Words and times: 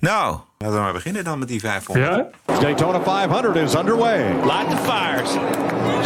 Nou, 0.00 0.36
laten 0.58 0.76
we 0.76 0.82
maar 0.82 0.92
beginnen 0.92 1.24
dan 1.24 1.38
met 1.38 1.48
die 1.48 1.60
500. 1.60 2.26
Ja? 2.46 2.60
Daytona 2.60 3.00
500 3.00 3.56
is 3.56 3.74
underway. 3.74 4.34
Light 4.44 4.70
the 4.70 4.76
fires. 4.76 5.30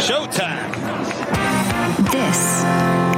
Showtime. 0.05 1.02
This 1.83 2.63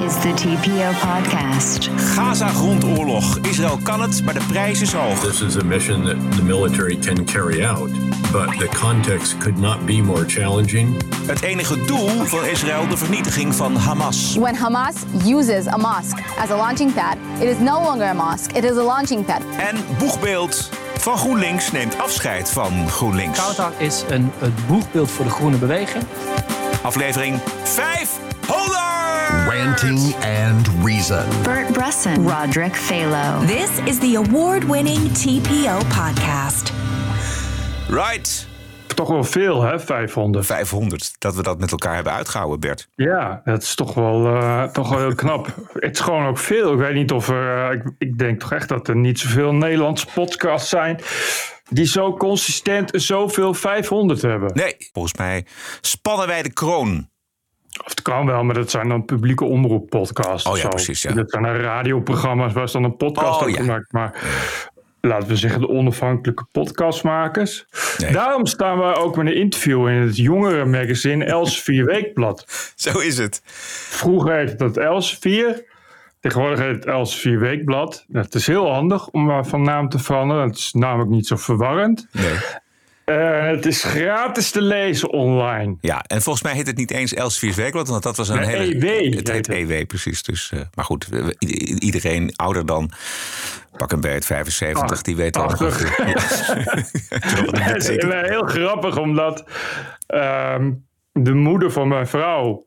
is 0.02 0.16
the 0.22 0.34
TPO 0.34 0.92
podcast. 0.94 1.90
Gaza-grondoorlog. 1.98 3.38
Israël 3.38 3.80
kan 3.84 4.02
het, 4.02 4.24
maar 4.24 4.34
de 4.34 4.46
prijs 4.48 4.82
is 4.82 4.94
hoog. 4.94 5.20
This 5.20 5.42
is 5.42 5.58
a 5.58 5.64
mission 5.64 6.04
that 6.06 6.36
the 6.36 6.44
military 6.44 6.98
can 6.98 7.26
carry 7.26 7.66
out, 7.66 7.90
but 8.32 8.60
the 8.60 8.70
context 8.80 9.38
could 9.38 9.58
not 9.60 9.86
be 9.86 10.02
more 10.02 10.24
challenging. 10.28 11.02
Het 11.26 11.42
enige 11.42 11.86
doel 11.86 12.08
van 12.08 12.46
Israël 12.46 12.88
de 12.88 12.98
vernietiging 12.98 13.56
van 13.56 13.76
Hamas. 13.76 14.36
When 14.36 14.56
Hamas 14.56 14.96
uses 15.26 15.68
a 15.68 15.78
mosque 15.78 16.24
as 16.40 16.50
a 16.50 16.56
launching 16.56 16.94
pad, 16.94 17.18
it 17.40 17.48
is 17.48 17.58
no 17.60 17.82
longer 17.82 18.08
a 18.08 18.14
mosque, 18.14 18.58
it 18.58 18.64
is 18.64 18.78
a 18.78 18.84
launching 18.84 19.26
pad. 19.26 19.42
En 19.58 19.78
Boegbeeld 19.98 20.70
van 20.98 21.18
GroenLinks 21.18 21.72
neemt 21.72 22.00
afscheid 22.00 22.50
van 22.50 22.90
GroenLinks. 22.90 23.40
Kautar 23.40 23.72
is 23.78 24.04
een, 24.10 24.32
het 24.38 24.68
boegbeeld 24.68 25.12
voor 25.12 25.26
de 25.26 25.32
groene 25.32 25.58
beweging. 25.58 26.04
Aflevering 26.82 27.40
500! 28.50 29.48
Ranting 29.48 30.16
and 30.16 30.68
Reason. 30.84 31.26
Bert 31.44 31.72
Brusson, 31.74 32.28
Roderick 32.30 32.76
Phalo. 32.76 33.46
This 33.46 33.70
is 33.86 34.00
the 34.00 34.16
award 34.16 34.64
winning 34.64 35.12
TPO 35.12 35.78
podcast. 35.78 36.72
Right. 37.90 38.48
Toch 38.96 39.10
wel 39.10 39.24
veel, 39.24 39.62
hè? 39.62 39.80
500. 39.80 40.46
500. 40.46 41.16
Dat 41.18 41.36
we 41.36 41.44
dat 41.44 41.60
met 41.60 41.72
elkaar 41.72 41.96
hebben 41.96 42.14
uitgehouden, 42.14 42.60
Bert. 42.60 42.88
Ja, 42.96 43.42
dat 43.44 43.62
is 43.62 43.76
toch 43.76 43.94
wel, 43.94 44.26
eh, 44.26 44.64
toch 44.64 44.90
wel 44.90 45.00
heel 45.00 45.16
knap. 45.16 45.56
Het 45.74 45.94
is 45.96 46.00
gewoon 46.00 46.26
ook 46.28 46.38
veel. 46.38 46.74
Ik 46.74 46.80
weet 46.80 46.94
niet 46.94 47.12
of 47.12 47.30
er. 47.30 47.70
eh, 47.70 47.74
ik, 47.76 47.92
ik 47.98 48.18
denk 48.18 48.40
toch 48.40 48.52
echt 48.52 48.70
dat 48.70 48.88
er 48.88 48.96
niet 48.96 49.20
zoveel 49.20 49.54
Nederlandse 49.54 50.06
podcasts 50.14 50.70
zijn. 50.70 51.00
die 51.70 51.86
zo 51.86 52.14
consistent 52.14 52.90
zoveel 52.94 53.54
500 53.54 54.22
hebben. 54.22 54.52
Nee, 54.54 54.76
volgens 54.94 55.18
mij 55.18 55.46
spannen 55.82 56.28
wij 56.28 56.42
de 56.44 56.54
kroon. 56.54 57.10
Of 57.84 57.90
het 57.90 58.02
kan 58.02 58.26
wel, 58.26 58.44
maar 58.44 58.56
dat 58.56 58.72
zijn 58.72 58.90
dan 58.90 59.06
publieke 59.06 59.46
omroeppodcasts. 59.46 60.46
Oh 60.46 60.52
of 60.52 60.58
ja, 60.58 60.64
zo. 60.64 60.70
precies, 60.70 61.02
ja. 61.02 61.12
Dat 61.12 61.32
zijn 61.32 61.62
radioprogramma's 61.62 62.54
waar 62.54 62.68
ze 62.70 62.74
dan 62.74 62.84
een 62.84 62.98
podcast 62.98 63.42
Oh 63.42 63.50
ja. 63.50 63.56
gemaakt. 63.56 63.92
Maar 63.92 64.22
laten 65.02 65.28
we 65.28 65.36
zeggen, 65.36 65.62
de 65.62 65.70
onafhankelijke 65.70 66.46
podcastmakers. 66.52 67.66
Nee. 67.98 68.12
Daarom 68.12 68.46
staan 68.46 68.78
we 68.78 68.96
ook 68.96 69.16
met 69.16 69.26
een 69.28 69.36
interview 69.36 69.88
in 69.88 69.96
het 69.96 70.18
jongere 70.18 70.66
magazine 70.66 71.26
Elsevier 71.26 71.86
Weekblad. 71.86 72.46
Zo 72.76 73.00
is 73.00 73.18
het. 73.18 73.42
Vroeger 73.90 74.36
heette 74.36 74.56
dat 74.56 74.78
Elsevier. 74.78 75.74
Tegenwoordig 76.20 76.60
heet 76.60 76.76
het 76.76 76.86
Elsevier 76.86 77.40
Weekblad. 77.40 78.06
Het 78.12 78.36
is 78.36 78.48
heel 78.48 78.72
handig 78.74 79.08
om 79.08 79.46
van 79.46 79.62
naam 79.62 79.90
te 79.90 80.00
veranderen. 80.00 80.48
Het 80.48 80.58
is 80.58 80.74
namelijk 80.74 81.10
niet 81.10 81.28
zo 81.28 81.36
verwarrend. 81.36 82.08
Nee. 82.12 82.34
Eh, 83.06 83.46
het 83.48 83.66
is 83.66 83.84
gratis 83.84 84.52
te 84.52 84.62
lezen 84.62 85.10
online. 85.10 85.78
Ja, 85.82 86.04
en 86.08 86.22
volgens 86.22 86.44
mij 86.44 86.54
heet 86.54 86.68
het 86.68 86.78
niet 86.78 86.92
eens 86.92 87.14
Elsevier's 87.14 87.56
Weekblad, 87.56 87.88
want 87.88 88.04
dat 88.04 88.18
was 88.18 88.30
een 88.30 88.40
Nee, 88.40 88.58
hele... 88.58 88.76
EW 88.76 89.16
Het 89.16 89.32
heet 89.32 89.50
EW, 89.50 89.86
precies. 89.86 90.24
Dus, 90.24 90.52
eh, 90.52 90.60
maar 90.74 90.86
goed, 90.86 91.10
iedereen 91.80 92.36
ouder 92.36 92.66
dan 92.66 92.92
pak 93.78 93.92
een 93.92 94.02
beet 94.02 94.26
75, 94.26 95.02
die 95.02 95.16
weet 95.16 95.38
al 95.38 95.50
Ja. 95.50 95.68
Het 97.60 97.76
is 97.76 97.88
heel 98.32 98.46
grappig, 98.46 98.98
omdat 98.98 99.44
ehm, 100.08 100.72
de 101.12 101.34
moeder 101.34 101.72
van 101.72 101.88
mijn 101.88 102.08
vrouw, 102.08 102.66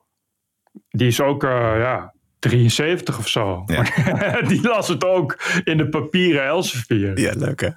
die 0.89 1.07
is 1.07 1.21
ook 1.21 1.45
eh, 1.45 1.75
ja, 1.79 2.15
73 2.39 3.19
of 3.19 3.29
zo. 3.29 3.63
Ja. 3.67 3.83
die 4.49 4.63
las 4.63 4.89
het 4.89 5.05
ook 5.05 5.39
in 5.65 5.77
de 5.77 5.89
papieren 5.89 6.45
Elsevier. 6.45 7.19
ja, 7.19 7.33
leuk 7.37 7.61
hè? 7.61 7.69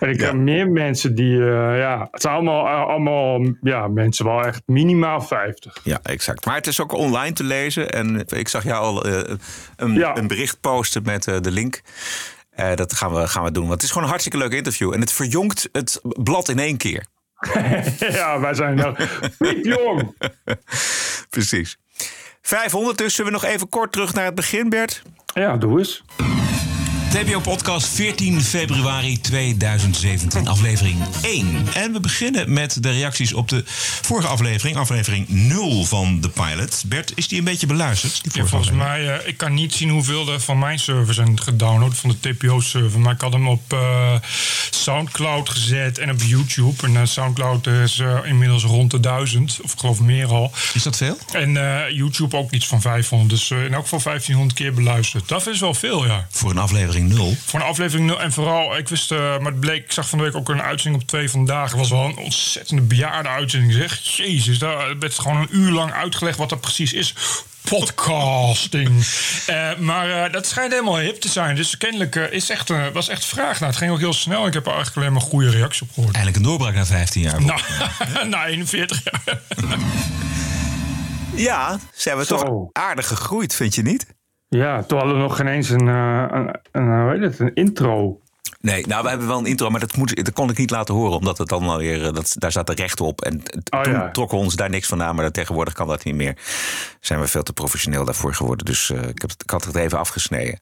En 0.00 0.08
ik 0.08 0.20
Ja. 0.20 0.26
heb 0.26 0.34
meer 0.34 0.68
mensen 0.68 1.14
die, 1.14 1.38
eh, 1.38 1.78
ja, 1.78 2.08
het 2.10 2.22
zijn 2.22 2.34
allemaal, 2.34 2.66
eh, 2.66 2.88
allemaal 2.88 3.40
ja, 3.60 3.88
mensen 3.88 4.24
wel 4.24 4.44
echt 4.44 4.62
minimaal 4.66 5.20
50. 5.20 5.78
Ja, 5.84 6.00
exact. 6.02 6.44
Maar 6.46 6.54
het 6.54 6.66
is 6.66 6.80
ook 6.80 6.92
online 6.92 7.32
te 7.32 7.44
lezen. 7.44 7.90
En 7.92 8.24
ik 8.28 8.48
zag 8.48 8.64
jou 8.64 8.82
al 8.82 9.04
eh, 9.04 9.36
een, 9.76 9.92
Ja. 9.94 10.16
een 10.16 10.26
bericht 10.26 10.60
posten 10.60 11.02
met 11.02 11.24
de 11.24 11.50
link. 11.50 11.80
Dat 12.74 12.92
gaan 12.94 13.12
we, 13.14 13.28
gaan 13.28 13.44
we 13.44 13.50
doen. 13.52 13.62
Want 13.62 13.74
het 13.74 13.82
is 13.82 13.88
gewoon 13.88 14.02
een 14.04 14.08
hartstikke 14.10 14.38
leuk 14.38 14.52
interview. 14.52 14.92
En 14.94 15.00
het 15.00 15.12
verjongt 15.12 15.68
het 15.72 16.00
blad 16.02 16.48
in 16.48 16.58
één 16.58 16.76
keer. 16.76 17.06
ja, 17.98 18.40
wij 18.40 18.54
zijn 18.54 18.74
nou 18.74 18.96
jong. 19.62 20.16
Precies. 21.30 21.78
500 22.42 22.98
dus. 22.98 23.14
Zullen 23.14 23.32
we 23.32 23.38
nog 23.38 23.48
even 23.50 23.68
kort 23.68 23.92
terug 23.92 24.14
naar 24.14 24.24
het 24.24 24.34
begin, 24.34 24.68
Bert? 24.68 25.02
Ja, 25.34 25.56
doe 25.56 25.78
eens. 25.78 26.02
TPO-podcast 27.12 27.88
14 27.88 28.42
februari 28.42 29.20
2017, 29.20 30.48
aflevering 30.48 30.98
1. 31.22 31.66
En 31.74 31.92
we 31.92 32.00
beginnen 32.00 32.52
met 32.52 32.82
de 32.82 32.90
reacties 32.90 33.32
op 33.32 33.48
de 33.48 33.62
vorige 34.02 34.28
aflevering, 34.28 34.76
aflevering 34.76 35.28
0 35.28 35.84
van 35.84 36.20
de 36.20 36.28
pilot. 36.28 36.82
Bert, 36.86 37.12
is 37.14 37.28
die 37.28 37.38
een 37.38 37.44
beetje 37.44 37.66
beluisterd? 37.66 38.12
Die 38.22 38.22
Ja, 38.24 38.30
vorige 38.30 38.48
volgens 38.48 38.70
aflevering? 38.70 39.06
mij, 39.06 39.18
eh, 39.20 39.28
ik 39.28 39.36
kan 39.36 39.54
niet 39.54 39.72
zien 39.74 39.88
hoeveel 39.90 40.28
er 40.28 40.40
van 40.40 40.58
mijn 40.58 40.78
server 40.78 41.14
zijn 41.14 41.40
gedownload, 41.42 41.94
van 41.94 42.16
de 42.20 42.34
TPO-server. 42.34 43.00
Maar 43.00 43.12
ik 43.12 43.20
had 43.20 43.32
hem 43.32 43.48
op 43.48 43.72
eh, 43.72 44.14
Soundcloud 44.70 45.48
gezet 45.48 45.98
en 45.98 46.10
op 46.10 46.22
YouTube. 46.22 46.86
En 46.86 46.96
eh, 46.96 47.04
Soundcloud 47.04 47.66
is 47.66 48.02
inmiddels 48.24 48.62
rond 48.62 48.90
de 48.90 49.00
1000, 49.00 49.58
of 49.62 49.72
ik 49.72 49.78
geloof 49.78 50.00
meer 50.00 50.26
al. 50.26 50.52
Is 50.74 50.82
dat 50.82 50.96
veel? 50.96 51.18
En 51.32 51.52
YouTube 51.94 52.36
ook 52.36 52.50
iets 52.52 52.66
van 52.66 52.80
500. 52.80 53.30
Dus 53.30 53.50
in 53.50 53.74
elk 53.74 53.82
geval 53.82 54.00
1500 54.02 54.58
keer 54.58 54.74
beluisterd. 54.74 55.28
Dat 55.28 55.46
is 55.46 55.60
wel 55.60 55.74
veel, 55.74 56.06
ja. 56.06 56.26
Voor 56.30 56.50
een 56.50 56.58
aflevering 56.58 57.01
0. 57.02 57.34
Voor 57.44 57.60
een 57.60 57.66
aflevering 57.66 58.06
nul. 58.06 58.20
En 58.20 58.32
vooral, 58.32 58.76
ik 58.76 58.88
wist, 58.88 59.12
eh, 59.12 59.18
maar 59.18 59.52
het 59.52 59.60
bleek, 59.60 59.84
ik 59.84 59.92
zag 59.92 60.08
van 60.08 60.18
de 60.18 60.24
week 60.24 60.36
ook 60.36 60.48
een 60.48 60.62
uitzending 60.62 61.02
op 61.02 61.08
twee 61.08 61.30
vandaag. 61.30 61.70
Het 61.70 61.78
was 61.78 61.90
wel 61.90 62.04
een 62.04 62.16
ontzettende 62.16 62.82
bejaarde 62.82 63.28
uitzending. 63.28 63.72
Zeg, 63.72 63.98
jezus, 64.00 64.58
daar 64.58 64.98
werd 64.98 65.18
gewoon 65.18 65.36
een 65.36 65.48
uur 65.50 65.70
lang 65.70 65.92
uitgelegd 65.92 66.38
wat 66.38 66.48
dat 66.48 66.60
precies 66.60 66.92
is. 66.92 67.14
Podcasting. 67.68 69.06
Eh, 69.46 69.76
maar 69.76 70.24
eh, 70.24 70.32
dat 70.32 70.46
schijnt 70.46 70.72
helemaal 70.72 70.98
hip 70.98 71.20
te 71.20 71.28
zijn. 71.28 71.56
Dus 71.56 71.76
kennelijk 71.76 72.14
is 72.14 72.50
echt, 72.50 72.72
was 72.92 73.08
echt 73.08 73.24
vraag 73.24 73.60
naar. 73.60 73.68
Het 73.68 73.78
ging 73.78 73.92
ook 73.92 73.98
heel 73.98 74.12
snel. 74.12 74.46
Ik 74.46 74.52
heb 74.52 74.66
er 74.66 74.72
eigenlijk 74.72 74.96
alleen 74.96 75.12
maar 75.12 75.28
goede 75.28 75.50
reacties 75.50 75.82
op 75.82 75.88
gehoord. 75.92 76.14
Eindelijk 76.14 76.36
een 76.36 76.50
doorbraak 76.50 76.74
na 76.74 76.86
15 76.86 77.22
jaar. 77.22 77.42
Nou, 77.42 77.60
na 78.28 78.46
41 78.46 79.00
jaar. 79.04 79.40
Ja, 81.34 81.78
zijn 81.94 82.16
we 82.16 82.24
Zo. 82.24 82.36
toch 82.36 82.68
aardig 82.72 83.06
gegroeid, 83.06 83.54
vind 83.54 83.74
je 83.74 83.82
niet? 83.82 84.06
Ja, 84.58 84.82
toen 84.82 84.98
hadden 84.98 85.16
we 85.16 85.22
nog 85.22 85.36
geen 85.36 85.46
eens 85.46 85.68
een, 85.70 85.88
eh, 85.88 86.24
een, 86.30 86.58
een, 86.72 87.00
hoe 87.00 87.10
heet 87.10 87.20
het, 87.20 87.38
een 87.38 87.54
intro. 87.54 88.20
Nee, 88.60 88.86
nou, 88.86 89.02
we 89.02 89.08
hebben 89.08 89.26
wel 89.26 89.38
een 89.38 89.46
intro, 89.46 89.70
maar 89.70 89.80
dat, 89.80 89.96
moet, 89.96 90.24
dat 90.24 90.32
kon 90.34 90.50
ik 90.50 90.58
niet 90.58 90.70
laten 90.70 90.94
horen, 90.94 91.18
omdat 91.18 91.38
het 91.38 91.48
dan 91.48 91.62
alweer, 91.62 92.06
eh, 92.06 92.12
dat, 92.12 92.34
daar 92.38 92.52
zat 92.52 92.66
de 92.66 92.74
recht 92.74 93.00
op. 93.00 93.20
En 93.20 93.42
Oh, 93.70 93.80
toen 93.80 93.92
ja. 93.92 94.10
trokken 94.10 94.38
we 94.38 94.44
ons 94.44 94.56
daar 94.56 94.70
niks 94.70 94.88
van 94.88 95.02
aan, 95.02 95.14
maar 95.14 95.30
tegenwoordig 95.30 95.74
kan 95.74 95.88
dat 95.88 96.04
niet 96.04 96.14
meer. 96.14 96.36
Zijn 97.00 97.20
we 97.20 97.26
veel 97.26 97.42
te 97.42 97.52
professioneel 97.52 98.04
daarvoor 98.04 98.34
geworden, 98.34 98.66
dus 98.66 98.90
eh, 98.90 99.02
ik, 99.02 99.20
heb, 99.20 99.30
ik 99.44 99.50
had 99.50 99.64
het 99.64 99.76
even 99.76 99.98
afgesneden. 99.98 100.60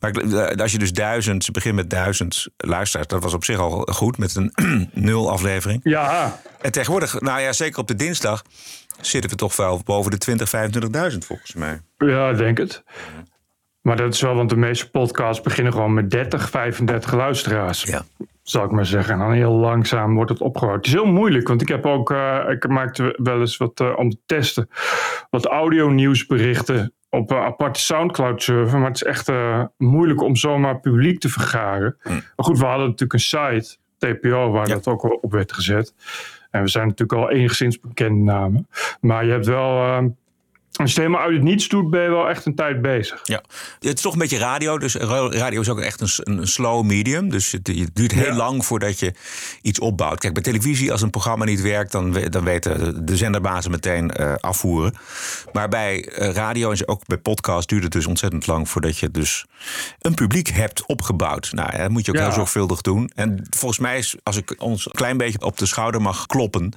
Maar 0.00 0.10
eh, 0.10 0.62
als 0.62 0.72
je 0.72 0.78
dus 0.78 0.92
duizend, 0.92 1.44
ze 1.44 1.52
begint 1.52 1.74
met 1.74 1.90
duizend 1.90 2.46
luisteraars, 2.56 3.08
dat 3.08 3.22
was 3.22 3.34
op 3.34 3.44
zich 3.44 3.58
al 3.58 3.88
goed 3.92 4.18
met 4.18 4.34
een 4.34 4.52
nul 4.94 5.30
aflevering. 5.30 5.80
Ja, 5.84 6.40
En 6.60 6.72
tegenwoordig, 6.72 7.20
nou 7.20 7.40
ja, 7.40 7.52
zeker 7.52 7.78
op 7.80 7.88
de 7.88 7.96
dinsdag, 7.96 8.42
zitten 9.00 9.30
we 9.30 9.36
toch 9.36 9.56
wel 9.56 9.80
boven 9.84 10.10
de 10.10 10.18
20, 10.18 10.50
25.000 11.12 11.18
volgens 11.18 11.54
mij. 11.54 11.80
ja, 11.98 12.28
ik 12.28 12.36
denk 12.36 12.58
het. 12.58 12.82
Maar 13.80 13.96
dat 13.96 14.14
is 14.14 14.20
wel, 14.20 14.34
want 14.34 14.48
de 14.50 14.56
meeste 14.56 14.90
podcasts 14.90 15.42
beginnen 15.42 15.72
gewoon 15.72 15.94
met 15.94 16.10
30, 16.10 16.50
35 16.50 17.12
luisteraars. 17.12 17.82
Ja. 17.82 18.02
Zal 18.42 18.64
ik 18.64 18.70
maar 18.70 18.86
zeggen. 18.86 19.12
En 19.12 19.18
dan 19.18 19.32
heel 19.32 19.52
langzaam 19.52 20.14
wordt 20.14 20.30
het 20.30 20.40
opgebouwd. 20.40 20.76
Het 20.76 20.86
is 20.86 20.92
heel 20.92 21.06
moeilijk, 21.06 21.48
want 21.48 21.62
ik 21.62 21.68
heb 21.68 21.86
ook, 21.86 22.10
eh, 22.10 22.38
ik 22.48 22.68
maakte 22.68 23.14
wel 23.22 23.40
eens 23.40 23.56
wat 23.56 23.80
eh, 23.80 23.92
om 23.96 24.10
te 24.10 24.18
testen, 24.26 24.68
wat 25.30 25.46
audio-nieuwsberichten 25.46 26.92
op 27.08 27.30
een 27.30 27.36
aparte 27.36 27.80
Soundcloud-server. 27.80 28.78
Maar 28.78 28.88
het 28.88 28.96
is 28.96 29.02
echt 29.02 29.28
eh, 29.28 29.64
moeilijk 29.76 30.22
om 30.22 30.36
zomaar 30.36 30.80
publiek 30.80 31.20
te 31.20 31.28
vergaren. 31.28 31.96
Maar 32.02 32.22
goed, 32.36 32.58
we 32.58 32.64
hadden 32.64 32.84
natuurlijk 32.86 33.12
een 33.12 33.20
site, 33.20 33.76
TPO, 33.98 34.50
waar 34.50 34.68
Ja. 34.68 34.74
dat 34.74 34.86
ook 34.88 35.22
op 35.22 35.32
werd 35.32 35.52
gezet. 35.52 35.94
En 36.50 36.62
we 36.62 36.68
zijn 36.68 36.86
natuurlijk 36.88 37.20
al 37.20 37.30
enigszins 37.30 37.80
bekende 37.80 38.32
namen. 38.32 38.68
Maar 39.00 39.24
je 39.24 39.30
hebt 39.30 39.46
wel. 39.46 40.18
Als 40.72 40.92
je 40.92 41.00
het 41.00 41.06
helemaal 41.06 41.20
uit 41.20 41.32
het 41.34 41.42
niets 41.42 41.68
doet, 41.68 41.90
ben 41.90 42.02
je 42.02 42.08
wel 42.08 42.28
echt 42.28 42.46
een 42.46 42.54
tijd 42.54 42.82
bezig. 42.82 43.20
Ja, 43.22 43.42
het 43.78 43.94
is 43.96 44.00
toch 44.00 44.12
een 44.12 44.18
beetje 44.18 44.38
radio. 44.38 44.78
Dus 44.78 44.94
ra- 44.94 45.28
radio 45.30 45.60
is 45.60 45.68
ook 45.68 45.80
echt 45.80 46.00
een, 46.00 46.38
een 46.38 46.46
slow 46.46 46.84
medium. 46.84 47.30
Dus 47.30 47.52
het, 47.52 47.66
het 47.66 47.90
duurt 47.94 48.12
heel 48.12 48.24
Ja. 48.24 48.34
lang 48.36 48.64
voordat 48.64 48.98
je 48.98 49.12
iets 49.62 49.78
opbouwt. 49.78 50.18
Kijk, 50.20 50.34
bij 50.34 50.42
televisie, 50.42 50.92
als 50.92 51.02
een 51.02 51.10
programma 51.10 51.44
niet 51.44 51.60
werkt, 51.60 51.92
dan, 51.92 52.12
dan 52.12 52.44
weten 52.44 53.06
de 53.06 53.16
zenderbazen 53.16 53.70
meteen 53.70 54.10
eh, 54.10 54.34
afvoeren. 54.34 54.94
Maar 55.52 55.68
bij 55.68 56.04
eh, 56.08 56.32
radio 56.32 56.70
en 56.70 56.88
ook 56.88 57.06
bij 57.06 57.18
podcast 57.18 57.68
duurt 57.68 57.82
het 57.82 57.92
dus 57.92 58.06
ontzettend 58.06 58.46
lang 58.46 58.68
voordat 58.68 58.98
je 58.98 59.10
dus 59.10 59.44
een 60.00 60.14
publiek 60.14 60.48
hebt 60.48 60.86
opgebouwd. 60.86 61.52
Nou, 61.52 61.76
dat 61.76 61.90
moet 61.90 62.04
je 62.06 62.10
ook 62.12 62.18
Ja. 62.18 62.24
heel 62.24 62.32
zorgvuldig 62.32 62.80
doen. 62.80 63.10
En 63.14 63.46
volgens 63.56 63.80
mij 63.80 63.98
is, 63.98 64.16
als 64.22 64.36
ik 64.36 64.54
ons 64.58 64.86
een 64.86 64.92
klein 64.92 65.16
beetje 65.16 65.40
op 65.40 65.58
de 65.58 65.66
schouder 65.66 66.02
mag 66.02 66.26
kloppen, 66.26 66.72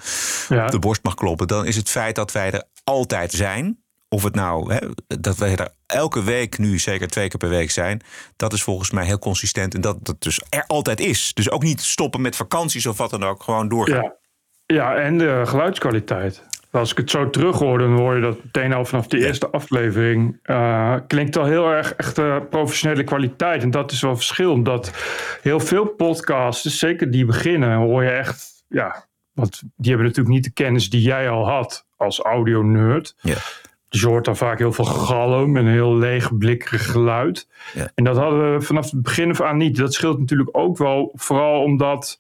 Ja. 0.50 0.66
op 0.66 0.72
de 0.72 0.80
borst 0.80 1.04
mag 1.04 1.14
kloppen, 1.14 1.48
dan 1.48 1.66
is 1.66 1.76
het 1.76 1.90
feit 1.90 2.16
dat 2.16 2.32
wij 2.32 2.52
er 2.52 2.64
altijd 2.84 3.32
zijn 3.32 3.82
of 4.14 4.24
het 4.24 4.36
nou, 4.36 4.74
hè, 4.74 4.80
dat 5.08 5.38
we 5.38 5.46
er 5.46 5.68
elke 5.86 6.24
week 6.24 6.58
nu 6.58 6.80
zeker 6.80 7.08
twee 7.08 7.28
keer 7.28 7.40
per 7.40 7.50
week 7.50 7.72
zijn, 7.72 8.02
dat 8.36 8.54
is 8.54 8.64
volgens 8.64 8.92
mij 8.92 9.06
heel 9.06 9.20
consistent. 9.20 9.74
En 9.76 9.82
dat 9.82 10.06
dat 10.06 10.22
dus 10.22 10.42
er 10.50 10.64
altijd 10.68 11.00
is. 11.00 11.34
Dus 11.34 11.52
ook 11.52 11.64
niet 11.64 11.82
stoppen 11.82 12.22
met 12.22 12.36
vakanties 12.36 12.86
of 12.86 12.98
wat 12.98 13.10
dan 13.10 13.24
ook, 13.24 13.44
gewoon 13.44 13.68
doorgaan. 13.68 14.04
Ja, 14.04 14.16
ja 14.66 14.96
en 14.96 15.18
de 15.18 15.42
geluidskwaliteit. 15.46 16.44
Als 16.72 16.92
ik 16.92 16.98
het 16.98 17.10
zo 17.10 17.30
terughoor, 17.30 17.78
dan 17.78 17.98
hoor 17.98 18.16
je 18.16 18.22
dat 18.22 18.44
meteen 18.44 18.74
al 18.74 18.86
vanaf 18.86 19.08
de 19.08 19.26
eerste 19.26 19.50
aflevering. 19.50 20.40
Uh, 20.44 20.96
klinkt 21.08 21.38
al 21.38 21.46
heel 21.46 21.68
erg 21.68 21.94
echt 21.94 22.18
uh, 22.18 22.38
professionele 22.50 23.04
kwaliteit. 23.04 23.64
En 23.64 23.72
dat 23.72 23.92
is 23.92 24.02
wel 24.02 24.16
verschil, 24.16 24.52
omdat 24.52 24.92
heel 25.42 25.60
veel 25.60 25.86
podcasts, 25.86 26.64
dus 26.64 26.80
zeker 26.80 27.12
die 27.12 27.26
beginnen, 27.26 27.78
hoor 27.78 28.04
je 28.04 28.10
echt, 28.10 28.64
ja, 28.68 29.06
want 29.34 29.62
die 29.76 29.90
hebben 29.90 30.08
natuurlijk 30.08 30.36
niet 30.36 30.44
de 30.44 30.52
kennis 30.52 30.90
die 30.90 31.02
jij 31.02 31.30
al 31.30 31.48
had 31.48 31.86
als 31.98 32.20
audio-nerd. 32.20 33.16
Ja. 33.22 33.38
Dus 33.94 34.02
je 34.02 34.08
hoort 34.08 34.26
dan 34.26 34.38
vaak 34.38 34.58
heel 34.58 34.72
veel 34.72 34.86
galm 34.86 35.58
en 35.58 35.68
heel 35.68 35.98
leeg, 35.98 36.38
blikkerig 36.38 36.92
geluid. 36.92 37.48
Ja. 37.74 37.92
En 37.96 38.04
dat 38.04 38.18
hadden 38.18 38.54
we 38.54 38.62
vanaf 38.62 38.92
het 38.92 39.02
begin 39.02 39.30
af 39.30 39.42
aan 39.42 39.58
niet. 39.58 39.78
Dat 39.78 39.94
scheelt 39.94 40.20
natuurlijk 40.20 40.50
ook 40.52 40.78
wel, 40.78 41.12
vooral 41.14 41.62
omdat 41.62 42.20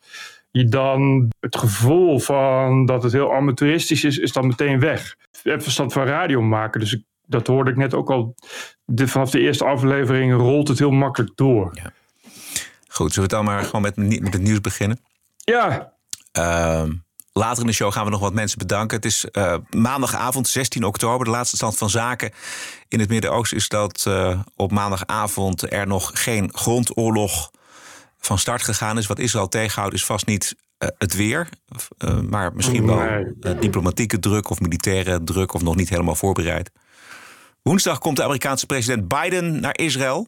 je 0.51 0.65
dan 0.65 1.29
het 1.39 1.57
gevoel 1.57 2.19
van 2.19 2.85
dat 2.85 3.03
het 3.03 3.11
heel 3.11 3.33
amateuristisch 3.33 4.03
is, 4.03 4.17
is 4.17 4.31
dan 4.31 4.47
meteen 4.47 4.79
weg. 4.79 5.15
Je 5.43 5.49
hebt 5.49 5.63
verstand 5.63 5.93
van 5.93 6.05
radio 6.05 6.41
maken, 6.41 6.79
dus 6.79 6.93
ik, 6.93 7.03
dat 7.25 7.47
hoorde 7.47 7.71
ik 7.71 7.77
net 7.77 7.93
ook 7.93 8.09
al. 8.11 8.35
De, 8.85 9.07
vanaf 9.07 9.29
de 9.29 9.39
eerste 9.39 9.65
aflevering 9.65 10.33
rolt 10.33 10.67
het 10.67 10.79
heel 10.79 10.91
makkelijk 10.91 11.31
door. 11.35 11.69
Ja. 11.73 11.91
Goed, 12.87 13.13
zullen 13.13 13.29
we 13.29 13.35
dan 13.35 13.45
maar 13.45 13.63
gewoon 13.63 13.81
met, 13.81 13.95
met 13.95 14.33
het 14.33 14.41
nieuws 14.41 14.61
beginnen? 14.61 14.99
Ja. 15.37 15.93
Uh, 16.37 16.83
later 17.33 17.61
in 17.61 17.67
de 17.67 17.73
show 17.73 17.91
gaan 17.91 18.05
we 18.05 18.11
nog 18.11 18.19
wat 18.19 18.33
mensen 18.33 18.57
bedanken. 18.57 18.95
Het 18.95 19.05
is 19.05 19.25
uh, 19.31 19.55
maandagavond, 19.69 20.47
16 20.47 20.83
oktober, 20.83 21.25
de 21.25 21.31
laatste 21.31 21.55
stand 21.55 21.77
van 21.77 21.89
zaken 21.89 22.31
in 22.87 22.99
het 22.99 23.09
Midden-Oosten 23.09 23.57
is 23.57 23.67
dat 23.67 24.05
uh, 24.07 24.39
op 24.55 24.71
maandagavond 24.71 25.71
er 25.71 25.87
nog 25.87 26.11
geen 26.13 26.49
grondoorlog 26.53 27.51
van 28.19 28.37
start 28.37 28.61
gegaan 28.61 28.97
is. 28.97 29.07
Wat 29.07 29.19
Israël 29.19 29.47
tegenhoudt 29.47 29.93
is 29.93 30.05
vast 30.05 30.25
niet 30.25 30.55
uh, 30.79 30.89
het 30.97 31.15
weer, 31.15 31.49
maar 32.29 32.53
misschien 32.53 32.85
wel 32.85 33.33
diplomatieke 33.59 34.19
druk 34.19 34.49
of 34.49 34.59
militaire 34.59 35.23
druk 35.23 35.53
of 35.53 35.61
nog 35.61 35.75
niet 35.75 35.89
helemaal 35.89 36.15
voorbereid. 36.15 36.71
Woensdag 37.61 37.97
komt 37.97 38.17
de 38.17 38.23
Amerikaanse 38.23 38.65
president 38.65 39.07
Biden 39.07 39.59
naar 39.59 39.77
Israël. 39.77 40.27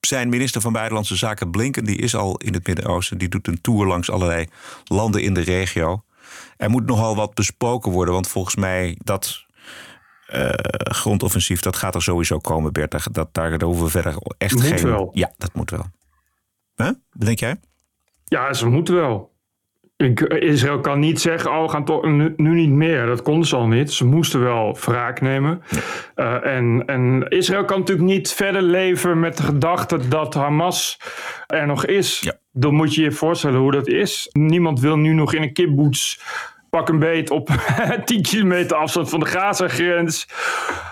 Zijn 0.00 0.28
minister 0.28 0.60
van 0.60 0.72
Buitenlandse 0.72 1.16
Zaken 1.16 1.50
Blinken 1.50 1.84
die 1.84 1.96
is 1.96 2.14
al 2.14 2.36
in 2.36 2.54
het 2.54 2.66
Midden-Oosten. 2.66 3.18
Die 3.18 3.28
doet 3.28 3.46
een 3.46 3.60
tour 3.60 3.86
langs 3.86 4.10
allerlei 4.10 4.46
landen 4.84 5.22
in 5.22 5.34
de 5.34 5.40
regio. 5.40 6.02
Er 6.58 6.70
moet 6.70 6.86
nogal 6.86 7.16
wat 7.16 7.34
besproken 7.34 7.92
worden, 7.92 8.14
want 8.14 8.28
volgens 8.28 8.56
mij 8.56 8.98
dat 9.04 9.46
grondoffensief 10.74 11.60
dat 11.60 11.76
gaat 11.76 11.94
er 11.94 12.02
sowieso 12.02 12.38
komen, 12.38 12.72
Bert. 12.72 13.14
Dat, 13.14 13.34
daar 13.34 13.62
hoeven 13.62 13.84
we 13.84 13.90
verder 13.90 14.14
echt 14.38 14.54
moet 14.54 14.64
geen. 14.64 14.88
Wel. 14.88 15.10
Ja, 15.12 15.32
dat 15.36 15.54
moet 15.54 15.70
wel. 15.70 15.86
Huh? 16.76 16.86
Wat 16.86 17.26
denk 17.26 17.38
jij? 17.38 17.56
Ja, 18.24 18.52
ze 18.52 18.66
moeten 18.66 18.94
wel. 18.94 19.36
Ik, 19.96 20.20
Israël 20.20 20.80
kan 20.80 20.98
niet 20.98 21.20
zeggen, 21.20 21.50
oh, 21.50 21.62
we 21.62 21.68
gaan 21.68 21.84
toch 21.84 22.04
nu, 22.04 22.34
nu, 22.36 22.54
niet 22.54 22.70
meer. 22.70 23.06
Dat 23.06 23.22
konden 23.22 23.48
ze 23.48 23.56
al 23.56 23.66
niet. 23.66 23.92
Ze 23.92 24.04
moesten 24.04 24.40
wel 24.40 24.76
wraak 24.80 25.20
nemen. 25.20 25.62
Ja. 26.14 26.44
Uh, 26.44 26.56
en, 26.56 26.82
en 26.86 27.28
Israël 27.28 27.64
kan 27.64 27.78
natuurlijk 27.78 28.08
niet 28.08 28.32
verder 28.32 28.62
leven 28.62 29.20
met 29.20 29.36
de 29.36 29.42
gedachte 29.42 30.08
dat 30.08 30.34
Hamas 30.34 31.00
er 31.46 31.66
nog 31.66 31.86
is. 31.86 32.20
Ja. 32.20 32.38
Dan 32.58 32.74
moet 32.74 32.94
je 32.94 33.02
je 33.02 33.12
voorstellen 33.12 33.60
hoe 33.60 33.72
dat 33.72 33.86
is. 33.86 34.28
Niemand 34.32 34.80
wil 34.80 34.96
nu 34.96 35.12
nog 35.12 35.34
in 35.34 35.42
een 35.42 35.52
kibbutz 35.52 36.18
pak 36.70 36.88
een 36.88 36.98
beet 36.98 37.30
op 37.30 37.48
10 38.04 38.22
kilometer 38.22 38.76
afstand 38.76 39.10
van 39.10 39.20
de 39.20 39.26
Gaza-grens. 39.26 40.28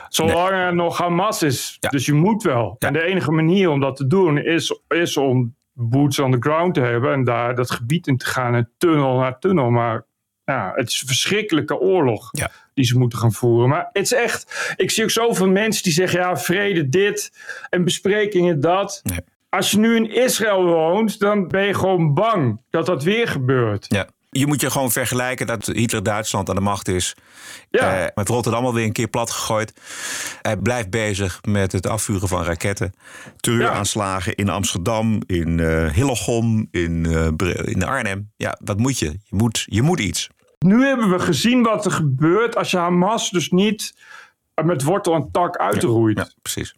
Zolang 0.08 0.50
nee. 0.50 0.60
er 0.60 0.74
nog 0.74 0.98
Hamas 0.98 1.42
is. 1.42 1.76
Ja. 1.80 1.88
Dus 1.88 2.06
je 2.06 2.12
moet 2.12 2.42
wel. 2.42 2.76
Ja. 2.78 2.86
En 2.86 2.92
de 2.92 3.02
enige 3.02 3.32
manier 3.32 3.70
om 3.70 3.80
dat 3.80 3.96
te 3.96 4.06
doen 4.06 4.38
is, 4.38 4.80
is 4.88 5.16
om 5.16 5.54
boots 5.72 6.18
on 6.18 6.30
the 6.30 6.36
ground 6.40 6.74
te 6.74 6.80
hebben 6.80 7.12
en 7.12 7.24
daar 7.24 7.54
dat 7.54 7.70
gebied 7.70 8.06
in 8.06 8.16
te 8.16 8.26
gaan 8.26 8.54
en 8.54 8.70
tunnel 8.78 9.18
naar 9.18 9.38
tunnel. 9.38 9.70
Maar 9.70 10.06
ja, 10.44 10.72
het 10.74 10.88
is 10.88 11.00
een 11.00 11.06
verschrikkelijke 11.06 11.78
oorlog 11.78 12.28
ja. 12.30 12.50
die 12.74 12.84
ze 12.84 12.98
moeten 12.98 13.18
gaan 13.18 13.32
voeren. 13.32 13.68
Maar 13.68 13.88
het 13.92 14.02
is 14.02 14.12
echt, 14.12 14.74
ik 14.76 14.90
zie 14.90 15.02
ook 15.02 15.10
zoveel 15.10 15.48
mensen 15.48 15.82
die 15.82 15.92
zeggen 15.92 16.20
ja, 16.20 16.36
vrede 16.36 16.88
dit 16.88 17.32
en 17.68 17.84
besprekingen 17.84 18.60
dat. 18.60 19.00
Nee. 19.02 19.20
Als 19.56 19.70
je 19.70 19.78
nu 19.78 19.96
in 19.96 20.10
Israël 20.10 20.64
woont, 20.64 21.18
dan 21.18 21.48
ben 21.48 21.66
je 21.66 21.74
gewoon 21.74 22.14
bang 22.14 22.60
dat 22.70 22.86
dat 22.86 23.02
weer 23.02 23.28
gebeurt. 23.28 23.84
Ja. 23.88 24.06
Je 24.30 24.46
moet 24.46 24.60
je 24.60 24.70
gewoon 24.70 24.90
vergelijken 24.90 25.46
dat 25.46 25.66
Hitler 25.66 26.02
Duitsland 26.02 26.48
aan 26.48 26.54
de 26.54 26.60
macht 26.60 26.88
is. 26.88 27.16
Ja. 27.70 28.00
Uh, 28.00 28.06
met 28.14 28.28
Rotterdam 28.28 28.64
alweer 28.64 28.84
een 28.84 28.92
keer 28.92 29.08
plat 29.08 29.30
gegooid. 29.30 29.72
Hij 30.42 30.56
blijft 30.56 30.90
bezig 30.90 31.38
met 31.42 31.72
het 31.72 31.86
afvuren 31.86 32.28
van 32.28 32.42
raketten. 32.42 32.94
Terreuraanslagen 33.36 34.32
ja. 34.36 34.42
in 34.42 34.48
Amsterdam, 34.48 35.22
in 35.26 35.58
uh, 35.58 35.90
Hillegom, 35.90 36.68
in, 36.70 37.04
uh, 37.08 37.28
in 37.64 37.84
Arnhem. 37.84 38.32
Ja, 38.36 38.58
wat 38.64 38.78
moet 38.78 38.98
je? 38.98 39.06
Je 39.06 39.36
moet, 39.36 39.64
je 39.66 39.82
moet 39.82 40.00
iets. 40.00 40.28
Nu 40.58 40.84
hebben 40.84 41.10
we 41.10 41.18
gezien 41.18 41.62
wat 41.62 41.84
er 41.84 41.90
gebeurt 41.90 42.56
als 42.56 42.70
je 42.70 42.76
Hamas 42.76 43.30
dus 43.30 43.50
niet 43.50 43.94
met 44.64 44.82
wortel 44.82 45.14
en 45.14 45.28
tak 45.32 45.56
uitroeit. 45.56 46.18
Ja, 46.18 46.24
ja, 46.24 46.30
precies. 46.42 46.74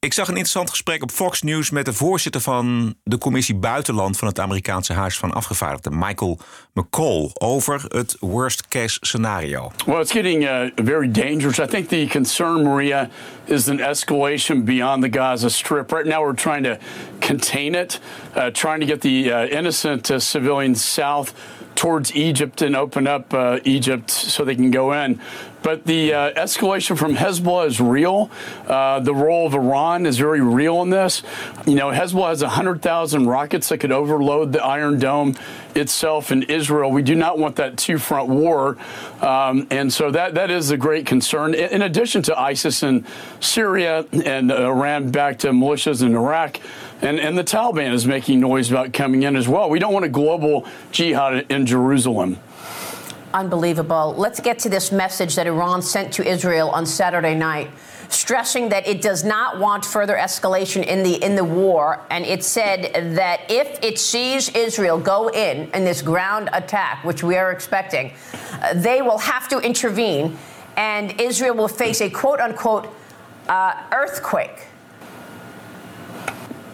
Ik 0.00 0.12
zag 0.12 0.26
een 0.26 0.34
interessant 0.34 0.70
gesprek 0.70 1.02
op 1.02 1.10
Fox 1.10 1.42
News 1.42 1.70
met 1.70 1.84
de 1.84 1.92
voorzitter 1.92 2.40
van 2.40 2.94
de 3.04 3.18
commissie 3.18 3.54
Buitenland 3.54 4.18
van 4.18 4.28
het 4.28 4.38
Amerikaanse 4.38 4.92
Huis 4.92 5.18
van 5.18 5.32
Afgevaardigden, 5.32 5.98
Michael 5.98 6.38
McCall, 6.72 7.30
over 7.34 7.84
het 7.88 8.16
worst 8.20 8.68
case 8.68 8.98
scenario. 9.00 9.72
Well, 9.86 10.00
it's 10.00 10.12
getting 10.12 10.42
uh, 10.42 10.70
very 10.84 11.10
dangerous. 11.10 11.58
I 11.58 11.66
think 11.66 11.88
the 11.88 12.06
concern, 12.10 12.62
Maria, 12.62 13.08
is 13.44 13.68
an 13.68 13.78
escalation 13.80 14.64
beyond 14.64 15.02
the 15.02 15.18
Gaza 15.18 15.48
Strip. 15.48 15.92
Right 15.92 16.06
now, 16.06 16.22
we're 16.22 16.42
trying 16.42 16.64
to 16.64 16.76
contain 17.26 17.74
it, 17.74 18.00
uh, 18.34 18.50
trying 18.50 18.80
to 18.80 18.86
get 18.86 19.00
the 19.00 19.32
uh, 19.32 19.58
innocent 19.58 20.22
civilians 20.22 20.84
south 20.84 21.32
towards 21.78 22.12
Egypt 22.12 22.62
and 22.62 22.74
open 22.74 23.06
up 23.06 23.32
uh, 23.32 23.60
Egypt 23.64 24.10
so 24.10 24.44
they 24.44 24.56
can 24.56 24.70
go 24.70 24.92
in. 24.92 25.20
But 25.62 25.84
the 25.84 26.12
uh, 26.14 26.32
escalation 26.32 26.96
from 26.96 27.16
Hezbollah 27.16 27.66
is 27.66 27.80
real. 27.80 28.30
Uh, 28.66 29.00
the 29.00 29.14
role 29.14 29.46
of 29.46 29.54
Iran 29.54 30.06
is 30.06 30.18
very 30.18 30.40
real 30.40 30.82
in 30.82 30.90
this. 30.90 31.22
You 31.66 31.74
know, 31.74 31.88
Hezbollah 31.88 32.30
has 32.30 32.42
100,000 32.42 33.26
rockets 33.26 33.68
that 33.68 33.78
could 33.78 33.92
overload 33.92 34.52
the 34.52 34.64
Iron 34.64 34.98
Dome 34.98 35.34
itself 35.74 36.30
in 36.32 36.44
Israel. 36.44 36.90
We 36.90 37.02
do 37.02 37.14
not 37.14 37.38
want 37.38 37.56
that 37.56 37.76
two 37.76 37.98
front 37.98 38.28
war. 38.28 38.76
Um, 39.20 39.66
and 39.70 39.92
so 39.92 40.10
that, 40.10 40.34
that 40.34 40.50
is 40.50 40.70
a 40.70 40.76
great 40.76 41.06
concern. 41.06 41.54
In, 41.54 41.82
addition 41.82 42.22
to 42.22 42.38
ISIS 42.38 42.82
in 42.82 43.06
Syria 43.40 44.04
and 44.12 44.50
Iran 44.52 45.10
back 45.10 45.38
to 45.40 45.48
militias 45.50 46.02
in 46.02 46.14
Iraq. 46.14 46.60
And, 47.00 47.20
and 47.20 47.38
the 47.38 47.44
Taliban 47.44 47.92
is 47.92 48.06
making 48.06 48.40
noise 48.40 48.70
about 48.70 48.92
coming 48.92 49.22
in 49.22 49.36
as 49.36 49.48
well. 49.48 49.70
We 49.70 49.78
don't 49.78 49.92
want 49.92 50.04
a 50.04 50.10
global 50.10 50.66
jihad 50.90 51.50
in 51.50 51.66
Jerusalem. 51.66 52.38
Unbelievable. 53.34 54.14
Let's 54.16 54.40
get 54.40 54.58
to 54.60 54.70
this 54.70 54.90
message 54.90 55.34
that 55.36 55.46
Iran 55.46 55.82
sent 55.82 56.12
to 56.14 56.26
Israel 56.26 56.70
on 56.70 56.86
Saturday 56.86 57.34
night, 57.34 57.70
stressing 58.08 58.70
that 58.70 58.86
it 58.86 59.02
does 59.02 59.22
not 59.22 59.58
want 59.58 59.84
further 59.84 60.16
escalation 60.16 60.82
in 60.84 61.02
the 61.02 61.22
in 61.22 61.36
the 61.36 61.44
war, 61.44 62.00
and 62.10 62.24
it 62.24 62.42
said 62.42 63.14
that 63.16 63.40
if 63.50 63.78
it 63.82 63.98
sees 63.98 64.48
Israel 64.50 64.98
go 64.98 65.28
in 65.28 65.70
in 65.72 65.84
this 65.84 66.00
ground 66.00 66.48
attack, 66.54 67.04
which 67.04 67.22
we 67.22 67.36
are 67.36 67.52
expecting, 67.52 68.12
uh, 68.62 68.72
they 68.74 69.02
will 69.02 69.18
have 69.18 69.46
to 69.48 69.58
intervene, 69.58 70.38
and 70.78 71.20
Israel 71.20 71.54
will 71.54 71.68
face 71.68 72.00
a 72.00 72.08
quote 72.08 72.40
unquote 72.40 72.88
uh, 73.48 73.74
earthquake. 73.92 74.68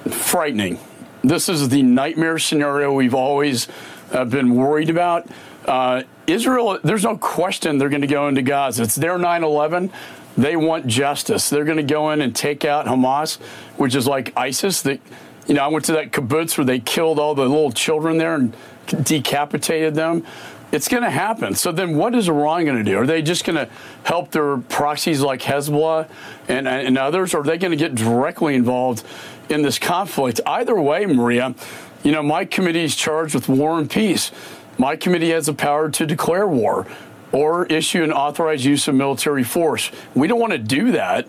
Frightening. 0.08 0.78
This 1.24 1.48
is 1.48 1.68
the 1.68 1.82
nightmare 1.82 2.38
scenario 2.38 2.92
we've 2.92 3.14
always 3.14 3.66
uh, 4.12 4.24
been 4.24 4.54
worried 4.54 4.90
about. 4.90 5.26
Uh, 5.64 6.02
Israel, 6.26 6.78
there's 6.82 7.04
no 7.04 7.16
question 7.16 7.78
they're 7.78 7.88
going 7.88 8.02
to 8.02 8.06
go 8.06 8.28
into 8.28 8.42
Gaza. 8.42 8.82
It's 8.82 8.94
their 8.94 9.18
9 9.18 9.44
11. 9.44 9.90
They 10.36 10.56
want 10.56 10.86
justice. 10.86 11.48
They're 11.48 11.64
going 11.64 11.76
to 11.76 11.82
go 11.82 12.10
in 12.10 12.20
and 12.20 12.34
take 12.34 12.64
out 12.64 12.86
Hamas, 12.86 13.38
which 13.76 13.94
is 13.94 14.06
like 14.06 14.36
ISIS. 14.36 14.82
That, 14.82 15.00
you 15.46 15.54
know, 15.54 15.62
I 15.62 15.68
went 15.68 15.84
to 15.86 15.92
that 15.92 16.10
kibbutz 16.10 16.58
where 16.58 16.64
they 16.64 16.80
killed 16.80 17.18
all 17.18 17.34
the 17.34 17.42
little 17.42 17.70
children 17.70 18.18
there 18.18 18.34
and 18.34 18.56
decapitated 19.02 19.94
them. 19.94 20.26
It's 20.72 20.88
going 20.88 21.04
to 21.04 21.10
happen. 21.10 21.54
So 21.54 21.70
then 21.70 21.96
what 21.96 22.16
is 22.16 22.28
Iran 22.28 22.64
going 22.64 22.78
to 22.78 22.84
do? 22.84 22.98
Are 22.98 23.06
they 23.06 23.22
just 23.22 23.44
going 23.44 23.56
to 23.56 23.72
help 24.02 24.32
their 24.32 24.56
proxies 24.58 25.20
like 25.20 25.40
Hezbollah 25.40 26.08
and, 26.48 26.66
and 26.66 26.98
others? 26.98 27.32
Or 27.32 27.40
are 27.40 27.44
they 27.44 27.58
going 27.58 27.70
to 27.70 27.76
get 27.76 27.94
directly 27.94 28.56
involved 28.56 29.04
in 29.48 29.62
this 29.62 29.78
conflict? 29.78 30.40
Either 30.44 30.74
way, 30.80 31.06
Maria, 31.06 31.54
you 32.02 32.10
know, 32.10 32.24
my 32.24 32.44
committee 32.44 32.82
is 32.82 32.96
charged 32.96 33.36
with 33.36 33.48
war 33.48 33.78
and 33.78 33.88
peace. 33.88 34.32
My 34.78 34.96
committee 34.96 35.30
has 35.30 35.46
the 35.46 35.54
power 35.54 35.90
to 35.90 36.06
declare 36.06 36.46
war 36.46 36.86
or 37.32 37.66
issue 37.66 38.02
an 38.02 38.12
authorized 38.12 38.64
use 38.64 38.86
of 38.88 38.94
military 38.94 39.44
force. 39.44 39.90
We 40.14 40.28
don't 40.28 40.40
want 40.40 40.52
to 40.52 40.58
do 40.58 40.92
that. 40.92 41.26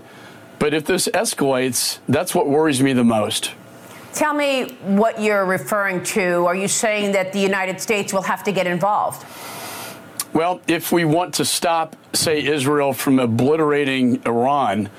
But 0.60 0.74
if 0.74 0.86
this 0.86 1.08
escalates, 1.10 2.00
that's 2.08 2.34
what 2.34 2.48
worries 2.48 2.82
me 2.82 2.94
the 2.94 3.04
most. 3.04 3.52
Tell 4.14 4.34
me 4.34 4.70
what 4.84 5.20
you're 5.20 5.46
referring 5.46 6.02
to. 6.04 6.46
Are 6.46 6.56
you 6.56 6.68
saying 6.70 7.12
that 7.12 7.34
the 7.34 7.40
United 7.40 7.82
States 7.82 8.14
will 8.14 8.22
have 8.22 8.44
to 8.46 8.52
get 8.52 8.66
involved? 8.66 9.26
Well, 10.34 10.62
if 10.68 10.92
we 10.92 11.06
want 11.06 11.34
to 11.36 11.46
stop, 11.46 11.96
say, 12.14 12.44
Israel 12.44 12.94
from 12.94 13.20
obliterating 13.20 14.22
Iran, 14.26 14.90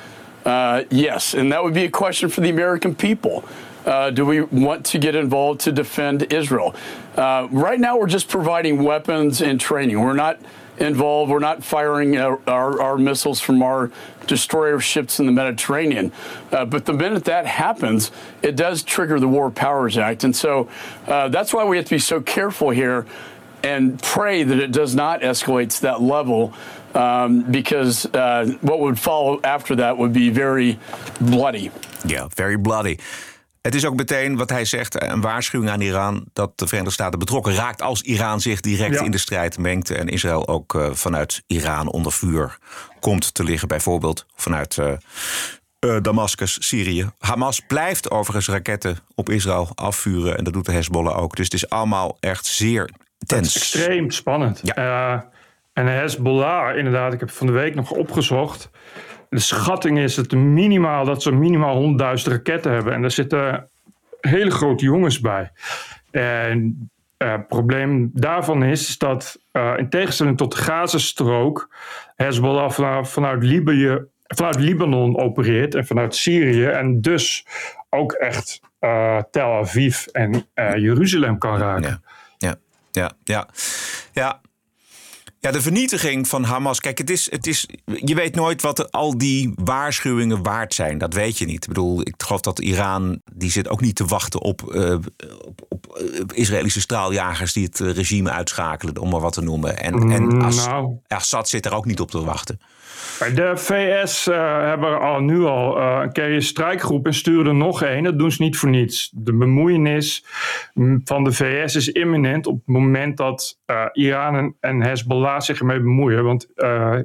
uh, 0.44 0.84
yes. 0.90 1.34
And 1.34 1.50
that 1.52 1.64
would 1.64 1.74
be 1.74 1.84
a 1.84 1.90
question 1.90 2.28
for 2.28 2.40
the 2.40 2.50
American 2.50 2.94
people. 2.94 3.44
Uh, 3.86 4.10
do 4.10 4.26
we 4.26 4.40
want 4.40 4.84
to 4.84 4.98
get 4.98 5.14
involved 5.14 5.60
to 5.60 5.72
defend 5.72 6.32
Israel? 6.32 6.74
Uh, 7.14 7.46
right 7.52 7.78
now, 7.78 7.96
we're 7.96 8.08
just 8.08 8.28
providing 8.28 8.82
weapons 8.82 9.40
and 9.40 9.60
training. 9.60 10.00
We're 10.00 10.12
not 10.14 10.40
involved. 10.78 11.30
We're 11.30 11.38
not 11.38 11.62
firing 11.64 12.18
our, 12.18 12.40
our, 12.46 12.82
our 12.82 12.98
missiles 12.98 13.40
from 13.40 13.62
our 13.62 13.90
destroyer 14.26 14.80
ships 14.80 15.20
in 15.20 15.26
the 15.26 15.32
Mediterranean. 15.32 16.12
Uh, 16.52 16.64
but 16.64 16.84
the 16.84 16.92
minute 16.92 17.24
that 17.24 17.46
happens, 17.46 18.10
it 18.42 18.56
does 18.56 18.82
trigger 18.82 19.20
the 19.20 19.28
War 19.28 19.50
Powers 19.50 19.96
Act. 19.96 20.24
And 20.24 20.34
so 20.34 20.68
uh, 21.06 21.28
that's 21.28 21.54
why 21.54 21.64
we 21.64 21.76
have 21.76 21.86
to 21.86 21.94
be 21.94 21.98
so 21.98 22.20
careful 22.20 22.70
here 22.70 23.06
and 23.62 24.00
pray 24.02 24.42
that 24.42 24.58
it 24.58 24.72
does 24.72 24.94
not 24.94 25.22
escalate 25.22 25.74
to 25.76 25.82
that 25.82 26.02
level. 26.02 26.52
Um, 26.94 27.42
because 27.50 28.06
uh, 28.06 28.56
what 28.62 28.80
would 28.80 28.98
follow 28.98 29.38
after 29.44 29.76
that 29.76 29.98
would 29.98 30.14
be 30.14 30.30
very 30.30 30.78
bloody. 31.20 31.70
Ja, 32.06 32.28
very 32.28 32.56
bloody. 32.56 32.98
Het 33.66 33.74
is 33.74 33.84
ook 33.86 33.96
meteen 33.96 34.36
wat 34.36 34.50
hij 34.50 34.64
zegt, 34.64 35.02
een 35.02 35.20
waarschuwing 35.20 35.70
aan 35.70 35.80
Iran 35.80 36.24
dat 36.32 36.58
de 36.58 36.64
Verenigde 36.66 36.92
Staten 36.94 37.18
betrokken 37.18 37.54
raakt 37.54 37.82
als 37.82 38.02
Iran 38.02 38.40
zich 38.40 38.60
direct 38.60 38.94
Ja. 38.94 39.04
in 39.04 39.10
de 39.10 39.18
strijd 39.18 39.58
mengt 39.58 39.90
en 39.90 40.08
Israël 40.08 40.48
ook 40.48 40.74
eh, 40.74 40.90
vanuit 40.92 41.42
Iran 41.46 41.90
onder 41.90 42.12
vuur 42.12 42.58
komt 43.00 43.34
te 43.34 43.44
liggen, 43.44 43.68
bijvoorbeeld 43.68 44.26
vanuit 44.34 44.78
eh, 44.78 44.92
eh, 45.78 45.96
Damascus, 46.02 46.56
Syrië. 46.60 47.10
Hamas 47.18 47.60
blijft 47.60 48.10
overigens 48.10 48.48
raketten 48.48 48.98
op 49.14 49.30
Israël 49.30 49.68
afvuren 49.74 50.36
en 50.38 50.44
dat 50.44 50.52
doet 50.52 50.66
de 50.66 50.72
Hezbollah 50.72 51.18
ook. 51.18 51.36
Dus 51.36 51.44
het 51.44 51.54
is 51.54 51.68
allemaal 51.68 52.16
echt 52.20 52.46
zeer 52.46 52.90
tens. 53.26 53.56
Extreem 53.56 54.10
spannend. 54.10 54.60
Eh, 54.60 55.12
en 55.72 55.84
de 55.84 55.90
Hezbollah, 55.90 56.76
inderdaad, 56.76 57.12
ik 57.12 57.20
heb 57.20 57.30
van 57.30 57.46
de 57.46 57.52
week 57.52 57.74
nog 57.74 57.90
opgezocht. 57.90 58.70
De 59.28 59.38
schatting 59.38 59.98
is 59.98 60.14
dat, 60.14 60.32
minimaal, 60.32 61.04
dat 61.04 61.22
ze 61.22 61.32
minimaal 61.32 61.96
100.000 62.18 62.24
raketten 62.24 62.72
hebben. 62.72 62.92
En 62.92 63.00
daar 63.00 63.10
zitten 63.10 63.68
hele 64.20 64.50
grote 64.50 64.84
jongens 64.84 65.20
bij. 65.20 65.50
En 66.10 66.90
eh, 67.16 67.32
het 67.32 67.48
probleem 67.48 68.10
daarvan 68.14 68.62
is, 68.62 68.98
dat 68.98 69.38
eh, 69.52 69.72
in 69.76 69.88
tegenstelling 69.88 70.36
tot 70.36 70.52
de 70.56 70.62
Gazastrook... 70.62 71.74
Hezbollah 72.16 73.04
vanuit, 73.04 73.42
Libië, 73.42 73.98
vanuit 74.22 74.58
Libanon 74.58 75.18
opereert 75.18 75.74
en 75.74 75.86
vanuit 75.86 76.14
Syrië... 76.14 76.64
en 76.64 77.00
dus 77.00 77.46
ook 77.90 78.12
echt 78.12 78.60
eh, 78.78 79.18
Tel 79.30 79.52
Aviv 79.52 80.06
en 80.06 80.46
Jeruzalem 80.54 81.38
kan 81.38 81.58
raken. 81.58 82.02
Ja, 82.38 82.56
ja. 82.90 83.12
Ja, 83.24 83.48
ja 84.12 84.40
de 85.40 85.60
vernietiging 85.62 86.28
van 86.28 86.44
Hamas. 86.44 86.80
Kijk, 86.80 86.98
het 86.98 87.10
is, 87.10 87.30
het 87.30 87.46
is, 87.46 87.66
je 87.84 88.14
weet 88.14 88.34
nooit 88.34 88.62
wat 88.62 88.92
al 88.92 89.18
die 89.18 89.52
waarschuwingen 89.54 90.42
waard 90.42 90.74
zijn. 90.74 90.98
Dat 90.98 91.14
weet 91.14 91.38
je 91.38 91.44
niet. 91.44 91.62
Ik 91.62 91.68
bedoel, 91.68 92.00
ik 92.00 92.14
geloof 92.16 92.40
dat 92.40 92.58
Iran. 92.58 93.20
die 93.32 93.50
zit 93.50 93.68
ook 93.68 93.80
niet 93.80 93.96
te 93.96 94.04
wachten 94.04 94.40
op, 94.40 94.74
eh, 94.74 94.94
op, 95.44 95.60
op 95.68 95.96
eh, 95.96 96.20
Israëlische 96.34 96.80
straaljagers. 96.80 97.52
die 97.52 97.64
het 97.64 97.78
regime 97.80 98.30
uitschakelen, 98.30 98.98
om 98.98 99.10
maar 99.10 99.20
wat 99.20 99.32
te 99.32 99.42
noemen. 99.42 99.78
En, 99.78 100.10
en 100.10 100.42
As- 100.42 100.66
Nou. 100.66 100.96
Assad 101.06 101.48
zit 101.48 101.66
er 101.66 101.74
ook 101.74 101.84
niet 101.86 102.00
op 102.00 102.10
te 102.10 102.24
wachten. 102.24 102.60
De 103.34 103.52
VS 103.54 104.26
eh, 104.26 104.60
hebben 104.60 105.00
al 105.00 105.20
nu 105.20 105.44
al 105.44 105.78
eh, 105.78 105.98
een 106.02 106.12
keer 106.12 106.32
een 106.32 106.42
strijkgroep 106.42 107.06
en 107.06 107.14
sturen 107.14 107.46
er 107.46 107.54
nog 107.54 107.82
één. 107.82 108.02
Dat 108.02 108.18
doen 108.18 108.32
ze 108.32 108.42
niet 108.42 108.56
voor 108.56 108.68
niets. 108.68 109.10
De 109.14 109.32
bemoeienis 109.32 110.24
van 111.04 111.24
de 111.24 111.32
VS 111.32 111.74
is 111.74 111.92
imminent 111.92 112.46
op 112.46 112.54
het 112.54 112.66
moment 112.66 113.16
dat 113.16 113.60
eh, 113.66 113.84
Iran 113.92 114.36
en, 114.36 114.56
en 114.60 114.82
Hezbollah 114.82 115.40
zich 115.40 115.58
ermee 115.58 115.80
bemoeien. 115.80 116.24
Want 116.24 116.48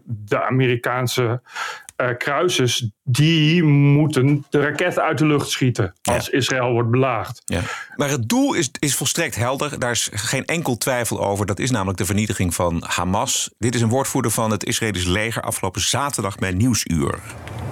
de 0.06 0.42
Amerikaanse 0.42 1.42
eh, 2.02 2.18
kruisers 2.18 2.90
die 3.04 3.64
moeten 3.64 4.46
de 4.50 4.62
raketten 4.62 5.04
uit 5.04 5.18
de 5.18 5.26
lucht 5.26 5.50
schieten 5.50 5.94
als 6.02 6.30
Israël 6.30 6.72
wordt 6.72 6.90
belaagd. 6.90 7.42
Ja. 7.46 7.62
Maar 7.96 8.10
het 8.10 8.30
doel 8.30 8.54
is, 8.54 8.70
is 8.80 8.96
volstrekt 8.96 9.36
helder. 9.36 9.80
Daar 9.80 9.92
is 9.92 10.10
geen 10.14 10.46
enkel 10.46 10.78
twijfel 10.78 11.26
over. 11.26 11.46
Dat 11.46 11.60
is 11.60 11.72
namelijk 11.72 11.98
de 11.98 12.06
vernietiging 12.06 12.54
van 12.54 12.84
Hamas. 12.88 13.50
Dit 13.58 13.76
is 13.76 13.82
een 13.82 13.90
woordvoerder 13.90 14.32
van 14.32 14.52
het 14.52 14.66
Israëlisch 14.66 15.06
leger 15.06 15.42
afgelopen 15.42 15.82
zaterdag 15.82 16.38
bij 16.38 16.52
Nieuwsuur. 16.52 17.20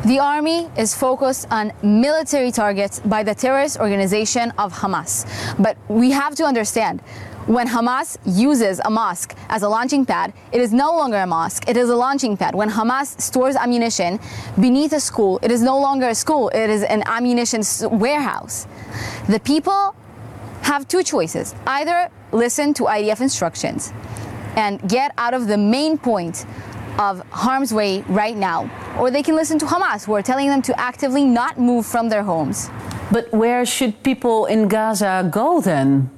The 0.05 0.21
army 0.21 0.65
is 0.75 0.93
focused 0.93 1.45
on 1.51 1.71
military 1.99 2.51
targets 2.51 2.99
by 3.03 3.23
the 3.23 3.35
terrorist 3.35 3.79
organization 3.79 4.51
of 4.55 4.81
Hamas. 4.81 5.23
But 5.57 5.75
we 5.87 6.13
have 6.13 6.35
to 6.35 6.45
understand 6.45 7.01
when 7.45 7.67
Hamas 7.67 8.17
uses 8.25 8.79
a 8.85 8.89
mosque 8.89 9.35
as 9.49 9.63
a 9.63 9.69
launching 9.69 10.05
pad, 10.05 10.33
it 10.51 10.61
is 10.61 10.71
no 10.71 10.91
longer 10.95 11.17
a 11.17 11.27
mosque, 11.27 11.67
it 11.67 11.77
is 11.77 11.89
a 11.89 11.95
launching 11.95 12.37
pad. 12.37 12.53
When 12.53 12.69
Hamas 12.69 13.19
stores 13.19 13.55
ammunition 13.55 14.19
beneath 14.59 14.93
a 14.93 14.99
school, 14.99 15.39
it 15.41 15.51
is 15.51 15.61
no 15.61 15.79
longer 15.79 16.09
a 16.09 16.15
school, 16.15 16.49
it 16.49 16.69
is 16.69 16.83
an 16.83 17.03
ammunition 17.05 17.63
warehouse. 17.97 18.67
The 19.27 19.39
people 19.39 19.95
have 20.61 20.87
two 20.87 21.03
choices 21.03 21.55
either 21.65 22.09
listen 22.31 22.73
to 22.75 22.83
IDF 22.83 23.21
instructions 23.21 23.91
and 24.55 24.87
get 24.87 25.13
out 25.17 25.33
of 25.33 25.47
the 25.47 25.57
main 25.57 25.97
point 25.97 26.45
of 26.99 27.21
harm's 27.29 27.73
way 27.73 28.01
right 28.09 28.35
now, 28.35 28.69
or 28.99 29.09
they 29.09 29.23
can 29.23 29.35
listen 29.35 29.57
to 29.59 29.65
Hamas, 29.65 30.05
who 30.05 30.13
are 30.13 30.21
telling 30.21 30.49
them 30.49 30.61
to 30.63 30.79
actively 30.79 31.23
not 31.23 31.57
move 31.57 31.85
from 31.85 32.09
their 32.09 32.23
homes. 32.23 32.69
But 33.11 33.31
where 33.31 33.65
should 33.65 34.03
people 34.03 34.45
in 34.45 34.67
Gaza 34.67 35.27
go 35.31 35.61
then? 35.61 36.11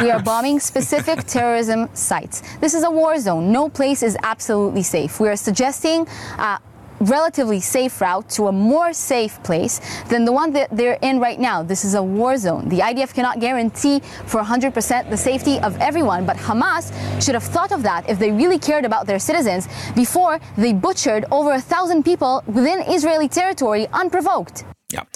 We 0.00 0.10
are 0.10 0.22
bombing 0.22 0.60
specific 0.60 1.24
terrorism 1.24 1.88
sites. 1.94 2.42
This 2.60 2.74
is 2.74 2.84
a 2.84 2.90
war 2.90 3.18
zone. 3.18 3.50
No 3.50 3.68
place 3.68 4.02
is 4.02 4.16
absolutely 4.22 4.82
safe. 4.82 5.18
We 5.18 5.28
are 5.28 5.36
suggesting 5.36 6.06
a 6.38 6.60
relatively 7.00 7.60
safe 7.60 8.00
route 8.00 8.28
to 8.30 8.48
a 8.48 8.52
more 8.52 8.92
safe 8.92 9.42
place 9.42 9.80
than 10.08 10.24
the 10.24 10.32
one 10.32 10.52
that 10.52 10.68
they're 10.70 10.98
in 11.00 11.20
right 11.20 11.40
now. 11.40 11.62
This 11.62 11.84
is 11.84 11.94
a 11.94 12.02
war 12.02 12.36
zone. 12.36 12.68
The 12.68 12.80
IDF 12.80 13.14
cannot 13.14 13.40
guarantee 13.40 14.00
for 14.26 14.42
100% 14.42 15.10
the 15.10 15.16
safety 15.16 15.58
of 15.60 15.76
everyone, 15.78 16.26
but 16.26 16.36
Hamas 16.36 16.92
should 17.24 17.34
have 17.34 17.44
thought 17.44 17.72
of 17.72 17.82
that 17.84 18.08
if 18.10 18.18
they 18.18 18.30
really 18.30 18.58
cared 18.58 18.84
about 18.84 19.06
their 19.06 19.18
citizens 19.18 19.68
before 19.94 20.38
they 20.56 20.72
butchered 20.72 21.24
over 21.30 21.52
a 21.52 21.60
thousand 21.60 22.04
people 22.04 22.42
within 22.46 22.80
Israeli 22.82 23.28
territory 23.28 23.86
unprovoked. 23.92 24.64
Ja. 24.94 25.06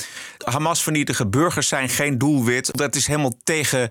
Hamas 0.44 0.82
vernietigen 0.82 1.30
burgers 1.30 1.68
zijn 1.68 1.88
geen 1.88 2.18
doelwit. 2.18 2.76
Dat 2.76 2.94
is 2.94 3.06
helemaal 3.06 3.34
tegen 3.44 3.90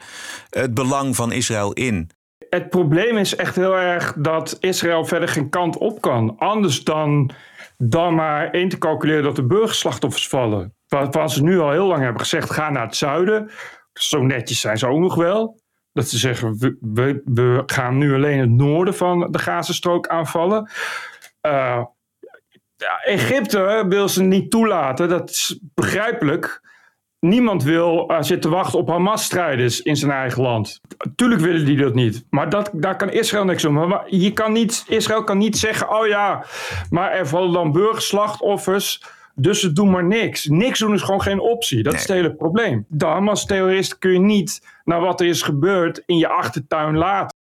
het 0.50 0.74
belang 0.74 1.16
van 1.16 1.32
Israël 1.32 1.74
in. 1.74 2.10
Het 2.50 2.70
probleem 2.70 3.18
is 3.18 3.36
echt 3.36 3.56
heel 3.56 3.78
erg 3.78 4.14
dat 4.18 4.58
Israël 4.60 5.06
verder 5.06 5.30
geen 5.30 5.50
kant 5.50 5.78
op 5.78 6.02
kan. 6.02 6.38
Anders 6.38 6.84
dan, 6.84 7.32
dan 7.78 8.16
maar 8.16 8.50
één 8.50 8.70
te 8.70 8.78
calculeren 8.78 9.24
dat 9.24 9.36
de 9.36 9.46
burgerslachtoffers 9.46 10.28
vallen. 10.28 10.76
Waarvan 10.88 11.30
ze 11.30 11.44
nu 11.44 11.60
al 11.60 11.72
heel 11.72 11.88
lang 11.88 12.02
hebben 12.02 12.22
gezegd: 12.22 12.50
ga 12.50 12.70
naar 12.70 12.86
het 12.86 12.96
zuiden. 12.96 13.52
Zo 13.94 14.22
netjes 14.24 14.60
zijn 14.60 14.78
ze 14.78 14.88
ook 14.88 15.00
nog 15.00 15.16
wel. 15.16 15.60
Dat 15.94 16.10
ze 16.10 16.18
zeggen: 16.18 16.58
we, 16.58 16.78
we, 16.80 17.22
we 17.26 17.64
gaan 17.66 17.98
nu 17.98 18.14
alleen 18.14 18.40
het 18.40 18.50
noorden 18.50 18.96
van 18.96 19.32
de 19.32 19.40
Gazastrook 19.40 20.08
aanvallen. 20.08 20.70
Eh, 21.42 21.84
ja, 22.82 23.02
Egypte 23.04 23.86
wil 23.90 24.10
ze 24.10 24.24
niet 24.24 24.52
toelaten. 24.52 25.10
Dat 25.10 25.30
is 25.30 25.60
begrijpelijk. 25.74 26.62
Niemand 27.20 27.64
wil 27.64 28.12
uh, 28.12 28.22
zitten 28.22 28.50
wachten 28.50 28.80
op 28.80 28.90
Hamas-strijders 28.90 29.82
in 29.82 29.96
zijn 29.96 30.12
eigen 30.12 30.42
land. 30.42 30.82
Tuurlijk 31.16 31.42
willen 31.42 31.66
die 31.66 31.78
dat 31.78 31.94
niet. 31.94 32.26
Maar 32.30 32.50
dat, 32.50 32.70
daar 32.74 32.96
kan 32.96 33.12
Israël 33.12 33.46
niks 33.46 33.66
om. 33.66 33.74
Maar 33.74 34.04
je 34.08 34.32
kan 34.32 34.52
niet, 34.52 34.86
Israël 34.88 35.24
kan 35.24 35.38
niet 35.38 35.58
zeggen: 35.58 35.90
oh 36.00 36.08
ja, 36.08 36.46
maar 36.90 37.12
er 37.12 37.28
vallen 37.28 37.54
dan 37.54 37.72
burgerslachtoffers. 37.72 39.04
Dus 39.36 39.60
ze 39.60 39.74
doen 39.74 39.90
maar 39.90 40.04
niks. 40.04 40.46
Niks 40.46 40.80
doen 40.80 40.94
is 40.94 41.02
gewoon 41.02 41.22
geen 41.22 41.40
optie. 41.40 41.84
Dat 41.84 41.94
is 41.94 42.00
het 42.00 42.10
hele 42.10 42.36
probleem. 42.36 42.86
De 42.88 43.06
Hamas-terroristen 43.06 44.00
kun 44.00 44.12
je 44.12 44.20
niet 44.20 44.62
naar 44.84 45.00
wat 45.02 45.22
er 45.22 45.28
is 45.28 45.42
gebeurd 45.42 46.04
in 46.06 46.18
je 46.18 46.28
achtertuin 46.28 46.98
laten. 46.98 47.40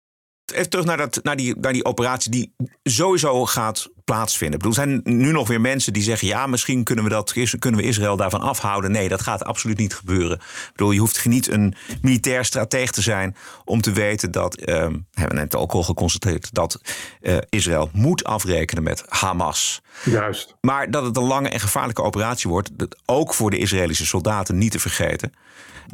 Even 0.55 0.71
terug 0.71 0.85
naar, 0.85 0.97
dat, 0.97 1.21
naar, 1.23 1.37
die, 1.37 1.57
naar 1.61 1.73
die 1.73 1.85
operatie 1.85 2.31
die 2.31 2.55
sowieso 2.83 3.47
gaat 3.47 3.89
plaatsvinden. 4.05 4.59
Ik 4.59 4.65
bedoel, 4.65 4.85
er 4.85 4.89
zijn 4.89 5.17
nu 5.19 5.33
nog 5.33 5.49
weer 5.49 5.61
mensen 5.61 5.93
die 5.93 6.03
zeggen... 6.03 6.29
ja, 6.29 6.47
misschien 6.47 6.85
kunnen 6.85 7.05
we, 7.05 7.11
dat, 7.11 7.33
kunnen 7.59 7.81
we 7.81 7.87
Israël 7.87 8.17
daarvan 8.17 8.41
afhouden. 8.41 8.91
Nee, 8.91 9.09
dat 9.09 9.23
gaat 9.23 9.45
absoluut 9.45 9.79
niet 9.79 9.95
gebeuren. 9.95 10.37
Ik 10.37 10.71
bedoel, 10.73 10.91
je 10.91 11.01
hoeft 11.01 11.25
niet 11.25 11.51
een 11.51 11.75
militair 12.03 12.45
strateeg 12.45 12.91
te 12.91 13.03
zijn... 13.03 13.37
om 13.65 13.81
te 13.81 13.93
weten 13.93 14.31
dat, 14.31 14.55
eh, 14.55 14.75
hebben 14.75 15.03
we 15.13 15.35
net 15.35 15.57
ook 15.57 15.73
al 15.73 15.83
geconstateerd... 15.83 16.55
dat 16.55 16.81
eh, 17.21 17.37
Israël 17.49 17.91
moet 17.93 18.25
afrekenen 18.25 18.83
met 18.83 19.05
Hamas. 19.09 19.83
Juist. 20.05 20.55
Maar 20.61 20.91
dat 20.91 21.05
het 21.05 21.17
een 21.17 21.23
lange 21.23 21.49
en 21.49 21.61
gevaarlijke 21.61 22.03
operatie 22.03 22.51
wordt... 22.51 22.71
Dat 22.79 22.97
ook 23.05 23.35
voor 23.35 23.51
de 23.51 23.59
Israëlische 23.59 24.07
soldaten 24.07 24.59
niet 24.59 24.73
te 24.73 24.79
vergeten... 24.79 25.33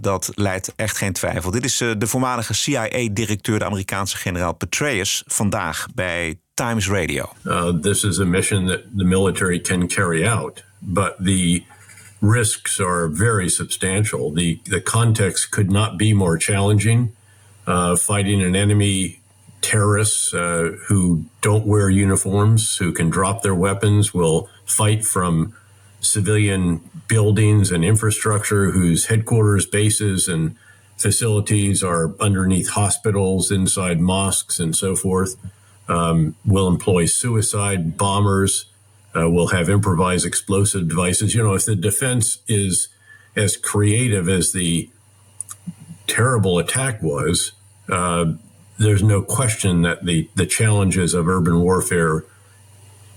Dat 0.00 0.32
leidt 0.34 0.72
echt 0.76 0.96
geen 0.96 1.12
twijfel. 1.12 1.50
Dit 1.50 1.64
is 1.64 1.80
uh, 1.80 1.92
de 1.98 2.06
voormalige 2.06 2.54
CIA-directeur, 2.54 3.58
de 3.58 3.64
Amerikaanse 3.64 4.16
generaal 4.16 4.54
Petraeus, 4.54 5.22
vandaag 5.26 5.86
bij 5.94 6.38
Times 6.54 6.88
Radio. 6.88 7.32
Uh, 7.44 7.68
this 7.68 8.04
is 8.04 8.18
a 8.18 8.24
mission 8.24 8.66
that 8.66 8.80
the 8.96 9.04
military 9.04 9.60
can 9.60 9.88
carry 9.88 10.28
out, 10.28 10.64
but 10.78 11.14
the 11.24 11.62
risks 12.20 12.80
are 12.80 13.10
very 13.12 13.48
substantial. 13.48 14.32
The, 14.34 14.58
the 14.64 14.82
context 14.82 15.48
could 15.48 15.70
not 15.70 15.96
be 15.96 16.14
more 16.14 16.38
challenging. 16.38 17.14
Uh, 17.66 17.96
fighting 17.96 18.42
an 18.42 18.54
enemy 18.54 19.20
terrorists 19.60 20.34
uh, 20.34 20.76
who 20.88 21.24
don't 21.40 21.66
wear 21.66 21.88
uniforms, 21.88 22.76
who 22.76 22.92
can 22.92 23.10
drop 23.10 23.42
their 23.42 23.54
weapons, 23.54 24.12
will 24.12 24.48
fight 24.64 25.04
from 25.04 25.54
civilian 26.00 26.80
buildings 27.08 27.70
and 27.70 27.84
infrastructure 27.84 28.70
whose 28.70 29.06
headquarters, 29.06 29.66
bases, 29.66 30.28
and 30.28 30.56
facilities 30.96 31.82
are 31.82 32.14
underneath 32.20 32.70
hospitals, 32.70 33.50
inside 33.50 34.00
mosques, 34.00 34.60
and 34.60 34.74
so 34.76 34.94
forth. 34.94 35.36
Um, 35.88 36.36
will 36.44 36.68
employ 36.68 37.06
suicide 37.06 37.96
bombers. 37.96 38.66
Uh, 39.16 39.28
will 39.28 39.48
have 39.48 39.68
improvised 39.68 40.24
explosive 40.24 40.88
devices. 40.88 41.34
You 41.34 41.42
know, 41.42 41.54
if 41.54 41.64
the 41.64 41.74
defense 41.74 42.38
is 42.46 42.88
as 43.34 43.56
creative 43.56 44.28
as 44.28 44.52
the 44.52 44.88
terrible 46.06 46.58
attack 46.58 47.02
was, 47.02 47.52
uh, 47.88 48.34
there's 48.78 49.02
no 49.02 49.20
question 49.20 49.82
that 49.82 50.04
the, 50.04 50.28
the 50.36 50.46
challenges 50.46 51.12
of 51.12 51.28
urban 51.28 51.60
warfare, 51.60 52.24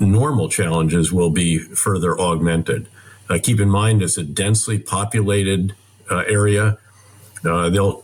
normal 0.05 0.50
challenges, 0.50 1.12
will 1.12 1.29
be 1.29 1.57
further 1.60 2.19
augmented. 2.19 2.88
Uh, 3.29 3.39
keep 3.41 3.60
in 3.60 3.69
mind, 3.69 4.01
it's 4.01 4.17
a 4.17 4.24
densely 4.24 4.77
populated 4.77 5.75
uh, 6.10 6.24
area. 6.27 6.77
Uh, 7.45 7.69
they'll 7.69 8.03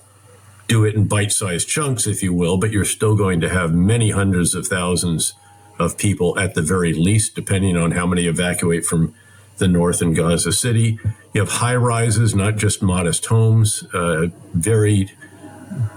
do 0.67 0.85
it 0.85 0.95
in 0.95 1.05
bite 1.05 1.31
sized 1.31 1.67
chunks, 1.67 2.07
if 2.07 2.21
you 2.23 2.33
will, 2.33 2.57
but 2.57 2.71
you're 2.71 2.85
still 2.85 3.15
going 3.15 3.41
to 3.41 3.49
have 3.49 3.73
many 3.73 4.11
hundreds 4.11 4.53
of 4.53 4.67
thousands 4.67 5.33
of 5.79 5.97
people 5.97 6.37
at 6.37 6.53
the 6.53 6.61
very 6.61 6.93
least, 6.93 7.35
depending 7.35 7.75
on 7.75 7.91
how 7.91 8.05
many 8.05 8.27
evacuate 8.27 8.85
from 8.85 9.13
the 9.57 9.67
north 9.67 10.01
in 10.01 10.13
Gaza 10.13 10.51
City. 10.51 10.99
You 11.33 11.41
have 11.41 11.49
high 11.49 11.75
rises, 11.75 12.35
not 12.35 12.57
just 12.57 12.81
modest 12.81 13.25
homes, 13.25 13.83
uh, 13.93 14.27
very 14.53 15.11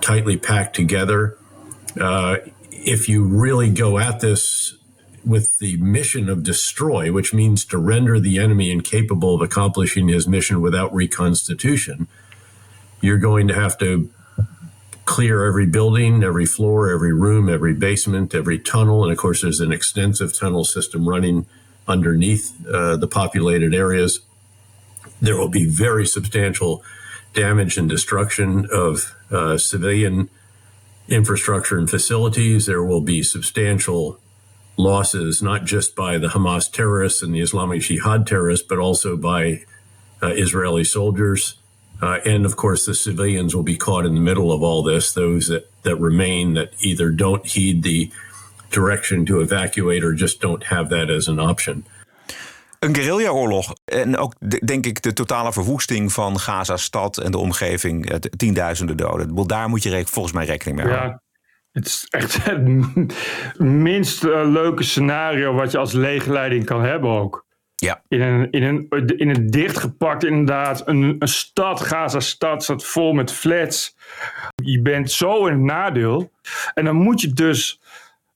tightly 0.01 0.37
packed 0.37 0.75
together. 0.77 1.37
Uh, 2.01 2.39
if 2.71 3.09
you 3.09 3.25
really 3.25 3.71
go 3.71 3.99
at 3.99 4.21
this 4.21 4.75
with 5.25 5.59
the 5.59 5.77
mission 5.77 6.29
of 6.29 6.43
destroy, 6.43 7.13
which 7.13 7.33
means 7.33 7.65
to 7.67 7.79
render 7.79 8.19
the 8.19 8.39
enemy 8.39 8.71
incapable 8.71 9.35
of 9.35 9.41
accomplishing 9.41 10.09
his 10.09 10.27
mission 10.27 10.61
without 10.61 10.93
reconstitution, 10.95 12.09
you're 13.01 13.19
going 13.19 13.49
to 13.49 13.55
have 13.55 13.79
to 13.79 14.11
clear 15.05 15.45
every 15.45 15.67
building, 15.67 16.23
every 16.23 16.47
floor, 16.47 16.91
every 16.91 17.13
room, 17.13 17.49
every 17.49 17.75
basement, 17.75 18.35
every 18.35 18.59
tunnel. 18.59 19.03
And 19.03 19.13
of 19.13 19.19
course, 19.19 19.43
there's 19.43 19.61
an 19.61 19.73
extensive 19.73 20.33
tunnel 20.33 20.65
system 20.65 21.09
running 21.09 21.47
underneath 21.89 22.55
uh, 22.67 22.97
the 22.97 23.09
populated 23.09 23.75
areas. 23.75 24.21
There 25.21 25.37
will 25.37 25.49
be 25.49 25.67
very 25.67 26.07
substantial 26.07 26.83
damage 27.35 27.77
and 27.77 27.89
destruction 27.89 28.67
of 28.71 29.15
uh, 29.31 29.57
civilian 29.59 30.31
infrastructure 31.09 31.79
and 31.79 31.91
facilities. 31.91 32.67
There 32.67 32.85
will 32.85 33.01
be 33.01 33.23
substantial 33.23 34.19
losses, 34.77 35.41
not 35.43 35.65
just 35.65 35.95
by 35.95 36.19
the 36.19 36.29
Hamas 36.29 36.71
terrorists 36.71 37.23
and 37.23 37.35
the 37.35 37.41
Islamic 37.41 37.81
Jihad 37.83 38.27
terrorists, 38.27 38.67
but 38.69 38.79
also 38.79 39.17
by 39.17 39.65
uh, 40.23 40.29
Israeli 40.35 40.85
soldiers. 40.85 41.57
Uh, 42.01 42.19
and 42.25 42.45
of 42.47 42.55
course, 42.57 42.85
the 42.85 42.95
civilians 42.95 43.55
will 43.55 43.63
be 43.65 43.77
caught 43.77 44.05
in 44.07 44.15
the 44.15 44.21
middle 44.21 44.51
of 44.51 44.63
all 44.63 44.83
this, 44.83 45.13
those 45.13 45.47
that, 45.53 45.65
that 45.83 45.97
remain 46.01 46.55
that 46.55 46.69
either 46.81 47.11
don't 47.15 47.47
heed 47.47 47.83
the 47.83 48.11
direction 48.71 49.25
to 49.27 49.41
evacuate 49.41 50.03
or 50.05 50.13
just 50.15 50.41
don't 50.41 50.65
have 50.65 50.89
that 50.89 51.11
as 51.11 51.29
an 51.29 51.39
option. 51.39 51.85
Een 52.79 52.95
guerrillaoorlog 52.95 53.73
en 53.85 54.17
ook 54.17 54.35
de- 54.39 54.63
denk 54.65 54.87
ik 54.87 55.03
de 55.03 55.13
totale 55.13 55.53
verwoesting 55.53 56.13
van 56.13 56.39
Gaza-stad 56.39 57.19
en 57.19 57.31
de 57.31 57.39
omgeving, 57.39 58.11
eh, 58.11 58.17
tienduizenden 58.19 58.97
doden. 58.97 59.21
Ik 59.21 59.27
bedoel, 59.29 59.47
Daar 59.47 59.69
moet 59.69 59.83
je 59.83 59.91
re- 59.91 60.05
volgens 60.05 60.35
mij 60.35 60.45
rekening 60.45 60.77
mee 60.79 60.87
houden. 60.87 61.09
Ja, 61.11 61.23
het 61.73 61.87
is 61.87 62.07
echt 62.11 62.45
het 62.45 62.61
minst 63.59 64.25
eh, 64.25 64.51
leuke 64.51 64.83
scenario 64.83 65.55
wat 65.55 65.71
je 65.71 65.79
als 65.79 65.93
leegleiding 65.93 66.65
kan 66.65 66.85
hebben 66.85 67.11
ook. 67.11 67.47
Ja. 67.75 68.03
In 68.09 68.21
een, 68.21 68.51
in 68.51 68.63
een, 68.63 68.87
in 69.17 69.29
een 69.29 69.47
dichtgepakt, 69.47 70.25
inderdaad, 70.25 70.89
een, 70.89 71.17
een 71.19 71.29
stad, 71.29 71.81
Gaza-stad, 71.81 72.63
staat 72.63 72.85
vol 72.85 73.13
met 73.13 73.33
flats. 73.33 73.97
Je 74.65 74.83
bent 74.83 75.11
zo 75.11 75.47
in 75.47 75.53
het 75.53 75.63
nadeel. 75.63 76.33
En 76.75 76.85
dan 76.85 76.97
moet 76.97 77.21
je 77.21 77.33
dus, 77.33 77.81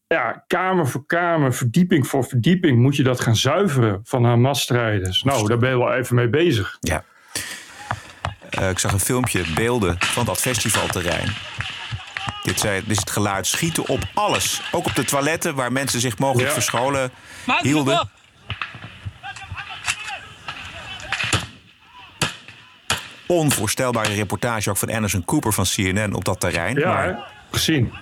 ja, 0.07 0.45
kamer 0.47 0.89
voor 0.89 1.07
kamer, 1.07 1.55
verdieping 1.55 2.07
voor 2.07 2.25
verdieping, 2.25 2.79
moet 2.79 2.97
je 2.97 3.03
dat 3.03 3.21
gaan 3.21 3.37
zuiveren 3.37 4.01
van 4.05 4.25
Hamas-strijders. 4.25 5.23
Nou, 5.23 5.49
daar 5.49 5.59
ben 5.59 5.71
je 5.71 5.79
wel 5.79 5.95
even 5.95 6.15
mee 6.15 6.29
bezig. 6.29 6.77
Ja. 6.81 7.05
Eh, 8.51 8.71
ik 8.71 8.79
zag 8.79 8.93
een 8.93 9.01
filmpje, 9.01 9.45
beelden 9.55 9.97
van 9.99 10.25
dat 10.25 10.41
festivalterrein. 10.41 11.29
Dit, 12.47 12.61
zei, 12.61 12.81
dit 12.81 12.91
is 12.91 12.99
het 12.99 13.11
geluid 13.11 13.47
schieten 13.47 13.89
op 13.89 14.03
alles. 14.15 14.63
Ook 14.73 14.87
op 14.87 14.95
de 14.95 15.05
toiletten 15.05 15.55
waar 15.55 15.73
mensen 15.73 16.01
zich 16.01 16.19
mogelijk 16.19 16.49
Ja. 16.49 16.55
verscholen 16.55 17.11
hielden. 17.63 18.09
Onvoorstelbare 23.27 24.15
reportage 24.15 24.71
ook 24.71 24.77
van 24.77 24.91
Anderson 24.91 25.25
Cooper 25.25 25.53
van 25.53 25.65
CNN 25.65 26.15
op 26.15 26.25
dat 26.25 26.41
terrein. 26.41 26.77
Ja, 26.79 26.87
waar 26.87 27.33
gezien. 27.51 27.93